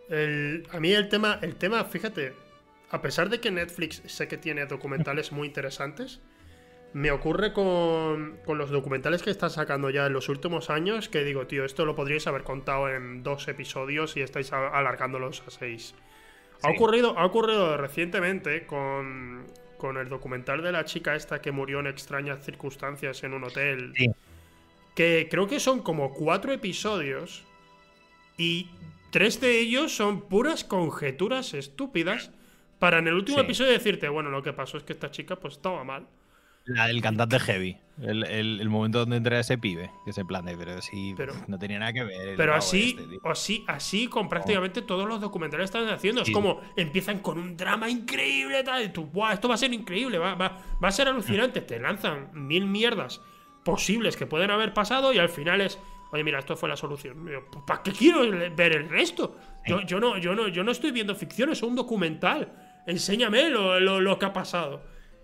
[0.09, 2.33] El- a mí el tema, el tema, fíjate,
[2.89, 6.19] a pesar de que Netflix sé que tiene documentales muy interesantes,
[6.93, 11.23] me ocurre con, con los documentales que están sacando ya en los últimos años que
[11.23, 15.49] digo, tío, esto lo podríais haber contado en dos episodios y estáis a- alargándolos a
[15.51, 15.95] seis.
[16.61, 19.45] Ha ocurrido, ha ocurrido recientemente con,
[19.77, 23.91] con el documental de la chica esta que murió en extrañas circunstancias en un hotel.
[23.97, 24.07] Sí.
[24.95, 27.43] Que creo que son como cuatro episodios
[28.37, 28.69] y
[29.11, 32.31] tres de ellos son puras conjeturas estúpidas
[32.79, 33.43] para en el último Sí.
[33.45, 36.07] episodio decirte, bueno, lo que pasó es que esta chica pues estaba mal.
[36.65, 40.45] La del cantante heavy, el, el- el momento donde entra ese pibe, que ese plan
[40.45, 42.35] de, pero sí, Pero- no tenía nada que ver.
[42.37, 46.21] Pero así, este, así, así con prácticamente todos los documentales que están haciendo.
[46.21, 49.73] Es como empiezan con un drama increíble, tal, y tú, "Buah, esto va a ser
[49.73, 51.59] increíble, va, va, va a ser alucinante.
[51.67, 53.19] Te lanzan mil mierdas
[53.65, 55.77] posibles que pueden haber pasado y al final es,
[56.11, 57.29] oye, mira, esto fue la solución.
[57.67, 58.21] ¿Para qué quiero
[58.55, 59.37] ver el resto?
[59.65, 62.51] Yo, yo no, yo no, yo no estoy viendo ficción, es un documental.
[62.87, 64.83] Enséñame lo, lo- lo que ha pasado.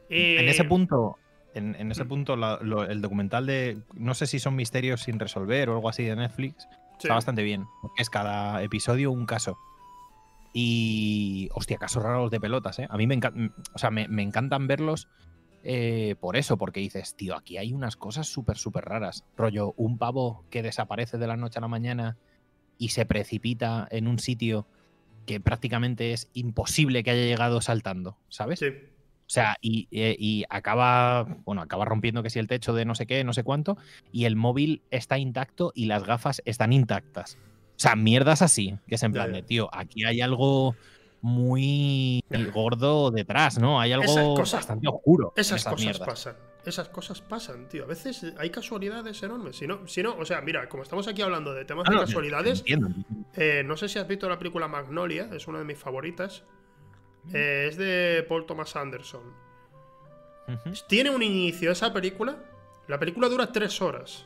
[0.09, 1.17] En Eh, ese punto,
[1.59, 1.91] en, en Mm.
[1.91, 5.73] ese punto la- lo- el documental de, no sé si son misterios sin resolver o
[5.75, 6.63] algo así de Netflix,
[6.97, 7.03] sí.
[7.03, 7.65] está bastante bien,
[7.99, 9.57] es cada episodio un caso.
[10.51, 12.87] Y, hostia, casos raros de pelotas, ¿eh?
[12.89, 15.07] A mí me, encan- o sea, me, me encantan verlos
[15.63, 19.25] eh, por eso, porque dices, tío, aquí hay unas cosas súper, súper raras.
[19.37, 22.17] Rollo, un pavo que desaparece de la noche a la mañana
[22.77, 24.65] y se precipita en un sitio
[25.27, 28.59] que prácticamente es imposible que haya llegado saltando, ¿sabes?
[28.59, 28.67] Sí.
[29.29, 32.95] O sea, y, eh, y acaba, bueno, acaba rompiendo que si el techo de no
[32.95, 33.77] sé qué, no sé cuánto,
[34.11, 37.37] y el móvil está intacto y las gafas están intactas.
[37.79, 40.75] O sea, mierdas así, que es en plan de, tío, aquí hay algo
[41.21, 43.79] muy gordo detrás, ¿no?
[43.79, 45.33] Hay algo bastante oscuro.
[45.35, 46.35] Esas, cosas pasan.
[46.65, 47.83] Esas cosas pasan, tío.
[47.83, 49.57] A veces hay casualidades enormes.
[49.57, 52.63] Si no, si no o sea, mira, como estamos aquí hablando de temas de casualidades,
[53.35, 56.43] eh, no sé si has visto la película Magnolia, es una de mis favoritas.
[57.33, 59.23] Eh, es de Paul Thomas Anderson.
[60.87, 62.37] Tiene un inicio esa película.
[62.87, 64.25] La película dura tres horas.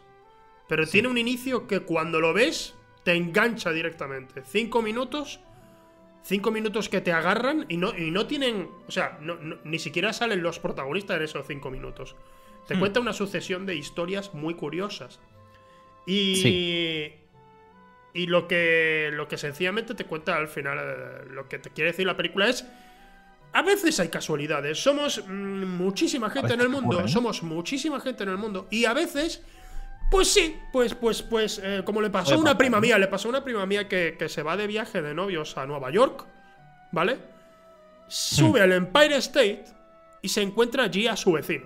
[0.70, 4.44] Pero tiene un inicio que cuando lo ves te engancha directamente.
[4.46, 5.42] Cinco minutos
[6.24, 8.70] cinco minutos que te agarran y no, y no tienen.
[8.88, 9.20] O sea,
[9.64, 12.16] ni siquiera salen los protagonistas en esos cinco minutos.
[12.68, 12.80] Te hmm.
[12.80, 15.20] cuenta una sucesión de historias muy curiosas.
[16.08, 17.14] Y.
[18.14, 21.92] Y lo que, lo que sencillamente te cuenta al final, eh, lo que te quiere
[21.92, 22.66] decir la película es.
[23.56, 24.82] A veces hay casualidades.
[24.82, 27.02] Somos mm, muchísima gente en el mundo.
[27.02, 27.08] ¿eh?
[27.08, 28.68] Somos muchísima gente en el mundo.
[28.72, 29.44] Y a veces
[30.14, 33.28] pues sí, pues, pues, pues, eh, como le pasó a una prima mía, le pasó
[33.28, 36.28] a una prima mía que, se va de viaje de novios a Nueva York,
[36.92, 37.18] ¿vale?
[38.08, 38.64] Sube hmm.
[38.64, 39.66] al Empire State
[40.22, 41.66] y se encuentra allí a su vecino.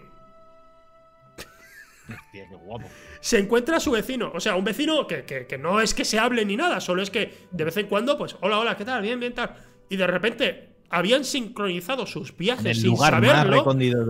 [2.08, 2.88] Hostia, qué guapo.
[3.20, 6.46] Se encuentra a su vecino, o sea, un vecino que, no es que se hable
[6.46, 9.02] ni nada, solo es que de vez en cuando, pues, hola, hola, ¿qué tal?
[9.02, 9.56] Bien, bien, tal.
[9.90, 13.66] Y de repente habían sincronizado sus viajes sin saberlo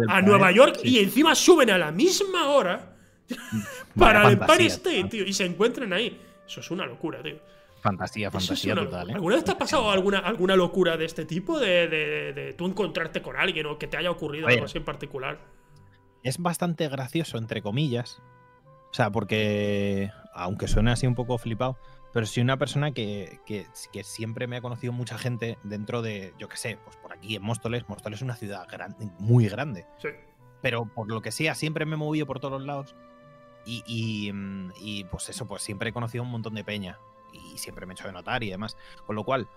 [0.07, 2.95] a Nueva York y encima suben a la misma hora
[3.97, 5.25] para el Empire State, tío.
[5.25, 6.19] Y se encuentren ahí.
[6.47, 7.37] Eso es una locura, tío.
[7.81, 9.09] Fantasía, fantasía total.
[9.09, 9.13] ¿eh?
[9.13, 11.59] ¿Alguna vez te ha pasado alguna, alguna locura de este tipo?
[11.59, 15.39] De, de, tú encontrarte con alguien o que te haya ocurrido algo así en particular.
[16.23, 18.21] Es bastante gracioso, entre comillas.
[18.97, 21.77] O sea, porque, aunque suene así un poco flipado,
[22.13, 23.67] pero soy una persona que, que,
[24.03, 27.43] siempre me ha conocido mucha gente dentro de, yo qué sé, pues por aquí en
[27.43, 27.87] Móstoles.
[27.87, 29.85] Móstoles es una ciudad grande, muy grande.
[30.01, 30.07] Sí.
[30.63, 32.95] Pero por lo que sea, siempre me he movido por todos los lados.
[33.67, 36.97] Mm, y, pues eso, pues siempre he conocido un montón de peña.
[37.33, 38.77] Y siempre me he hecho de notar y demás.
[39.05, 39.47] Con lo cual,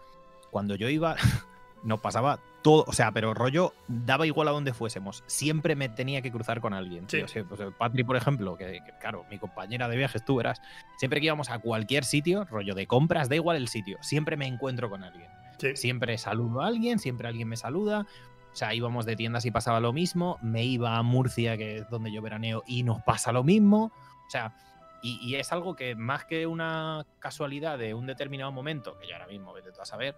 [0.50, 1.16] cuando yo iba,
[1.82, 5.24] nos pasaba todo, o sea, pero rollo daba igual a donde fuésemos.
[5.26, 7.08] Siempre me tenía que cruzar con alguien.
[7.08, 7.22] Sí.
[7.48, 10.60] pues Patri, por ejemplo, que, claro, mi compañera de viajes, tú verás,
[10.96, 14.46] siempre que íbamos a cualquier sitio, rollo de compras, da igual el sitio, siempre me
[14.46, 15.30] encuentro con alguien.
[15.74, 18.06] Siempre saludo a alguien, siempre alguien me saluda.
[18.52, 20.38] O sea, íbamos de tiendas y pasaba lo mismo.
[20.42, 23.92] Me iba a Murcia, que es donde yo veraneo, y nos pasa lo mismo.
[24.26, 24.54] O sea,
[25.02, 29.26] y, es algo que más que una casualidad de un determinado momento, que yo ahora
[29.26, 30.14] mismo vete tú a saber,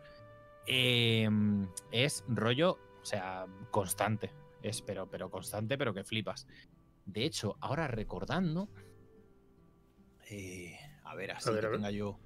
[0.66, 4.32] em, es rollo, o sea, constante.
[4.62, 6.47] Es, pero, pero constante, pero que flipas.
[7.05, 8.68] De hecho, ahora recordando.
[10.30, 12.18] Eh, a ver, así que tenga yo.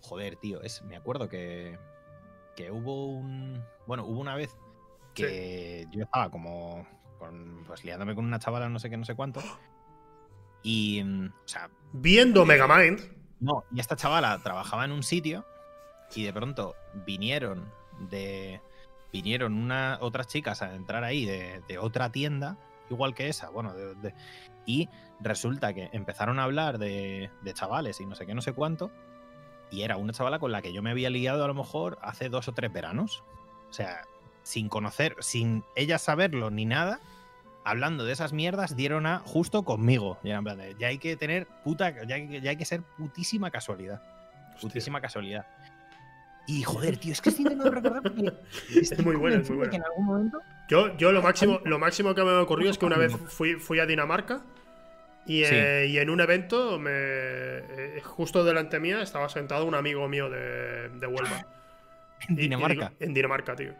[0.00, 1.78] Joder, tío, es, me acuerdo que,
[2.56, 3.64] que hubo un.
[3.86, 4.56] Bueno, hubo una vez
[5.14, 6.86] que yo estaba como
[7.66, 9.40] pues liándome con una chavala no sé qué, no sé cuánto.
[10.62, 11.70] Y, mm, o sea...
[11.92, 13.00] Viendo Megamind.
[13.40, 15.44] No, y esta chavala trabajaba en un sitio
[16.14, 16.74] y de pronto
[17.06, 17.70] vinieron
[18.10, 18.60] de...
[19.12, 22.56] Vinieron una, otras chicas a entrar ahí de, otra tienda,
[22.90, 23.72] igual que esa, bueno,
[24.66, 24.88] y
[25.20, 28.90] resulta que empezaron a hablar de, de chavales y no sé qué, no sé cuánto,
[29.70, 32.28] y era una chavala con la que yo me había liado a lo mejor hace
[32.28, 33.22] dos o tres veranos.
[33.70, 34.02] O sea,
[34.42, 37.00] sin conocer, sin ella saberlo ni nada,
[37.64, 40.18] hablando de esas mierdas, dieron a justo conmigo.
[40.22, 40.40] Ya,
[40.86, 44.02] hay que tener puta, ya, hay que ser putísima casualidad.
[44.60, 45.46] Putísima casualidad.
[46.46, 48.02] Y joder, tío, es que estoy intentando recordar
[48.74, 49.72] es muy bueno, es muy bueno.
[49.72, 50.38] en algún momento.
[50.68, 53.78] Yo, yo lo máximo, lo máximo que me ocurrió es que una vez fui, fui
[53.78, 54.42] a Dinamarca
[55.26, 60.06] y, eh, y, en un evento, me, eh, justo delante mía, estaba sentado un amigo
[60.08, 61.46] mío de, de Huelva.
[62.28, 62.92] ¿En Dinamarca?
[63.00, 63.72] en Dinamarca, tío.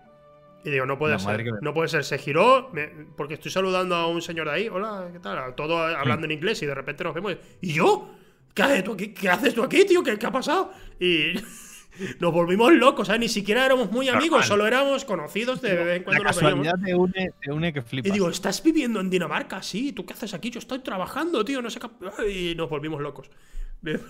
[0.65, 1.45] Y digo, no puede ser.
[1.63, 2.05] No puede ser.
[2.05, 2.73] Se giró,
[3.17, 4.69] porque estoy saludando a un señor de ahí.
[4.69, 5.55] Hola, ¿qué tal?
[5.55, 7.37] Todo hablando en inglés y de repente nos vemos.
[7.61, 8.11] ¿Y yo?
[8.55, 10.03] ¿Qué haces tú aquí, ¿Qué haces tú aquí tío?
[10.03, 10.73] ¿Qué, ha pasado?
[10.99, 11.35] Y
[12.21, 13.21] nos volvimos locos, ¿sabes?
[13.21, 16.95] Ni siquiera éramos muy amigos, solo éramos conocidos de vez en cuando La casualidad te
[16.95, 18.09] une, te une que flipas.
[18.09, 19.63] Y digo, ¿estás viviendo en Dinamarca?
[19.63, 20.51] Sí, ¿tú qué haces aquí?
[20.51, 22.31] Yo estoy trabajando, tío, no sé qué.
[22.31, 23.31] Y nos volvimos locos.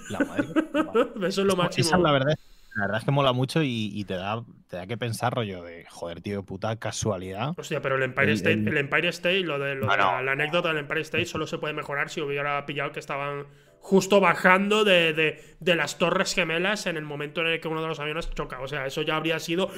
[0.08, 0.46] La madre.
[1.28, 1.86] Eso es lo máximo.
[1.86, 2.38] Esa es la verdad.
[2.74, 5.86] La verdad es que mola mucho y, te, da, te da que pensar, rollo de
[5.88, 7.54] joder, tío, puta casualidad.
[7.56, 11.26] Hostia, pero el Empire State, el, Empire State, lo de, la, anécdota del Empire State
[11.26, 13.46] solo se puede mejorar si hubiera pillado que estaban
[13.84, 18.00] justo bajando de, las Torres Gemelas en el momento en el que uno de los
[18.00, 18.60] aviones choca.
[18.60, 19.70] O sea, eso ya habría sido.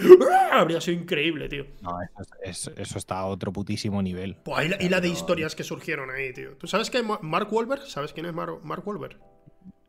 [0.52, 1.66] Habría sido increíble, tío.
[1.82, 1.98] No,
[2.44, 4.36] eso, está a otro putísimo nivel.
[4.78, 6.56] y, la, de historias que surgieron ahí, tío.
[6.56, 7.82] ¿Tú sabes que Mark Wahlberg?
[7.82, 9.18] ¿Sabes quién es Mark, Mark Wahlberg?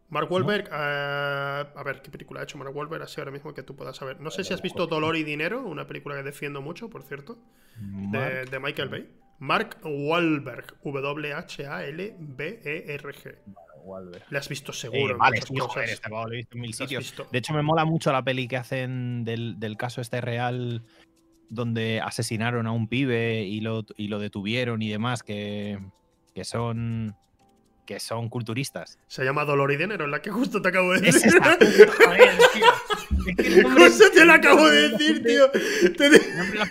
[0.09, 3.61] Mark Wahlberg, eh, a ver, ¿qué película ha hecho Mark Wahlberg así ahora mismo que
[3.61, 4.19] tú puedas saber?
[4.19, 7.37] No sé si has visto Dolor y Dinero, una película que defiendo mucho, por cierto,
[7.77, 9.07] de, Michael Bay.
[9.39, 11.37] Mark Wahlberg, W-H-A-L-B-E-R-G.
[13.87, 14.23] Wahlberg.
[14.29, 15.13] Le has visto seguro.
[15.13, 15.73] en vale, muchas sí, cosas.
[15.73, 17.03] joder, este pavo lo he visto en mil Lo has sitios.
[17.03, 17.27] visto.
[17.31, 20.83] De hecho, me mola mucho la peli que hacen del, del caso este real
[21.49, 25.79] donde asesinaron a un pibe y lo, y lo detuvieron y demás, que,
[26.35, 27.15] que son
[27.87, 28.99] que son culturistas.
[29.07, 31.39] Se llama Dolor y Dinero, la que justo te acabo de Es decir.
[33.77, 35.49] Justo te lo acabo de decir, tío.
[36.53, 36.65] La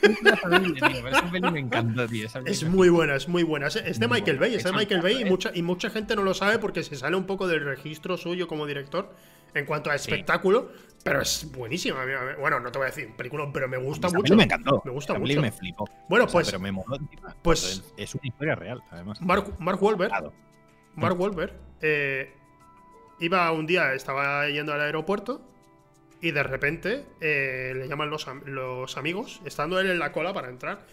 [2.44, 2.68] es me tío.
[2.70, 3.66] muy buena, es muy buena.
[3.68, 4.38] Es, de Michael.
[4.38, 6.97] Bay, es de Michael Bay y mucha, y mucha gente no lo sabe porque se
[6.97, 9.14] sale un poco del registro suyo como director
[9.55, 10.10] en cuanto a Sí.
[10.10, 10.70] espectáculo,
[11.02, 12.01] pero es buenísima.
[12.38, 14.36] Bueno, no te voy a decir película, pero me gusta mucho.
[14.36, 14.82] me encantó.
[14.84, 15.40] Me gusta mucho.
[15.40, 15.88] me flipó.
[16.10, 17.34] Bueno, O sea, pues pero me moló encima.
[17.43, 19.20] pues- es una historia real, además.
[19.22, 20.32] Mark, Mark Wahlberg, Claro.
[20.97, 21.52] Mark Wahlberg
[21.82, 22.32] eh,
[23.20, 25.40] iba un día, estaba yendo al aeropuerto
[26.20, 30.48] y de repente eh, le llaman los, los amigos, estando él en la cola para
[30.48, 30.86] entrar,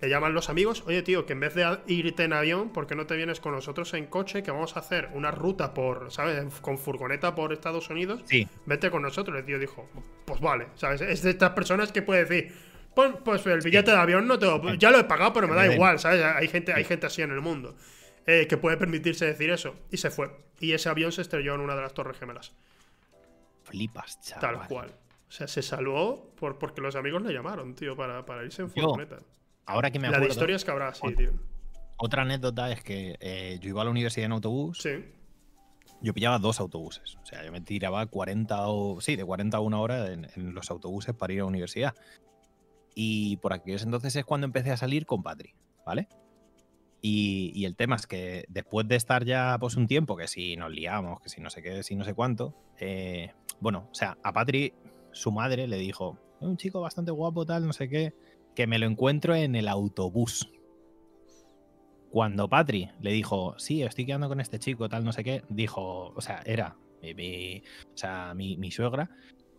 [0.00, 2.94] le llaman los amigos, oye tío, que en vez de irte en avión, ¿por qué
[2.94, 4.42] no te vienes con nosotros en coche?
[4.42, 6.44] Que vamos a hacer una ruta por, ¿sabes?
[6.60, 8.20] Con furgoneta por Estados Unidos.
[8.26, 9.38] Sí, Vete con nosotros.
[9.38, 9.88] El tío dijo,
[10.26, 11.00] pues vale, ¿sabes?
[11.00, 12.52] Es de estas personas que puede decir,
[12.94, 15.54] pues, pues el billete de avión no te lo- ya lo he pagado, pero me
[15.54, 16.22] da igual, ¿sabes?
[16.22, 17.74] Hay gente, hay gente así en el mundo
[18.26, 19.74] eh, que puede permitirse decir eso.
[19.90, 20.30] Y se fue.
[20.60, 22.54] Y ese avión se estrelló en una de las torres gemelas.
[23.64, 24.58] flipas, chaval.
[24.58, 24.94] Tal cual.
[25.28, 28.70] O sea, se salvó por, porque los amigos le llamaron, tío, para, para irse en
[28.70, 29.18] furgoneta.
[29.66, 31.32] Ahora que me La acuerdo, de historias que habrá, sí, tío.
[31.96, 34.78] otra anécdota es que eh, yo iba a la universidad en autobús.
[34.80, 35.04] Sí.
[36.00, 37.16] Yo pillaba dos autobuses.
[37.22, 39.00] O sea, yo me tiraba 40 o.
[39.00, 41.94] Sí, de 40 a una hora en, en los autobuses para ir a la universidad.
[42.94, 45.54] Y por aquellos entonces es cuando empecé a salir con Patri,
[45.84, 46.08] ¿vale?
[47.00, 50.70] Y, el tema es que después de estar ya pues un tiempo, que si nos
[50.70, 54.32] liamos, que si no sé qué, si no sé cuánto, eh, bueno, o sea, a
[54.32, 54.72] Patri,
[55.12, 58.12] su madre le dijo, "Es un chico bastante guapo, tal, no sé qué,
[58.54, 60.50] que me lo encuentro en el autobús.
[62.10, 66.12] Cuando Patri le dijo, sí, estoy quedando con este chico, tal, no sé qué, dijo,
[66.14, 66.76] o sea, era
[67.14, 69.10] o sea, mi, mi suegra,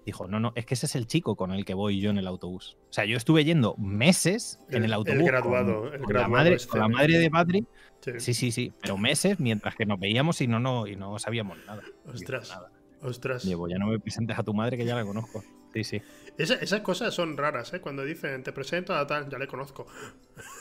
[0.08, 2.18] dijo, no, no, es que ese es el chico con el que voy yo en
[2.18, 2.78] el autobús.
[2.90, 5.24] O sea, yo estuve yendo meses en El- el el autobús.
[5.26, 6.96] graduado, con, el con la graduado madre, este, con la ¿no?
[6.98, 7.66] madre de Patri.
[8.02, 8.12] sí.
[8.20, 11.58] Sí, sí, sí, pero meses mientras que nos veíamos y no, no, y no sabíamos
[11.68, 11.84] nada.
[12.12, 12.50] Ostras.
[12.50, 12.72] Nada.
[13.02, 13.46] Ostras.
[13.46, 15.44] Digo, ya no me presentes a tu madre que ya la conozco.
[15.73, 16.02] Sí, sí.
[16.38, 17.81] Esa- esas cosas son raras, ¿eh?
[17.81, 19.88] Cuando dicen, te presento a tal, ya le conozco.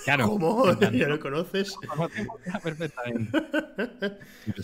[0.05, 0.27] Claro.
[0.29, 0.73] ¿Cómo?
[0.81, 1.77] ¿Ya no, lo conoces?
[2.47, 3.39] ya perfectamente.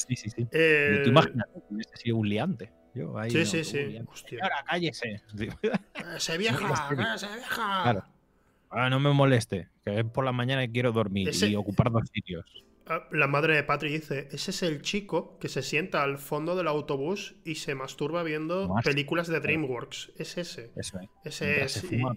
[0.07, 0.49] Sí, sí, sí.
[0.51, 2.73] Eh, Tú imagínate hubiese sido un liante.
[2.95, 3.99] Yo ahí Sí, en sí, sí.
[4.29, 5.23] Señora, cállese.
[6.17, 7.15] ¡Ese vieja!
[7.15, 7.83] ¡Ese vieja!
[7.83, 8.05] Claro.
[8.71, 11.91] Ah, no me moleste, que es por la mañana que quiero dormir Ese- y ocupar
[11.91, 12.45] dos sitios.
[12.85, 16.57] Ah, La madre de Patri dice: Ese es el chico que se sienta al fondo
[16.57, 18.85] del autobús y se masturba viendo Más.
[18.85, 20.11] películas de Dreamworks.
[20.19, 20.73] Es ese.
[20.75, 21.09] Eso es.
[21.25, 21.83] Ese Mientras es.
[21.87, 22.17] fuma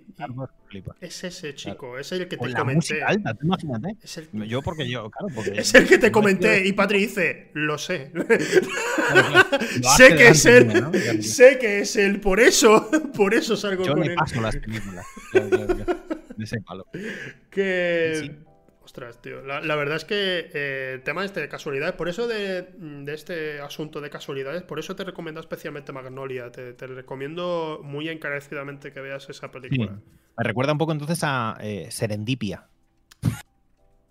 [0.72, 2.00] y- ese chico.
[2.00, 3.04] Es el que te la comenté.
[3.04, 3.96] alta, tú imagínate.
[4.02, 5.52] Es el, Yo porque yo, claro, porque...
[5.60, 6.66] es el que te comenté.
[6.68, 8.12] Y Patri dice: Lo sé.
[8.12, 8.28] claro,
[9.50, 10.68] claro, lo sé que es él.
[10.68, 10.92] Claro.
[11.22, 12.20] sé que es él.
[12.20, 12.90] Por eso.
[13.16, 14.16] Por eso salgo Yo con le él.
[14.16, 15.06] paso las películas.
[15.32, 16.00] Claro, claro, claro.
[16.36, 16.86] De ese palo.
[17.52, 18.20] Que.
[18.22, 18.32] Sí.
[18.96, 19.42] Ostras, tío.
[19.42, 23.14] La, la verdad es que eh, el tema este de casualidades, por eso de, de
[23.14, 26.50] este asunto de casualidades, por eso te recomiendo especialmente Magnolia.
[26.50, 29.52] Te, te recomiendo muy encarecidamente que veas esa Sí.
[29.60, 30.00] película.
[30.38, 32.68] Me recuerda un poco entonces a eh, Serendipia.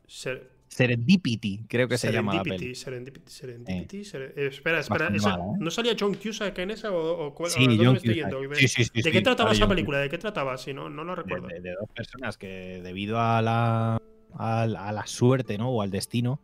[0.06, 2.74] Ser- Serendipity, creo que se llama la Serendipity.
[2.74, 5.08] Serendipity, Serendipity, Seren- eh, espera, espera.
[5.14, 5.56] Esa- ¿eh?
[5.60, 7.50] ¿No salía John Cusack en esa o, o cuál?
[7.50, 8.54] Sí, ¿a dónde John me estoy yendo?
[8.54, 9.98] Sí, sí, sí, ¿De qué trataba esa película?
[10.00, 10.58] ¿De qué trataba?
[10.58, 11.46] Si no, no lo de, recuerdo.
[11.48, 14.02] de- de dos personas que debido a la,
[14.38, 15.70] a, la- a la suerte ¿no?
[15.70, 16.40] o al destino,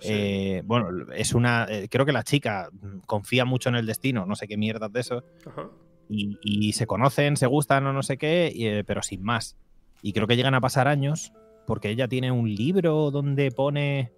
[0.00, 0.08] Sí.
[0.12, 1.66] eh, bueno, es una.
[1.70, 2.68] eh, creo que la chica
[3.06, 5.68] confía mucho en el destino, no sé qué mierdas de eso, Ajá.
[6.10, 9.56] y, y se conocen, se gustan o no sé qué, y, eh, pero sin más.
[10.02, 11.32] Y creo que llegan a pasar años
[11.66, 14.12] porque ella tiene un libro donde pone.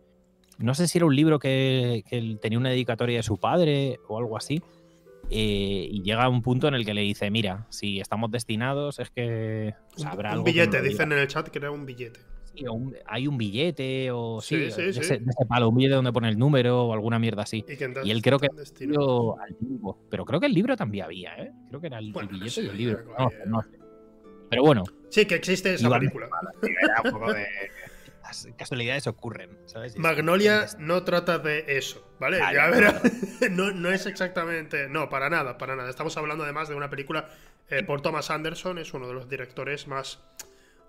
[0.59, 2.03] No sé si era un libro que,
[2.41, 4.61] tenía una dedicatoria de su padre o algo así.
[5.31, 9.11] y llega a un punto en el que le dice: Mira, si estamos destinados, es
[9.11, 9.75] que.
[9.97, 11.17] sea, Un, un algo billete, dicen diga".
[11.17, 12.19] en el chat que era un billete.
[12.57, 15.01] Sí, o un- hay un billete o Sí, sí, sí, de, sí.
[15.01, 17.59] Ese, de ese palo, un billete donde pone el número o alguna mierda así.
[17.69, 18.49] Y, que entonces Y él creo que.
[18.81, 19.99] Libro al limbo.
[20.11, 21.53] Pero creo que el libro también había, ¿eh?
[21.69, 23.05] Creo que era el, Bueno, billete y el libro.
[23.19, 23.69] No, no sé.
[24.49, 26.29] Pero bueno, Sí, que existe esa película.
[26.63, 27.47] era un poco de.
[28.23, 29.97] Las casualidades ocurren, ¿sabes?
[29.97, 32.39] Magnolia no trata de eso, ¿vale?
[32.39, 33.01] Ya ya, verás.
[33.53, 34.89] No, no es exactamente.
[34.89, 35.89] No, para nada, para nada.
[35.89, 37.29] Estamos hablando además de una película
[37.71, 40.19] eh, por Thomas Anderson, es uno de los directores más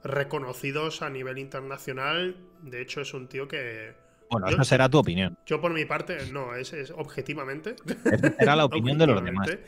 [0.03, 2.35] reconocidos a nivel internacional.
[2.61, 3.93] De hecho, es un tío que.
[4.29, 5.37] Bueno, Yo- eso será tu opinión.
[5.45, 7.75] Yo, por mi parte, no, es, es objetivamente.
[8.05, 9.49] Esa será la opinión de los demás.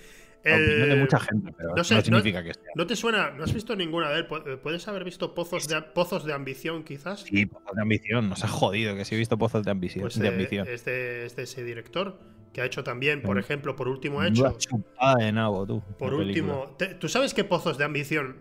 [0.41, 2.63] La opinión de mucha gente, pero no sé, no- significa que sea.
[2.73, 3.31] ¿No te suena?
[3.31, 4.27] ¿No has visto ninguna de él?
[4.29, 7.23] Pu- ¿Puedes haber visto Pozos de, pozos de Ambición, quizás?
[7.23, 8.29] Sí, pozos de ambición.
[8.29, 10.03] Nos ha jodido que sí he visto pozos de ambición.
[10.03, 10.65] Pues de eh, ambición.
[10.69, 12.17] es, de, es de ese director.
[12.53, 14.55] que ha hecho también, por ejemplo, por último ha hecho.
[14.57, 15.83] chupada de nabo, tú.
[15.97, 18.37] Por último, te- ¿tú sabes qué Pozos de Ambición?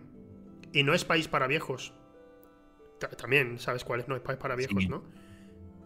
[0.73, 1.93] Y no es país para viejos.
[2.99, 4.89] Ta- También sabes cuál es No es país para viejos, Sí.
[4.89, 5.03] ¿no?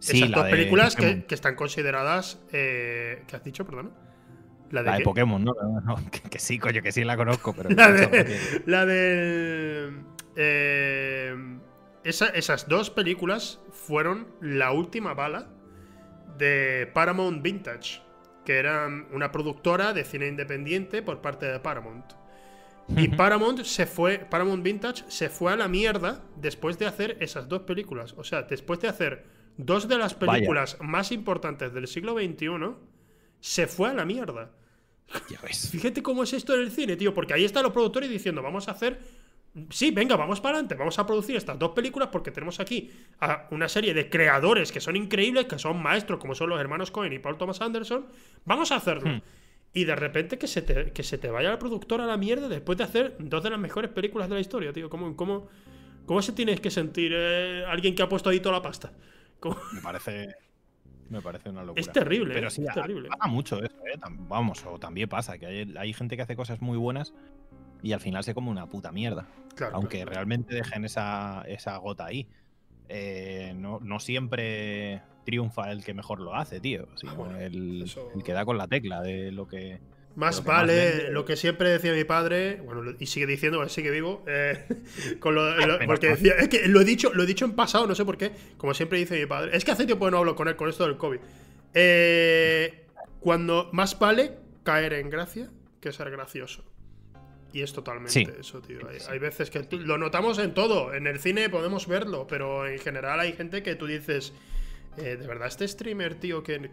[0.00, 2.42] Sí, Esas dos de películas que, que están consideradas.
[2.52, 3.90] eh, ¿Qué has dicho, perdona?
[4.70, 5.04] La de, La de qué?
[5.04, 5.54] Pokémon, ¿no?
[5.54, 7.70] No, no, que, que sí, coño, que sí la conozco, pero.
[7.74, 8.62] La de.
[8.66, 9.92] La de.
[10.36, 11.58] eh,
[12.02, 15.48] esa- esas dos películas fueron la última bala
[16.36, 18.02] de Paramount Vintage,
[18.44, 22.04] que eran una productora de cine independiente por parte de Paramount.
[22.88, 27.48] Y Paramount se fue, Paramount Vintage se fue a la mierda después de hacer esas
[27.48, 28.14] dos películas.
[28.16, 29.24] O sea, después de hacer
[29.56, 30.32] dos de las Vaya.
[30.32, 32.48] películas más importantes del siglo XXI,
[33.40, 34.50] se fue a la mierda.
[35.30, 35.70] Ya ves.
[35.70, 38.68] Fíjate cómo es esto en el cine, tío, porque ahí están los productores diciendo, vamos
[38.68, 39.00] a hacer...
[39.70, 42.90] Sí, venga, vamos para adelante, vamos a producir estas dos películas porque tenemos aquí
[43.20, 46.90] a una serie de creadores que son increíbles, que son maestros, como son los hermanos
[46.90, 48.06] Cohen y Paul Thomas Anderson.
[48.44, 49.10] Vamos a hacerlo.
[49.10, 49.22] Hmm.
[49.76, 52.48] Y de repente que se, te, que se te vaya la productora a la mierda
[52.48, 54.88] después de hacer dos de las mejores películas de la historia, tío.
[54.88, 55.48] ¿Cómo, cómo,
[56.06, 58.92] cómo se tiene que sentir eh, alguien que ha puesto ahí toda la pasta?
[59.40, 59.56] ¿Cómo?
[59.72, 60.28] Me parece.
[61.10, 61.80] Me parece una locura.
[61.80, 63.08] Es terrible, Pero eh, sí, es terrible.
[63.08, 63.98] pasa mucho eso, ¿eh?
[64.28, 67.12] Vamos, o también pasa, que hay, hay gente que hace cosas muy buenas
[67.82, 69.26] y al final se come una puta mierda.
[69.54, 70.12] Claro, aunque claro.
[70.12, 72.26] realmente dejen esa, esa gota ahí.
[72.88, 76.86] Eh, no, no siempre triunfa el que mejor lo hace, tío.
[76.96, 79.78] sino Ah, bueno, el, eso- el que da con la tecla de lo que.
[80.16, 83.68] Más Lo que más vale lo que siempre decía mi padre, bueno, y sigue diciendo,
[83.68, 84.64] sigue vivo, eh,
[85.18, 87.86] con lo- lo- porque decía, es que lo he dicho, lo he dicho en pasado,
[87.88, 89.56] no sé por qué, como siempre dice mi padre.
[89.56, 91.18] Es que hace tiempo que no hablo con él con esto del COVID.
[91.74, 92.84] Eh,
[93.20, 94.32] cuando más vale
[94.62, 96.64] caer en gracia que ser gracioso.
[97.52, 98.26] Y es totalmente Sí.
[98.38, 98.78] eso, tío.
[99.10, 100.92] Hay, veces que lo notamos en todo.
[100.94, 104.32] En el cine podemos verlo, pero en general hay gente que tú dices,
[104.98, 106.70] eh, de verdad, este streamer, tío, que,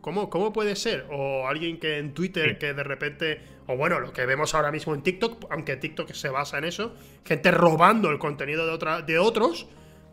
[0.00, 1.06] ¿cómo, ¿cómo puede ser?
[1.10, 2.56] O alguien que en Twitter Sí.
[2.58, 6.28] que de repente, o bueno, lo que vemos ahora mismo en TikTok, aunque TikTok se
[6.28, 6.94] basa en eso,
[7.24, 9.66] gente robando el contenido de, otra, de otros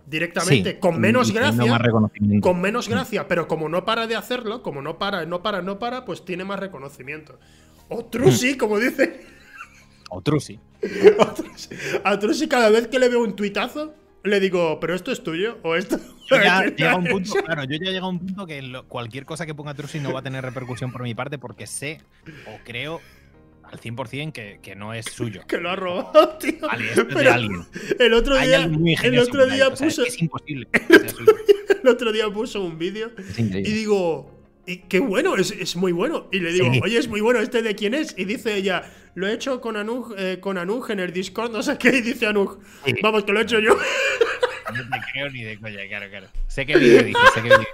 [0.06, 1.66] directamente, Sí, con menos gracia.
[1.66, 2.48] más reconocimiento.
[2.48, 5.80] Con menos gracia, pero como no para de hacerlo, como no para, no para, no
[5.80, 7.40] para, pues tiene más reconocimiento.
[7.90, 9.26] O Trusi, como dice.
[10.10, 10.60] O Trusi-
[12.04, 13.94] A Trusi cada vez que le veo un tuitazo,
[14.24, 15.58] le digo, ¿pero esto es tuyo?
[15.64, 16.00] ¿O esto?
[16.32, 19.48] Ya llega un punto, claro, yo ya llega a un punto que lo- cualquier cosa
[19.48, 22.02] que ponga Trusi no va a tener repercusión por mi parte porque sé
[22.46, 23.02] o creo
[23.64, 25.42] al 100% que, que no es suyo.
[25.48, 26.52] que lo ha robado, tío.
[26.72, 27.66] Es de Pero alguien.
[28.00, 28.64] El otro día,
[29.04, 30.68] el otro día o sea, puso, es, que es imposible.
[30.72, 31.34] que sea suyo.
[31.84, 34.39] el otro día puso un vídeo Es y digo,
[34.72, 36.28] y qué bueno, es, es muy bueno.
[36.32, 36.80] Y le digo, Sí.
[36.84, 38.14] oye, es muy bueno, ¿este de quién es?
[38.18, 41.64] Y dice ella, lo he hecho con Anuj, eh, con Anuj en el Discord, no
[41.64, 42.94] sé qué, y dice Anuj, Sí.
[43.02, 43.76] vamos, que lo he hecho yo.
[43.76, 46.28] No te creo ni de coña, claro, claro.
[46.48, 47.68] Sé que vídeo dice, sé que vídeo.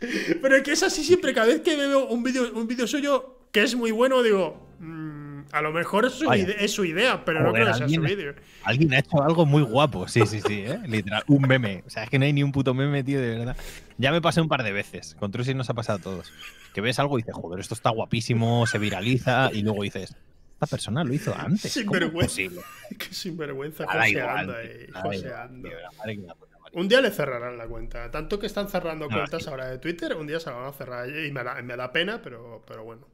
[0.42, 3.62] Pero es que es así siempre, cada vez que veo un vídeo un suyo que
[3.62, 5.05] es muy bueno, digo, "Mm,
[5.52, 8.00] a lo mejor es su, ide- es su idea, pero no creo que sea su
[8.00, 8.34] vídeo.
[8.64, 10.78] Alguien ha hecho algo muy guapo, sí, sí, sí, ¿eh?
[10.86, 11.22] literal.
[11.28, 11.82] Un meme.
[11.86, 13.56] O sea, es que no hay ni un puto meme, tío, de verdad.
[13.98, 15.14] Ya me pasé un par de veces.
[15.18, 16.32] Con Trusi nos ha pasado a todos.
[16.74, 20.14] Que ves algo y dices, joder, esto está guapísimo, se viraliza, y luego dices,
[20.54, 21.72] esta persona lo hizo antes.
[21.86, 22.26] ¿Cómo es Sinvergüenza.
[22.26, 22.60] posible?
[22.98, 25.68] Qué sinvergüenza, joseando ahí, joseando.
[25.68, 26.26] que.
[26.72, 28.10] Un día le cerrarán la cuenta.
[28.10, 29.48] Tanto que están cerrando No, cuentas sí.
[29.48, 31.08] ahora de Twitter, un día se la van a cerrar.
[31.08, 33.06] Y me da, me da pena, pero, pero bueno.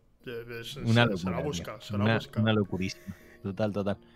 [0.85, 1.19] Una locura.
[1.19, 2.43] se la buscado, se la Una, buscado.
[2.43, 3.15] una locurísima.
[3.43, 3.97] Total, total.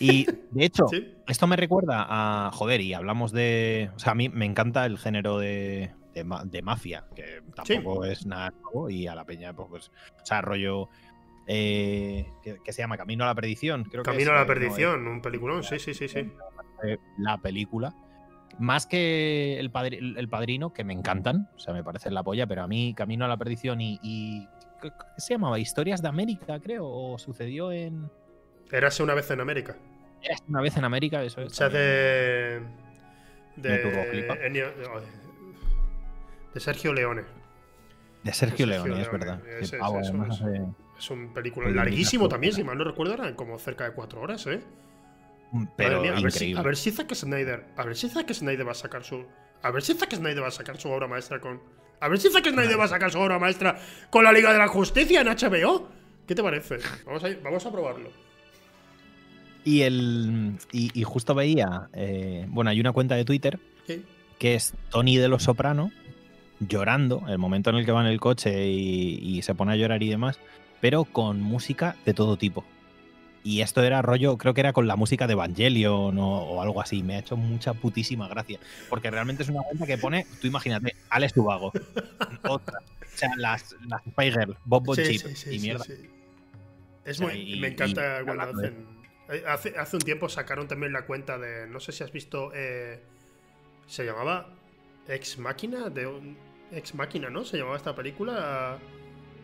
[0.00, 1.14] Y de hecho, ¿Sí?
[1.28, 2.50] esto me recuerda a.
[2.52, 3.90] Joder, y hablamos de.
[3.94, 8.04] O sea, a mí me encanta el género de, de, ma- de mafia, que tampoco
[8.04, 9.68] es nada nuevo, y a la peña, pues.
[9.70, 10.88] pues, o sea, rollo.
[11.46, 13.84] Eh, que, que se llama Camino a la Perdición.
[13.84, 16.28] Creo que Camino es, a la eh, no, perdición, un peliculón, sí, sí, sí, sí.
[16.82, 17.94] eh, la película.
[18.58, 22.46] Más que el, padri- el padrino, que me encantan, o sea, me parecen la polla,
[22.48, 24.00] pero a mí Camino a la Perdición y.
[24.02, 24.48] y
[24.90, 25.58] ¿qué, se llamaba?
[25.58, 28.10] Historias de América, creo, o sucedió en.
[28.70, 29.76] Érase una vez en América.
[30.48, 31.52] Una vez en América, eso es.
[31.52, 32.60] O sea, de.
[33.56, 33.78] De,
[36.54, 37.22] de Sergio Leone.
[38.22, 39.42] De Sergio, Sergio Leone, es verdad.
[39.80, 40.42] además,
[40.98, 41.10] es.
[41.10, 44.60] un película larguísimo también, si mal no recuerdo, eran como cerca de cuatro horas, ¿eh?
[45.52, 47.66] mm, Pero mía, a ver, si, a ver si Zack Snyder.
[47.76, 49.26] A ver si Zack Snyder va a sacar su.
[49.62, 51.60] A ver si Zack Snyder va a sacar su obra maestra con.
[52.04, 53.78] A ver si Zack Snyder va a sacar su obra maestra
[54.10, 55.88] con la Liga de la Justicia en HBO.
[56.26, 56.78] ¿Qué te parece?
[57.06, 58.10] Vamos a, vamos a probarlo.
[59.64, 60.52] Y el.
[60.72, 61.88] Y, y justo veía.
[61.94, 64.02] eh, bueno, hay una cuenta de Twitter Sí.
[64.38, 65.90] que es Tony de los Soprano
[66.60, 69.76] llorando, el momento en el que va en el coche y, y se pone a
[69.76, 70.38] llorar y demás,
[70.80, 72.64] pero con música de todo tipo.
[73.46, 76.80] Y esto era rollo, creo que era con la música de Evangelion o, o algo
[76.80, 77.02] así.
[77.02, 78.58] Me ha hecho mucha putísima gracia.
[78.88, 81.70] Porque realmente es una cuenta que pone, tú imagínate, Alex Tubago.
[82.48, 82.78] otra.
[82.80, 85.84] O sea, las, las Spy Girl, Bob Bob Sí, Chip sí, sí, y mierda.
[87.04, 88.86] Es O sea, muy, y- me encanta y- cuando hacen.
[89.28, 91.66] eh, Hace, hace un tiempo sacaron también la cuenta de.
[91.68, 92.50] No sé si has visto.
[92.54, 92.98] eh,
[93.86, 94.48] se llamaba
[95.06, 95.90] Ex Máquina.
[95.90, 96.08] De
[96.72, 97.44] Ex Máquina, ¿no?
[97.44, 98.78] Se llamaba esta película.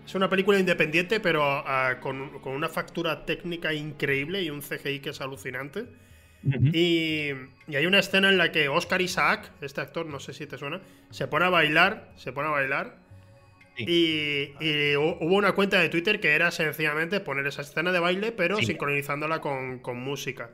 [0.06, 5.00] Es una película independiente, pero ah, con, con una factura técnica increíble y un CGI
[5.00, 5.86] que es alucinante.
[6.72, 7.28] Y,
[7.68, 10.56] y hay una escena en la que Oscar Isaac, este actor, no sé si te
[10.56, 12.96] suena, se pone a bailar, se pone a bailar.
[13.76, 13.84] Sí.
[13.86, 17.98] Y, y hu- hubo una cuenta de Twitter que era sencillamente poner esa escena de
[18.00, 18.66] baile, pero Sí.
[18.66, 20.50] sincronizándola con, con música.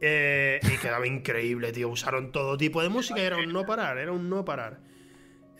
[0.00, 1.90] Eh, y quedaba increíble, tío.
[1.90, 4.78] Usaron todo tipo de música y era un no parar, era un no parar.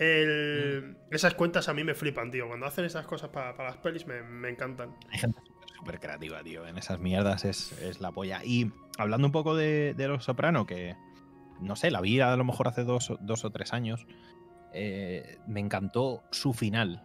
[0.00, 2.48] El- esas cuentas a mí me flipan, tío.
[2.48, 4.96] Cuando hacen esas cosas para las pelis me, me encantan.
[5.12, 5.38] Hay gente
[5.76, 6.66] súper, creativa, tío.
[6.66, 8.40] En esas mierdas es, es la polla.
[8.44, 10.96] Y hablando un poco de, de Los Soprano, que
[11.60, 14.06] no sé, la vi a lo mejor hace dos, o- dos o tres años.
[14.72, 17.02] eh, me encantó su final.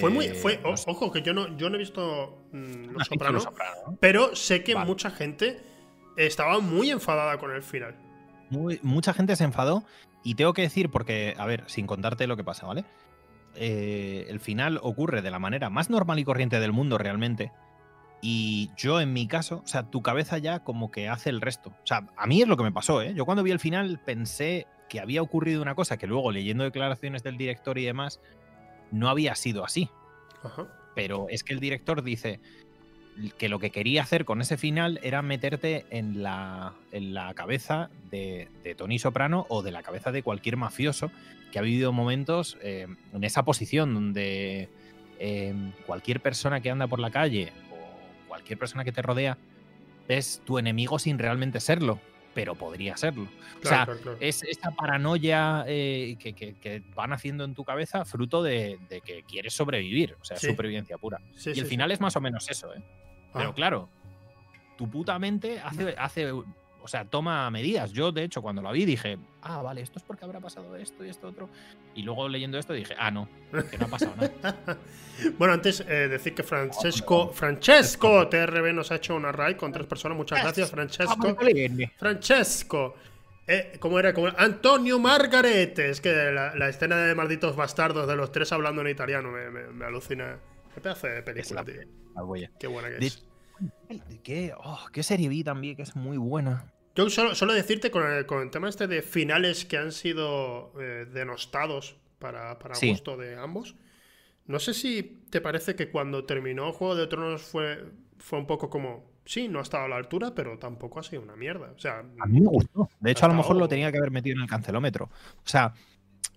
[0.00, 0.24] Fue muy.
[0.24, 3.96] Eh, Fue, o- ojo, que yo no, yo no he visto mm, ¿has Los Soprano.
[4.00, 4.86] Pero sé que Vale.
[4.86, 5.60] mucha gente
[6.16, 7.94] estaba muy enfadada con el final.
[8.48, 9.84] Muy- mucha gente se enfadó
[10.22, 12.84] y tengo que decir, porque, a ver, sin contarte lo que pasa, ¿vale?
[13.54, 17.52] Eh, el final ocurre de la manera más normal y corriente del mundo realmente.
[18.22, 21.70] Y yo en mi caso, o sea, tu cabeza ya como que hace el resto.
[21.70, 23.14] O sea, a mí es lo que me pasó, ¿eh?
[23.14, 27.22] Yo cuando vi el final pensé que había ocurrido una cosa que luego leyendo declaraciones
[27.22, 28.20] del director y demás,
[28.90, 29.88] no había sido así
[30.42, 30.66] Ajá.
[30.94, 32.40] pero es que el director dice
[33.38, 37.90] que lo que quería hacer con ese final era meterte en la, en la cabeza
[38.10, 41.10] de, de Tony Soprano o de la cabeza de cualquier mafioso
[41.52, 44.68] que ha vivido momentos eh, en esa posición donde
[45.18, 45.54] eh,
[45.86, 49.36] cualquier persona que anda por la calle o cualquier persona que te rodea
[50.08, 52.00] es tu enemigo sin realmente serlo,
[52.34, 53.24] pero podría serlo.
[53.24, 53.26] o
[53.66, 54.18] sea, Claro, claro, claro.
[54.20, 59.00] es esta paranoia eh, que, que- que van haciendo en tu cabeza fruto de, de
[59.02, 60.46] que quieres sobrevivir, o sea, Sí.
[60.48, 61.20] supervivencia pura.
[61.36, 61.70] Sí, y el sí.
[61.70, 62.80] final es más o menos eso, ¿eh?
[63.32, 63.88] Pero Ah, claro,
[64.76, 66.44] tu puta mente hace, hace, o
[66.86, 67.92] sea, toma medidas.
[67.92, 71.04] Yo, de hecho, cuando lo vi dije, ah, vale, esto es porque habrá pasado esto
[71.04, 71.48] y esto otro.
[71.94, 73.28] Y luego leyendo esto dije, ah, no,
[73.70, 74.78] que no ha pasado nada.
[75.38, 79.86] bueno, antes eh, decir que Francesco, Francesco TRB nos ha hecho una raid con tres
[79.86, 80.16] personas.
[80.16, 81.36] Muchas gracias, Francesco.
[81.98, 82.94] Francesco.
[83.46, 84.14] Eh, ¿Cómo era?
[84.14, 84.36] ¿Cómo era?
[84.42, 85.90] Antonio Margarete.
[85.90, 89.50] Es que la, la escena de malditos bastardos de los tres hablando en italiano me,
[89.50, 90.38] me- me alucina.
[90.74, 91.90] Qué pedazo de película, Es la- tío.
[92.14, 92.50] La huella.
[92.58, 93.24] Qué buena que De- es.
[94.22, 96.72] ¿Qué, oh, qué serie vi también que es muy buena?
[96.94, 100.72] Yo solo, solo decirte con el, con el tema este de finales que han sido
[100.80, 102.90] eh, denostados para, para Sí.
[102.90, 103.74] gusto de ambos.
[104.46, 107.84] No sé si te parece que cuando terminó Juego de Tronos fue,
[108.18, 109.08] fue un poco como.
[109.24, 111.70] Sí, no ha estado a la altura, pero tampoco ha sido una mierda.
[111.76, 112.88] O sea, A mí me gustó.
[112.98, 115.04] De hecho, a lo mejor lo tenía que haber metido en el cancelómetro.
[115.04, 115.72] O sea,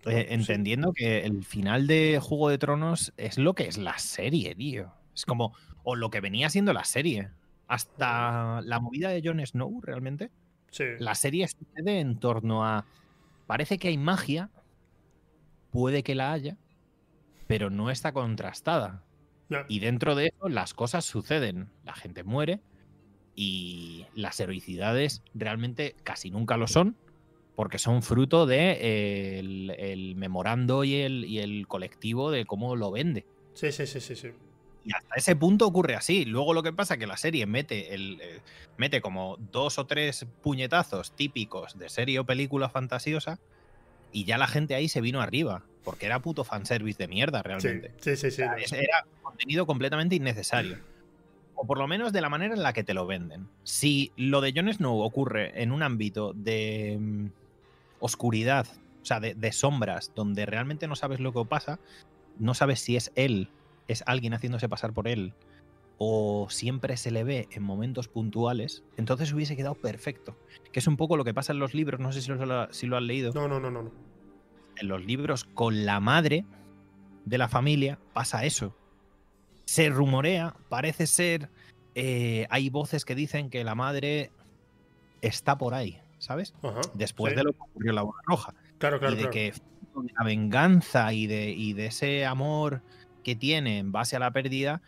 [0.05, 0.33] eh, Sí.
[0.33, 4.91] entendiendo que el final de Juego de Tronos es lo que es la serie, tío.
[5.15, 5.53] Es como,
[5.83, 7.29] o lo que venía siendo la serie.
[7.67, 10.31] Hasta la movida de Jon Snow, realmente.
[10.71, 10.83] sí.
[10.99, 12.85] La serie sucede en torno a.
[13.47, 14.49] Parece que hay magia.
[15.71, 16.57] Puede que la haya.
[17.47, 19.03] Pero no está contrastada.
[19.49, 19.59] No.
[19.67, 21.69] Y dentro de eso, las cosas suceden.
[21.83, 22.61] La gente muere.
[23.35, 26.95] Y las heroicidades realmente casi nunca lo son.
[27.55, 32.75] Porque son fruto de eh, el, el memorando y el, y el colectivo de cómo
[32.75, 33.25] lo vende.
[33.53, 34.29] Sí, sí, sí, sí, sí.
[34.85, 36.25] Y hasta ese punto ocurre así.
[36.25, 38.39] Luego lo que pasa es que la serie mete, el, eh,
[38.77, 43.39] mete como dos o tres puñetazos típicos de serie o película fantasiosa
[44.11, 45.63] y ya la gente ahí se vino arriba.
[45.83, 47.91] Porque era puto fanservice de mierda realmente.
[47.99, 48.17] sí, sí.
[48.17, 48.75] sí, O sea, no, es- sí.
[48.77, 50.79] Era contenido completamente innecesario.
[51.55, 53.47] O por lo menos de la manera en la que te lo venden.
[53.63, 57.25] Si lo de Jon Snow ocurre en un ámbito de mm,
[58.03, 58.67] oscuridad,
[59.01, 61.79] o sea, de, de sombras, donde realmente no sabes lo que pasa,
[62.37, 63.49] no sabes si es él,
[63.87, 65.33] es alguien haciéndose pasar por él,
[65.97, 70.37] o siempre se le ve en momentos puntuales, entonces hubiese quedado perfecto.
[70.73, 72.87] Que es un poco lo que pasa en los libros, no sé si lo, si
[72.87, 73.83] lo han leído No, no, no, no.
[73.83, 73.91] no.
[74.75, 76.45] en los libros con la madre
[77.23, 78.75] de la familia pasa eso.
[79.63, 81.49] Se rumorea, parece ser,
[81.95, 84.31] eh, hay voces que dicen que la madre
[85.21, 86.53] está por ahí, ¿sabes?
[86.63, 87.37] Ajá, Después sí.
[87.37, 88.53] de lo que ocurrió en la boda roja.
[88.77, 89.31] Claro, claro, y de claro.
[89.31, 89.53] que
[90.17, 92.81] la venganza y de, y de ese amor
[93.23, 94.81] que tiene en base a la pérdida,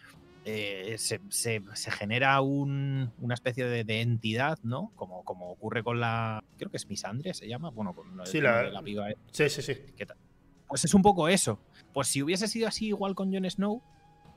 [0.46, 4.92] eh, se, se- se genera un- una especie de, de entidad, ¿no?
[4.96, 6.44] Como, como ocurre con la.
[6.58, 7.70] Creo que es Misandre, se llama.
[7.72, 9.76] Bueno, con la, Sí, la- la piba Sí, sí, sí.
[9.98, 10.18] ¿Qué tal?
[10.68, 11.60] Pues es un poco eso.
[11.94, 13.82] Pues si hubiese sido así igual con Jon Snow,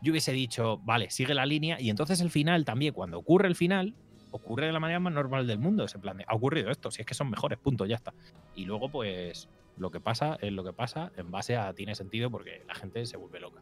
[0.02, 1.80] yo hubiese dicho, vale, sigue la línea.
[1.80, 3.94] Y entonces el final también, cuando ocurre el final,
[4.30, 5.84] ocurre de la manera más normal del mundo.
[5.84, 8.12] ese plan de, ha ocurrido esto, si es que son mejores, punto, ya está.
[8.54, 12.30] Y luego, pues, lo que pasa es lo que pasa en base a tiene sentido
[12.30, 13.60] porque la gente se vuelve loca.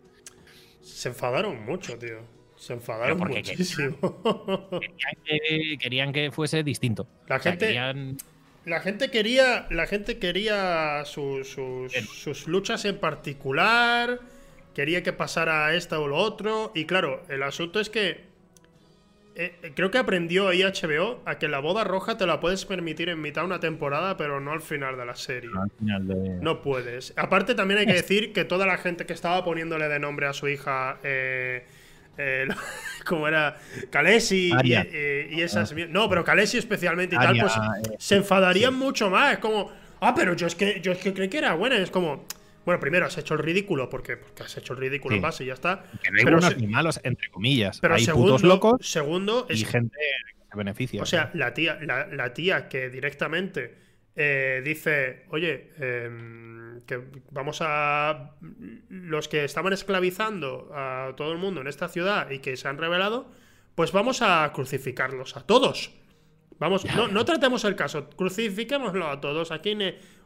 [0.81, 2.21] Se enfadaron mucho, tío.
[2.57, 3.99] Se enfadaron muchísimo.
[5.81, 7.07] Querían que, fuese distinto.
[7.27, 7.79] La gente.
[8.65, 9.67] La gente quería.
[9.71, 11.57] La gente quería sus,
[12.13, 14.21] sus luchas en particular.
[14.75, 16.73] Quería que pasara esta o lo otro.
[16.75, 18.25] Y claro, el asunto es que
[19.39, 22.65] eh, eh, creo que aprendió ahí HBO a que la boda roja te la puedes
[22.65, 25.51] permitir en mitad de una temporada, pero no al final de la serie.
[26.41, 27.13] No puedes.
[27.17, 30.33] Aparte, también hay que decir que toda la gente que estaba poniéndole de nombre a
[30.33, 30.99] su hija.
[31.03, 31.65] Eh,
[33.05, 33.59] como era
[33.91, 35.73] Kalesi y, esas.
[35.73, 35.87] Ah.
[35.91, 37.53] No, pero Kalesi especialmente y tal, pues
[37.99, 39.35] se enfadarían mucho más.
[39.35, 41.77] Es como, ah, pero yo es que yo es que creí que era buena.
[41.77, 42.25] Es como,
[42.67, 45.47] bueno, primero has hecho el ridículo porque, porque has hecho el ridículo en base y
[45.47, 45.85] ya está.
[46.03, 47.79] Que no hay buenos ni malos, entre comillas.
[47.81, 51.01] Pero hay segundo, putos locos segundo y gente que se beneficia.
[51.01, 53.77] O sea, la tía, la, tía que directamente
[54.17, 58.33] eh, dice, oye, em, que vamos a.
[58.89, 62.79] Los que estaban esclavizando a todo el mundo en esta ciudad y que se han
[62.79, 63.31] revelado,
[63.77, 65.93] pues vamos a crucificarlos a todos.
[66.59, 69.53] Vamos, no, no tratemos el caso, crucifiquémoslo a todos.
[69.53, 69.79] Aquí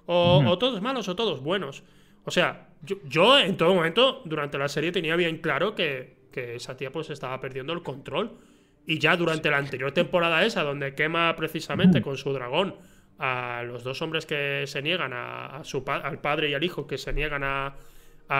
[0.06, 1.82] o, o todos malos o todos buenos.
[2.30, 2.68] O sea,
[3.08, 7.40] yo, en todo momento, durante la serie, tenía bien claro que, esa tía pues estaba
[7.40, 8.38] perdiendo el control.
[8.86, 12.76] Y ya durante la anterior temporada esa, donde quema precisamente con su dragón
[13.18, 16.98] a los dos hombres que se niegan, a, su al padre y al hijo, que
[16.98, 17.74] se niegan a,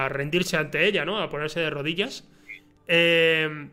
[0.09, 1.21] rendirse ante ella, ¿no?
[1.21, 2.29] A ponerse de rodillas.
[2.87, 3.71] Em,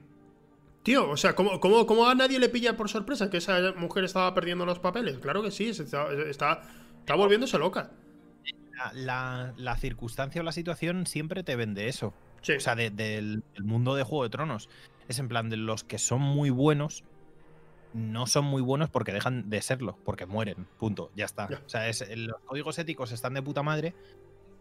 [0.81, 4.33] tío, o sea, ¿cómo, cómo, a nadie le pilla por sorpresa que esa mujer estaba
[4.33, 5.19] perdiendo los papeles?
[5.19, 6.63] Claro que sí, está, está,
[7.01, 7.91] está volviéndose loca
[8.93, 12.13] la, circunstancia o la situación siempre te vende eso.
[12.41, 14.69] O sea, del mundo de Juego de Tronos.
[15.07, 17.03] Es en plan de los que son muy buenos,
[17.93, 20.67] no son muy buenos porque dejan de serlo, porque mueren.
[20.77, 21.11] Punto.
[21.15, 21.45] Ya está.
[21.65, 23.93] O sea, los códigos éticos están de puta madre,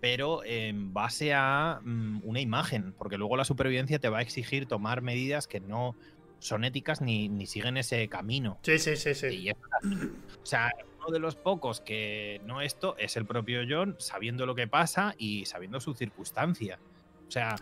[0.01, 4.66] pero en base a mm, una imagen, porque luego la supervivencia te va a exigir
[4.66, 5.97] tomar medidas que no
[6.38, 8.59] son éticas ni, ni siguen ese camino.
[8.62, 9.51] Sí, sí, sí, sí.
[9.51, 10.70] o sea,
[11.11, 15.45] de los pocos que no esto es el propio John sabiendo lo que pasa y
[15.45, 16.78] sabiendo su circunstancia.
[17.27, 17.57] O sea,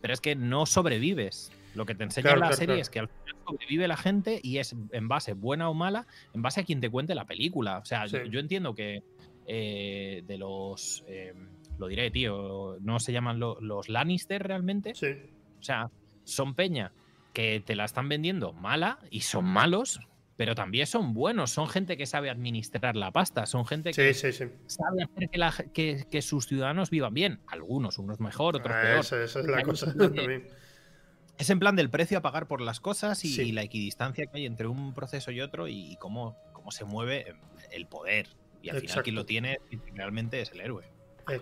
[0.00, 1.52] pero es que no sobrevives.
[1.74, 4.74] Lo que te enseña la serie es que al final sobrevive la gente y es
[4.90, 7.78] en base buena o mala, en base a quien te cuente la película.
[7.78, 9.04] O sea, yo, entiendo que
[9.46, 11.04] eh, de los.
[11.06, 11.34] Eh,
[11.78, 12.76] lo diré, tío.
[12.80, 14.94] No se llaman los Lannister realmente.
[14.94, 15.14] Sí.
[15.60, 15.90] O sea,
[16.24, 16.92] son peña
[17.32, 20.00] que te la están vendiendo mala y son malos,
[20.40, 25.02] pero también son buenos, son gente que sabe administrar la pasta, son gente que sabe
[25.02, 25.70] hacer
[26.08, 27.40] que, sus ciudadanos vivan bien.
[27.46, 29.00] Algunos, unos mejor, otros ah, peor.
[29.00, 29.92] Esa, es la cosa
[31.36, 34.46] Es en plan del precio a pagar por las cosas y, la equidistancia que hay
[34.46, 37.34] entre un proceso y otro y cómo, cómo se mueve
[37.70, 38.28] el poder.
[38.62, 39.58] Y al final quien lo tiene
[39.92, 40.90] realmente es el héroe.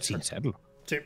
[0.01, 0.61] Sin serlo.
[0.87, 0.97] Sí.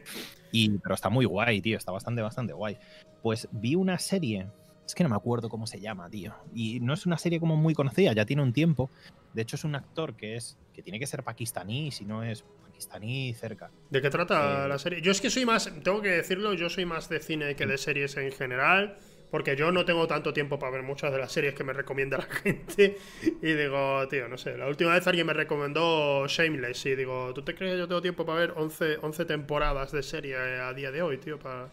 [0.51, 1.77] Y, pero está muy guay, tío.
[1.77, 2.79] Está bastante, bastante guay.
[3.21, 4.47] Pues vi una serie
[4.87, 6.35] es que no me acuerdo cómo se llama, tío.
[6.55, 8.91] Y no es una serie como muy conocida, ya tiene un tiempo.
[9.33, 12.45] De hecho, es un actor que es que tiene que ser pakistaní, si no es
[12.63, 13.71] pakistaní cerca.
[13.91, 15.01] ¿De qué trata eh, la serie?
[15.01, 17.79] Yo es que soy más, tengo que decirlo, yo soy más de cine que de
[17.79, 18.99] series en general.
[19.31, 22.19] Porque yo no tengo tanto tiempo para ver muchas de las series que me recomienda
[22.19, 22.99] la gente.
[23.41, 24.59] Y digo, tío, no sé.
[24.59, 26.85] La última vez alguien me recomendó Shameless.
[26.85, 30.03] Y digo, ¿tú te crees que yo tengo tiempo para ver 11, 11 temporadas de
[30.03, 31.39] serie a día de hoy, tío?
[31.39, 31.71] Para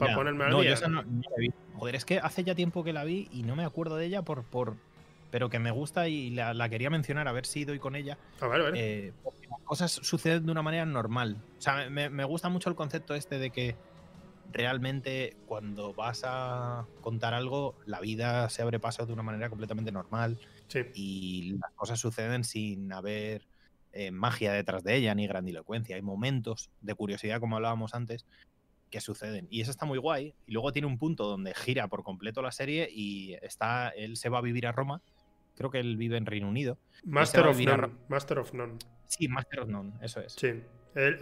[0.00, 0.74] para ponerme al no, día.
[0.74, 1.52] Yo no, la vi.
[1.76, 4.22] Joder, es que hace ya tiempo que la vi y no me acuerdo de ella
[4.22, 4.44] por.
[4.44, 4.76] por
[5.30, 8.18] pero que me gusta y la, quería mencionar, a ver si doy con ella.
[8.40, 8.74] A ver, a ver.
[8.76, 9.12] Eh,
[9.48, 11.36] las cosas suceden de una manera normal.
[11.56, 13.76] O sea, me, me gusta mucho el concepto este de que
[14.52, 19.92] realmente cuando vas a contar algo, la vida se abre paso de una manera completamente
[19.92, 20.38] normal.
[20.68, 20.80] Sí.
[20.94, 23.46] Y las cosas suceden sin haber
[23.92, 25.96] eh, magia detrás de ella ni grandilocuencia.
[25.96, 28.24] Hay momentos de curiosidad, como hablábamos antes,
[28.90, 29.46] que suceden.
[29.50, 30.34] Y eso está muy guay.
[30.46, 34.28] Y luego tiene un punto donde gira por completo la serie y está, él se
[34.28, 35.02] va a vivir a Roma.
[35.56, 36.78] Creo que él vive en Reino Unido.
[37.04, 37.88] Master of None.
[38.08, 38.74] Master of None.
[39.06, 40.32] Sí, Master of None, eso es.
[40.32, 40.62] Sí.
[40.94, 41.18] Él,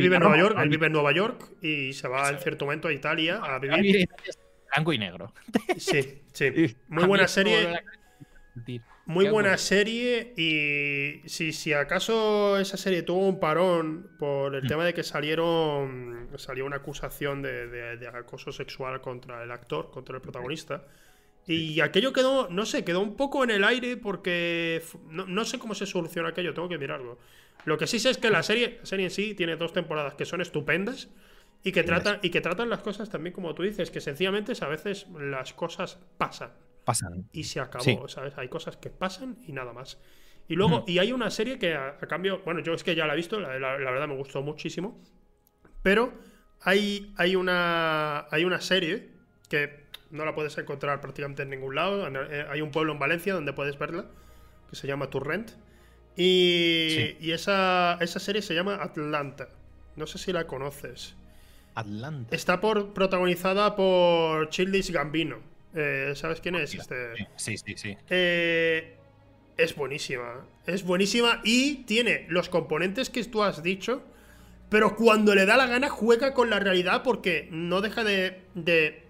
[0.00, 2.88] vive en Nueva York, él vive en Nueva York y se va en cierto momento
[2.88, 4.06] a Italia a vivir.
[4.74, 5.32] Blanco y negro.
[5.78, 6.76] Sí, sí.
[6.88, 7.80] Muy buena serie.
[9.08, 14.68] Muy buena serie y si, si acaso esa serie tuvo un parón por el mm.
[14.68, 20.20] tema de que salieron salió una acusación de, acoso sexual contra el actor, contra el
[20.20, 20.84] protagonista.
[21.46, 25.74] Y aquello quedó, no sé, quedó un poco en el aire porque no, sé cómo
[25.74, 27.18] se soluciona aquello, tengo que mirarlo.
[27.64, 30.14] Lo que sí sé es que la serie, la serie en sí tiene dos temporadas
[30.14, 31.08] que son estupendas
[31.64, 34.68] Y que, tratan, y que tratan las cosas también como tú dices, que sencillamente a
[34.68, 36.50] veces las cosas pasan.
[36.88, 37.28] Pasan.
[37.32, 38.32] Y se acabó, ¿sabes?
[38.38, 39.98] Hay cosas que pasan y nada más.
[40.48, 43.12] Y luego, y hay una serie que a, cambio, bueno, yo es que ya la
[43.12, 44.98] he visto, la, verdad me gustó muchísimo,
[45.82, 46.14] pero
[46.62, 49.10] hay, hay, una, hay una serie
[49.50, 53.34] que no la puedes encontrar prácticamente en ningún lado, eh, hay un pueblo en Valencia
[53.34, 54.06] donde puedes verla,
[54.70, 55.50] que se llama Turrent,
[56.16, 59.50] y, y esa, esa serie se llama Atlanta,
[59.94, 61.14] no sé si la conoces.
[61.74, 62.34] Atlanta.
[62.34, 65.47] Está por, protagonizada por Childish Gambino.
[65.74, 66.74] Eh, ¿Sabes quién es?
[66.74, 67.12] Este?
[67.36, 67.96] Sí, sí, sí.
[68.08, 68.96] Eh,
[69.56, 70.46] es buenísima.
[70.66, 74.02] Es buenísima y tiene los componentes que tú has dicho,
[74.68, 78.44] pero cuando le da la gana juega con la realidad porque no deja de,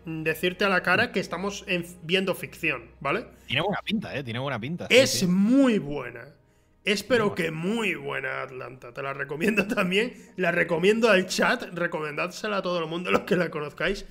[0.05, 1.64] decirte a la cara que estamos
[2.02, 3.26] viendo ficción, ¿vale?
[3.47, 4.22] Tiene buena pinta, ¿eh?
[4.22, 4.86] Tiene buena pinta.
[4.90, 6.35] es muy buena.
[6.85, 8.94] Espero que muy buena Atlanta.
[8.94, 10.14] Te la recomiendo también.
[10.36, 11.64] La recomiendo al chat.
[11.74, 14.06] Recomendádsela a todo el mundo, los que la conozcáis.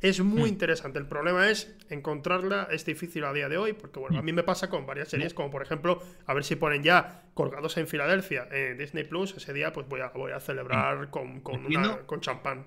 [0.00, 0.54] Es muy hmm.
[0.54, 0.98] interesante.
[0.98, 4.24] El problema es encontrarla, es difícil a día de hoy, porque bueno, a hmm.
[4.24, 7.76] mí me pasa con varias series, como por ejemplo, a ver si ponen ya colgados
[7.78, 11.10] en Filadelfia en Disney Plus, ese día pues voy a, voy a celebrar hmm.
[11.10, 12.66] con, con, champán.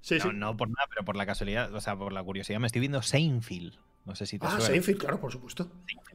[0.00, 0.30] Sí, no, sí.
[0.34, 3.02] no por nada, pero por la casualidad, o sea, por la curiosidad, me estoy viendo
[3.02, 3.74] Seinfeld.
[4.04, 5.70] No sé si te ah, Seinfeld, claro, por supuesto.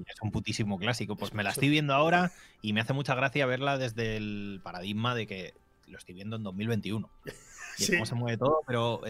[0.06, 1.16] Es un putísimo clásico.
[1.16, 5.16] Pues me la estoy viendo ahora y me hace mucha gracia verla desde el paradigma
[5.16, 5.54] de que
[5.88, 7.10] lo estoy viendo en 2021.
[7.80, 9.02] Y cómo se mueve todo, pero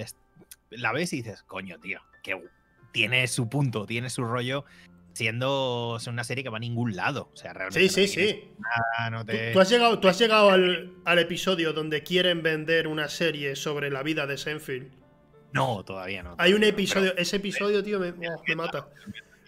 [0.71, 2.41] la ves y dices, coño, tío, que
[2.91, 4.65] tiene su punto, tiene su rollo,
[5.13, 7.29] siendo una serie que va a ningún lado.
[7.33, 7.89] O sea, realmente.
[7.89, 8.43] Sí, sí, sí.
[9.53, 14.03] ¿Tú, has llegado, tú has llegado al, episodio donde quieren vender una serie sobre la
[14.03, 14.91] vida de Seinfeld.
[15.51, 16.35] No, todavía no.
[16.37, 18.13] Hay un episodio, ese episodio, tío, me,
[18.55, 18.87] mata.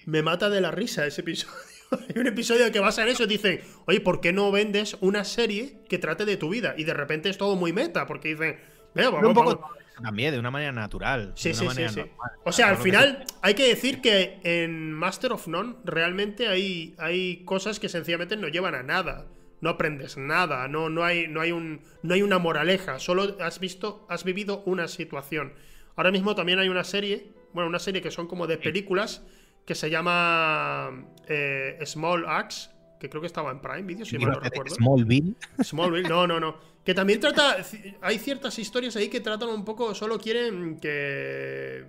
[0.06, 1.53] Me mata de la risa ese episodio.
[1.91, 3.27] Hay un episodio que basa en eso.
[3.27, 6.73] Dicen, oye, ¿por qué no vendes una serie que trate de tu vida?
[6.77, 8.60] Y de repente es todo muy meta, porque dicen,
[8.95, 9.72] un poco
[10.02, 11.34] también de una manera natural.
[11.36, 12.02] Sí, sí, sí,
[12.44, 17.44] O sea, al final hay que decir que en Master of None realmente hay, hay
[17.45, 19.28] cosas que sencillamente no llevan a nada.
[19.61, 23.60] No aprendes nada, no, no, hay, no, hay un, no hay una moraleja, solo has
[23.60, 25.53] visto, has vivido una situación.
[25.95, 29.23] Ahora mismo también hay una serie, bueno, una serie que son como de películas,
[29.65, 34.32] que se llama eh, Small Axe, que creo que estaba en Prime Video, si mal
[34.32, 34.73] no recuerdo.
[34.76, 35.36] Smallville.
[35.64, 36.70] Smallville, no, no, no.
[36.84, 37.58] Que también trata.
[38.02, 39.94] Hay ciertas historias ahí que tratan un poco.
[39.94, 41.86] Solo quieren que.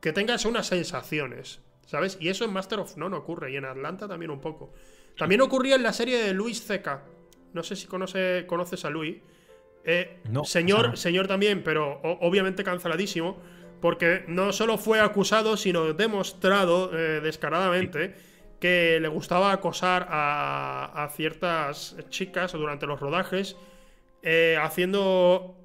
[0.00, 1.60] Que tengas unas sensaciones.
[1.86, 2.18] ¿Sabes?
[2.20, 3.52] Y eso en Master of None ocurre.
[3.52, 4.72] Y en Atlanta también un poco.
[5.16, 7.02] También ocurría en la serie de Luis C.K.
[7.52, 9.16] No sé si conoce, conoces a Luis.
[9.84, 13.38] Eh, no, señor, señor también, pero obviamente canceladísimo.
[13.80, 18.16] Porque no solo fue acusado, sino demostrado eh, descaradamente
[18.58, 23.56] que le gustaba acosar a, a ciertas chicas durante los rodajes
[24.22, 25.56] eh, haciendo.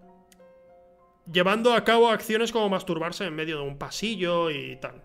[1.32, 5.02] llevando a cabo acciones como masturbarse en medio de un pasillo y tal.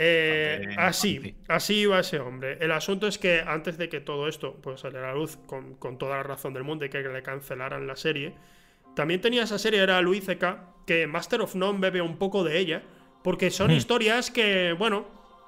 [0.00, 2.56] Eh, así, así iba ese hombre.
[2.60, 5.98] El asunto es que antes de que todo esto pues, saliera a la luz con,
[5.98, 8.32] toda la razón del mundo y que le cancelaran la serie,
[8.94, 12.58] también tenía esa serie, era Luis C.K., que Master of None bebe un poco de
[12.58, 12.82] ella,
[13.24, 13.74] porque son hmm.
[13.74, 15.06] historias que, bueno,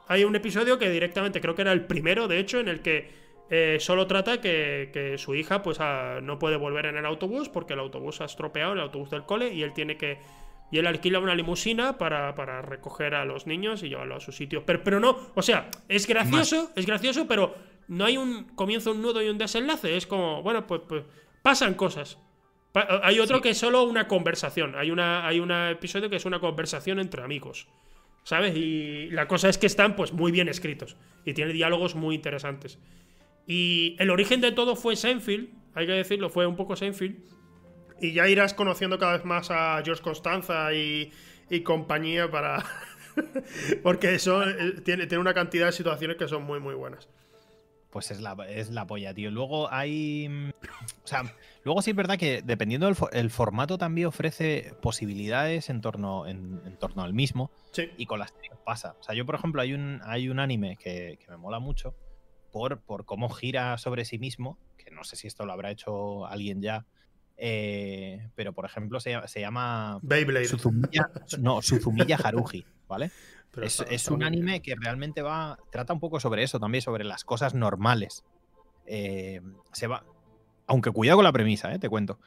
[0.08, 3.08] hay un episodio que directamente, creo que era el primero, de hecho, en el que
[3.52, 5.80] eh, solo trata que, su hija pues
[6.22, 9.52] no puede volver en el autobús porque el autobús ha estropeado, el autobús del cole,
[9.52, 10.18] y él tiene que...
[10.72, 14.64] Y él alquila una limusina para, recoger a los niños y llevarlo a su sitio.
[14.64, 17.56] Pero, pero no, o sea, es gracioso, es gracioso, pero
[17.88, 19.96] no hay un comienzo, un nudo y un desenlace.
[19.96, 21.02] Es como, bueno, pues, pues
[21.42, 22.18] pasan cosas.
[23.02, 24.76] hay otro que es solo una conversación.
[24.76, 27.66] Hay, una, hay un episodio que es una conversación entre amigos.
[28.22, 28.54] ¿Sabes?
[28.54, 30.96] Y la cosa es que están pues muy bien escritos.
[31.24, 32.78] Y tiene diálogos muy interesantes.
[33.46, 37.16] Y el origen de todo fue Seinfeld, hay que decirlo, fue un poco Seinfeld.
[38.00, 41.12] Y ya irás conociendo cada vez más a George Constanza y,
[41.64, 42.64] compañía para.
[43.82, 47.08] Porque eso eh, tiene, tiene una cantidad de situaciones que son muy, muy buenas.
[47.90, 49.30] Pues es la, es la polla, tío.
[49.30, 50.28] Luego hay.
[50.28, 50.50] Mm,
[51.04, 51.24] o sea,
[51.64, 56.76] luego sí es verdad que dependiendo del el formato también ofrece posibilidades en torno, en,
[56.78, 57.50] torno al mismo.
[57.72, 57.90] Sí.
[57.98, 58.94] Y con las que pasa.
[58.98, 61.94] O sea, yo, por ejemplo, hay un, hay un anime que, que me mola mucho
[62.50, 66.60] por, cómo gira sobre sí mismo, que no sé si esto lo habrá hecho alguien
[66.60, 66.86] ya,
[67.36, 70.46] eh, pero por ejemplo se, llama Beyblade.
[70.46, 73.10] Suzumiya, no, Suzumiya Haruji, ¿vale?
[73.62, 77.54] es, un anime que realmente va, trata un poco sobre eso también, sobre las cosas
[77.54, 78.24] normales.
[78.86, 79.40] Eh,
[79.72, 80.04] se va,
[80.66, 82.18] aunque cuidado con la premisa, eh, te cuento.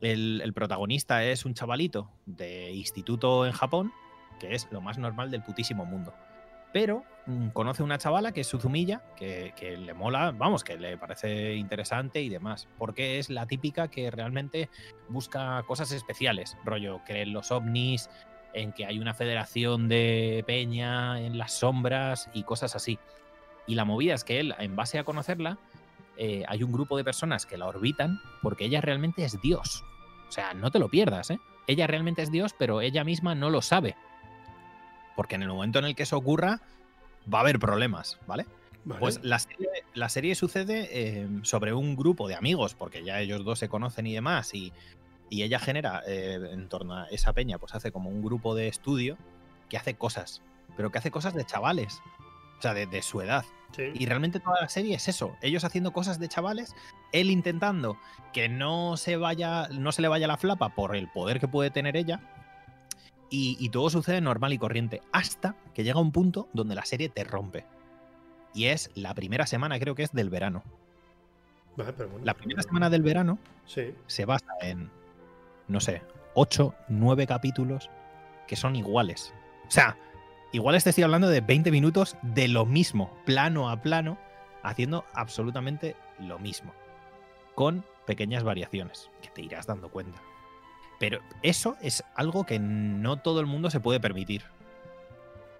[0.00, 3.92] El, el, protagonista es un chavalito de instituto en Japón,
[4.38, 6.14] que es lo más normal del putísimo mundo.
[6.76, 10.98] Pero mm, conoce una chavala que es Suzumilla, que, que le mola, vamos, que le
[10.98, 14.68] parece interesante y demás, porque es la típica que realmente
[15.08, 18.10] busca cosas especiales, rollo, creen los ovnis,
[18.52, 22.98] en que hay una federación de peña en las sombras y cosas así.
[23.66, 25.56] Y la movida es que él, en base a conocerla,
[26.18, 29.82] eh, hay un grupo de personas que la orbitan porque ella realmente es Dios.
[30.28, 31.40] O sea, no te lo pierdas, ¿eh?
[31.68, 33.96] Ella realmente es Dios, pero ella misma no lo sabe.
[35.16, 36.60] Porque en el momento en el que eso ocurra,
[37.32, 38.46] va a haber problemas, ¿vale?
[38.84, 39.00] Vale.
[39.00, 43.44] Pues la serie, la serie sucede eh, sobre un grupo de amigos, porque ya ellos
[43.44, 44.72] dos se conocen y demás, y,
[45.28, 48.68] y ella genera eh, en torno a esa peña, pues hace como un grupo de
[48.68, 49.16] estudio
[49.68, 50.40] que hace cosas,
[50.76, 52.00] pero que hace cosas de chavales,
[52.58, 53.44] o sea, de, de su edad.
[53.74, 53.90] Sí.
[53.94, 56.76] Y realmente toda la serie es eso, ellos haciendo cosas de chavales,
[57.10, 57.98] él intentando
[58.32, 61.70] que no se vaya, no se le vaya la flapa por el poder que puede
[61.70, 62.20] tener ella.
[63.30, 67.08] Y, y todo sucede normal y corriente, hasta que llega un punto donde la serie
[67.08, 67.64] te rompe.
[68.54, 70.62] Y es la primera semana, creo que es del verano.
[71.76, 73.94] Vale, pero bueno, La primera semana del verano Sí.
[74.06, 74.90] se basa en,
[75.68, 76.02] no sé,
[76.34, 77.90] 8, 9 capítulos
[78.46, 79.34] que son iguales.
[79.66, 79.98] O sea,
[80.52, 84.16] iguales te estoy hablando de 20 minutos de lo mismo, plano a plano,
[84.62, 86.72] haciendo absolutamente lo mismo.
[87.54, 90.22] Con pequeñas variaciones, que te irás dando cuenta.
[90.98, 94.42] Pero eso es algo que no todo el mundo se puede permitir.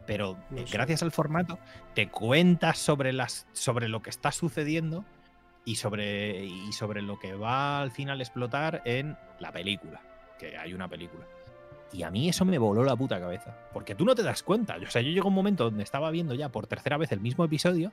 [0.06, 0.72] Pero No eh, sé.
[0.72, 1.58] gracias al formato,
[1.94, 5.04] te cuentas sobre, las, sobre lo que está sucediendo
[5.64, 10.00] y sobre, y sobre lo que va al final explotar en la película.
[10.38, 11.26] Que hay una película.
[11.92, 13.56] Y a mí eso me voló la puta cabeza.
[13.72, 14.76] Porque tú no te das cuenta.
[14.76, 17.20] O sea, yo llego a un momento donde estaba viendo ya por tercera vez el
[17.20, 17.92] mismo episodio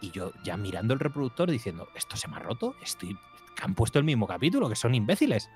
[0.00, 2.74] y yo ya mirando el reproductor diciendo, ¿esto se me ha roto?
[2.82, 3.16] Estoy...
[3.56, 5.48] que han puesto el mismo capítulo, que son imbéciles.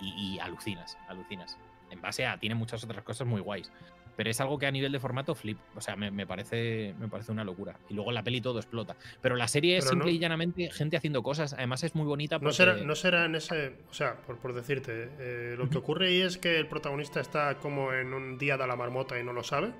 [0.00, 1.58] Y, y alucinas, alucinas.
[1.90, 3.70] En base a, tiene muchas otras cosas muy guays.
[4.16, 5.58] Pero es algo que a nivel de formato flip.
[5.74, 7.76] O sea, me, me parece, me parece una locura.
[7.88, 8.94] Y luego en la peli todo explota.
[9.22, 11.54] Pero la serie es simple no- y llanamente gente haciendo cosas.
[11.54, 12.48] Además es muy bonita porque...
[12.48, 13.76] No será, no será en ese.
[13.90, 17.54] O sea, por, por decirte, eh, lo que ocurre ahí es que el protagonista está
[17.60, 19.72] como en un día de la marmota y no lo sabe.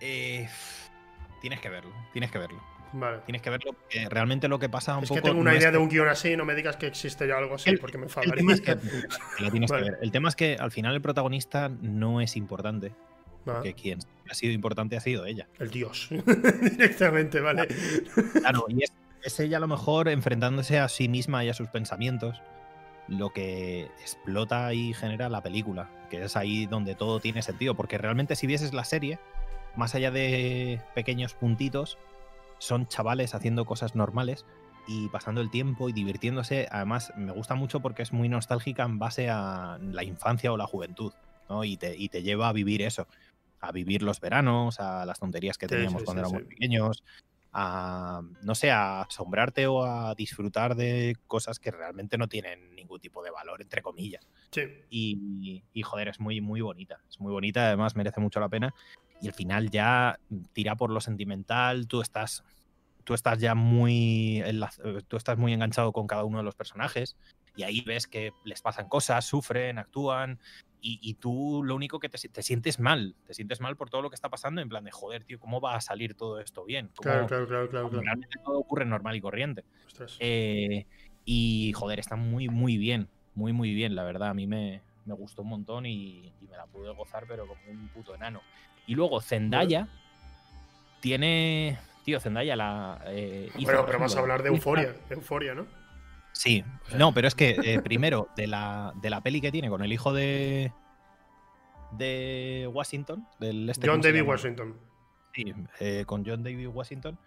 [0.00, 0.48] Eh,
[1.42, 2.62] tienes que verlo, tienes que verlo.
[2.92, 3.18] Vale.
[3.26, 3.72] Tienes que verlo.
[3.72, 5.20] porque realmente lo que pasa un Es poco...
[5.20, 7.26] que tengo una no es idea de un guion así, no me digas que existe
[7.28, 9.82] ya algo así, El- porque me El tema, es que, lo Vale.
[9.90, 9.98] ver.
[10.02, 12.92] el tema es que al final el protagonista no es importante.
[13.48, 15.46] Ah, Que quien ha sido importante ha sido ella.
[15.58, 16.08] el dios.
[16.70, 17.68] Directamente, vale.
[18.40, 18.92] Claro, y es,
[19.22, 22.40] es ella a lo mejor enfrentándose a sí misma y a sus pensamientos
[23.08, 27.98] lo que explota y genera la película, que es ahí donde todo tiene sentido, porque
[27.98, 29.20] realmente si vieses la serie,
[29.76, 31.98] más allá de pequeños puntitos,
[32.58, 34.44] son chavales haciendo cosas normales
[34.86, 36.68] y pasando el tiempo y divirtiéndose.
[36.70, 40.66] Además, me gusta mucho porque es muy nostálgica en base a la infancia o la
[40.66, 41.12] juventud,
[41.48, 41.64] ¿no?
[41.64, 43.06] Y te, y te lleva a vivir eso,
[43.60, 47.04] a vivir los veranos, a las tonterías que teníamos sí, cuando sí, éramos pequeños,
[47.52, 53.00] a, no sé, a asombrarte o a disfrutar de cosas que realmente no tienen ningún
[53.00, 54.28] tipo de valor, entre comillas.
[54.52, 54.62] Sí.
[54.90, 57.00] Y, y, joder, es muy, muy bonita.
[57.08, 58.74] Es muy bonita, además merece mucho la pena.
[59.20, 60.18] Y el final ya
[60.52, 62.44] tira por lo sentimental, tú estás,
[63.04, 64.60] tú estás ya muy, eh,
[65.08, 67.16] tú estás muy enganchado con cada uno de los personajes
[67.56, 70.38] y ahí ves que les pasan cosas, sufren, actúan
[70.80, 74.02] y, y tú lo único que te, te sientes mal, te sientes mal por todo
[74.02, 76.64] lo que está pasando en plan de, joder, tío, ¿cómo va a salir todo esto
[76.64, 76.88] bien?
[76.94, 77.84] ¿Cómo- Claro, claro, claro, claro.
[77.88, 78.04] cómo claro.
[78.04, 79.64] realmente todo ocurre normal y corriente.
[80.20, 80.84] Eh,
[81.24, 83.08] y joder, está muy, muy bien.
[83.34, 84.30] Muy, muy bien, la verdad.
[84.30, 87.60] A mí me, me gustó un montón y, y me la pude gozar, pero como
[87.70, 88.42] un puto enano.
[88.86, 89.88] Y luego Zendaya
[91.00, 91.78] tiene.
[92.04, 93.00] Tío, Zendaya la.
[93.06, 94.94] eh, hizo, bueno, pero vas a hablar de euforia.
[95.10, 95.66] Euforia, ¿no?
[96.32, 96.62] Sí,
[96.96, 99.92] no, pero es que eh, primero, de la, de la peli que tiene con el
[99.92, 100.72] hijo de.
[101.92, 104.28] de Washington, del este, John ¿cómo se David?
[104.28, 104.76] Washington.
[105.34, 107.18] Sí, eh, con John David Washington,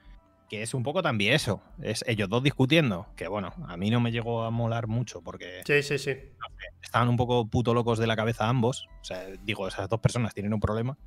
[0.50, 1.62] que es un poco también eso.
[1.82, 5.62] Es ellos dos discutiendo, que bueno, a mí no me llegó a molar mucho porque
[5.66, 6.18] Sí, sí, sí.
[6.82, 8.88] estaban un poco puto locos de la cabeza ambos.
[9.02, 10.98] O sea, digo, esas dos personas tienen un problema.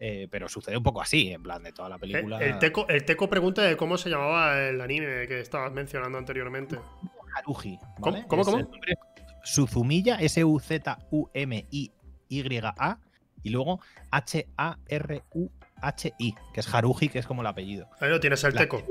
[0.00, 2.38] eh, pero sucede un poco así, en plan de toda la Eh, película.
[2.38, 6.78] El teco, el teco pregunta de cómo se llamaba el anime que estabas mencionando anteriormente.
[7.34, 7.80] Haruji.
[7.98, 8.12] ¿Cómo?
[8.12, 8.24] ¿vale?
[8.28, 8.58] ¿Cómo, cómo?
[11.68, 12.98] S-U-Z-U-M-I-Y-A,
[13.42, 13.80] y luego
[15.80, 17.88] H-A-R-U-H-I, que es Haruji, que es como el apellido.
[18.00, 18.82] Ahí lo tienes el La- teco.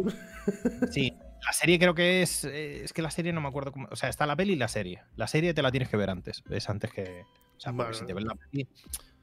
[0.92, 1.14] Sí,
[1.46, 2.44] la serie creo que es.
[2.46, 3.88] eh, Es que la serie no me acuerdo cómo.
[3.92, 5.04] O sea, está la peli y la serie.
[5.16, 6.44] La serie te la tienes que ver antes.
[6.50, 7.24] Es antes que.
[7.58, 7.98] O sea, porque Vale.
[8.00, 8.68] si te ves la peli,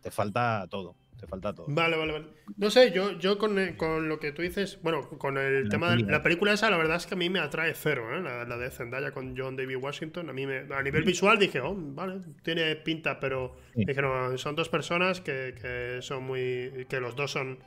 [0.00, 0.96] te falta todo.
[1.18, 1.66] Te falta todo.
[1.68, 2.26] Vale, vale, vale.
[2.56, 5.70] No sé, yo, yo con, eh, con lo que tú dices, bueno, con el La
[5.70, 8.20] tema de la película esa, la verdad es que a mí me atrae cero, ¿eh?
[8.20, 10.28] La, la de Zendaya con John David Washington.
[10.28, 13.84] A mí me, a nivel visual dije, oh, vale, tiene pinta, pero Sí.
[13.86, 16.86] dije, no, son dos personas que, que son muy.
[16.88, 17.58] que los dos son.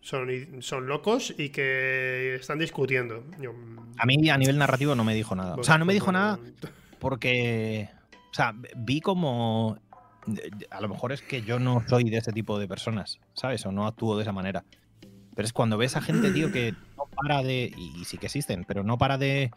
[0.00, 0.28] Son,
[0.60, 3.24] son locos y que están discutiendo.
[3.40, 5.54] Yo, mm, A mí a nivel narrativo no me dijo nada.
[5.54, 6.38] O sea, no me dijo nada
[6.98, 7.88] porque.
[8.30, 9.78] O sea, vi como.
[10.70, 13.64] A lo mejor es que yo no soy de ese tipo de personas, ¿sabes?
[13.66, 14.64] O no actúo de esa manera.
[15.34, 17.72] Pero es cuando ves a gente, tío, que no para de.
[17.76, 19.50] Y sí que existen, pero no para de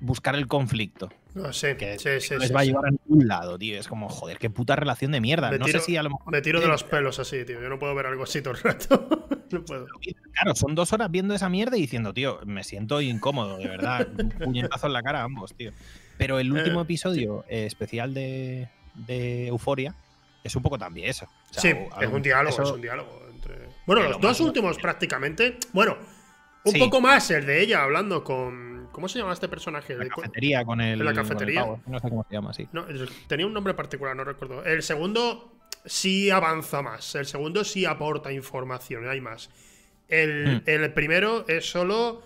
[0.00, 1.10] buscar el conflicto.
[1.34, 3.78] No sé, Que sí, sí, les sí, va a llevar a ningún lado, tío.
[3.78, 5.50] Es como, joder, qué puta relación de mierda.
[5.50, 6.32] Me no tiro- sé si a lo mejor.
[6.32, 7.60] Me tiro de los pelos así, tío.
[7.62, 9.28] Yo no puedo ver algo así todo el rato.
[9.50, 9.86] no puedo.
[10.32, 14.08] Claro, son dos horas viendo esa mierda y diciendo, tío, me siento incómodo, de verdad.
[14.18, 15.72] Un puñetazo en la cara a ambos, tío.
[16.18, 19.94] Pero el último Eh, episodio eh, especial de, de Euforia
[20.44, 21.24] es un poco también eso.
[21.50, 21.68] O sea, Sí,
[22.00, 23.68] es un diálogo, eso- es un diálogo entre.
[23.86, 25.56] Bueno, los lo dos últimos prácticamente.
[25.72, 25.96] Bueno,
[26.64, 26.78] un Sí.
[26.78, 28.88] poco más el de ella hablando con.
[28.92, 29.96] ¿Cómo se llama este personaje?
[29.96, 30.98] La cafetería con el.
[31.00, 31.64] en la con el cafetería.
[31.86, 32.68] no sé cómo se llama, sí.
[32.72, 32.84] No,
[33.26, 34.64] tenía un nombre particular, no recuerdo.
[34.64, 35.52] El segundo
[35.86, 37.14] sí avanza más.
[37.14, 39.48] El segundo sí aporta información, hay más.
[40.08, 40.62] El, Hmm.
[40.68, 42.22] el primero es solo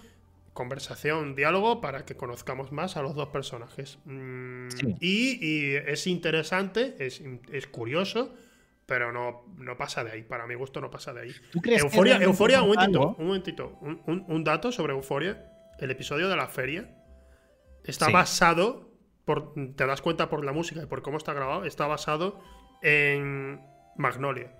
[0.57, 4.01] conversación, diálogo para que conozcamos más a los dos personajes.
[4.07, 4.97] Mm, Sí.
[5.01, 7.23] y, y es interesante, es,
[7.53, 8.35] es curioso,
[8.87, 10.23] pero no, no pasa de ahí.
[10.25, 11.33] Para mi gusto no pasa de ahí.
[11.53, 13.79] ¿Tú crees que Euforia, realmente Euforia, un momentito, un momentito.
[13.81, 15.45] Un, un- un dato sobre Euforia.
[15.79, 16.91] El episodio de la feria
[17.85, 18.13] está Sí.
[18.13, 18.91] basado,
[19.25, 22.41] por, te das cuenta por la música y por cómo está grabado, está basado
[22.83, 23.61] en
[23.97, 24.53] Magnolia.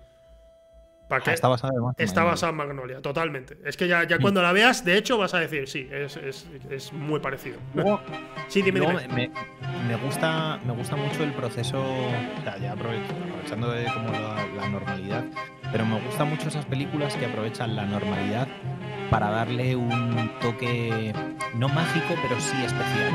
[1.07, 1.29] ¿Para qué?
[1.31, 2.27] Ah, está basado en Batman, Está ¿no?
[2.27, 3.57] basado en Magnolia, totalmente.
[3.63, 4.07] Es que ya, Mm.
[4.07, 7.57] ya cuando la veas, de hecho, vas a decir, sí, es, es- es muy parecido.
[7.73, 8.01] Luego,
[8.49, 9.29] Sí, dime, luego dime.
[9.29, 14.09] me, me gusta, me gusta mucho el proceso, o sea, ya aprove- aprovechando de como
[14.11, 15.23] la, la normalidad,
[15.71, 18.47] pero me gustan mucho esas películas que aprovechan la normalidad
[19.09, 21.13] para darle un toque
[21.55, 23.13] no mágico, pero sí especial.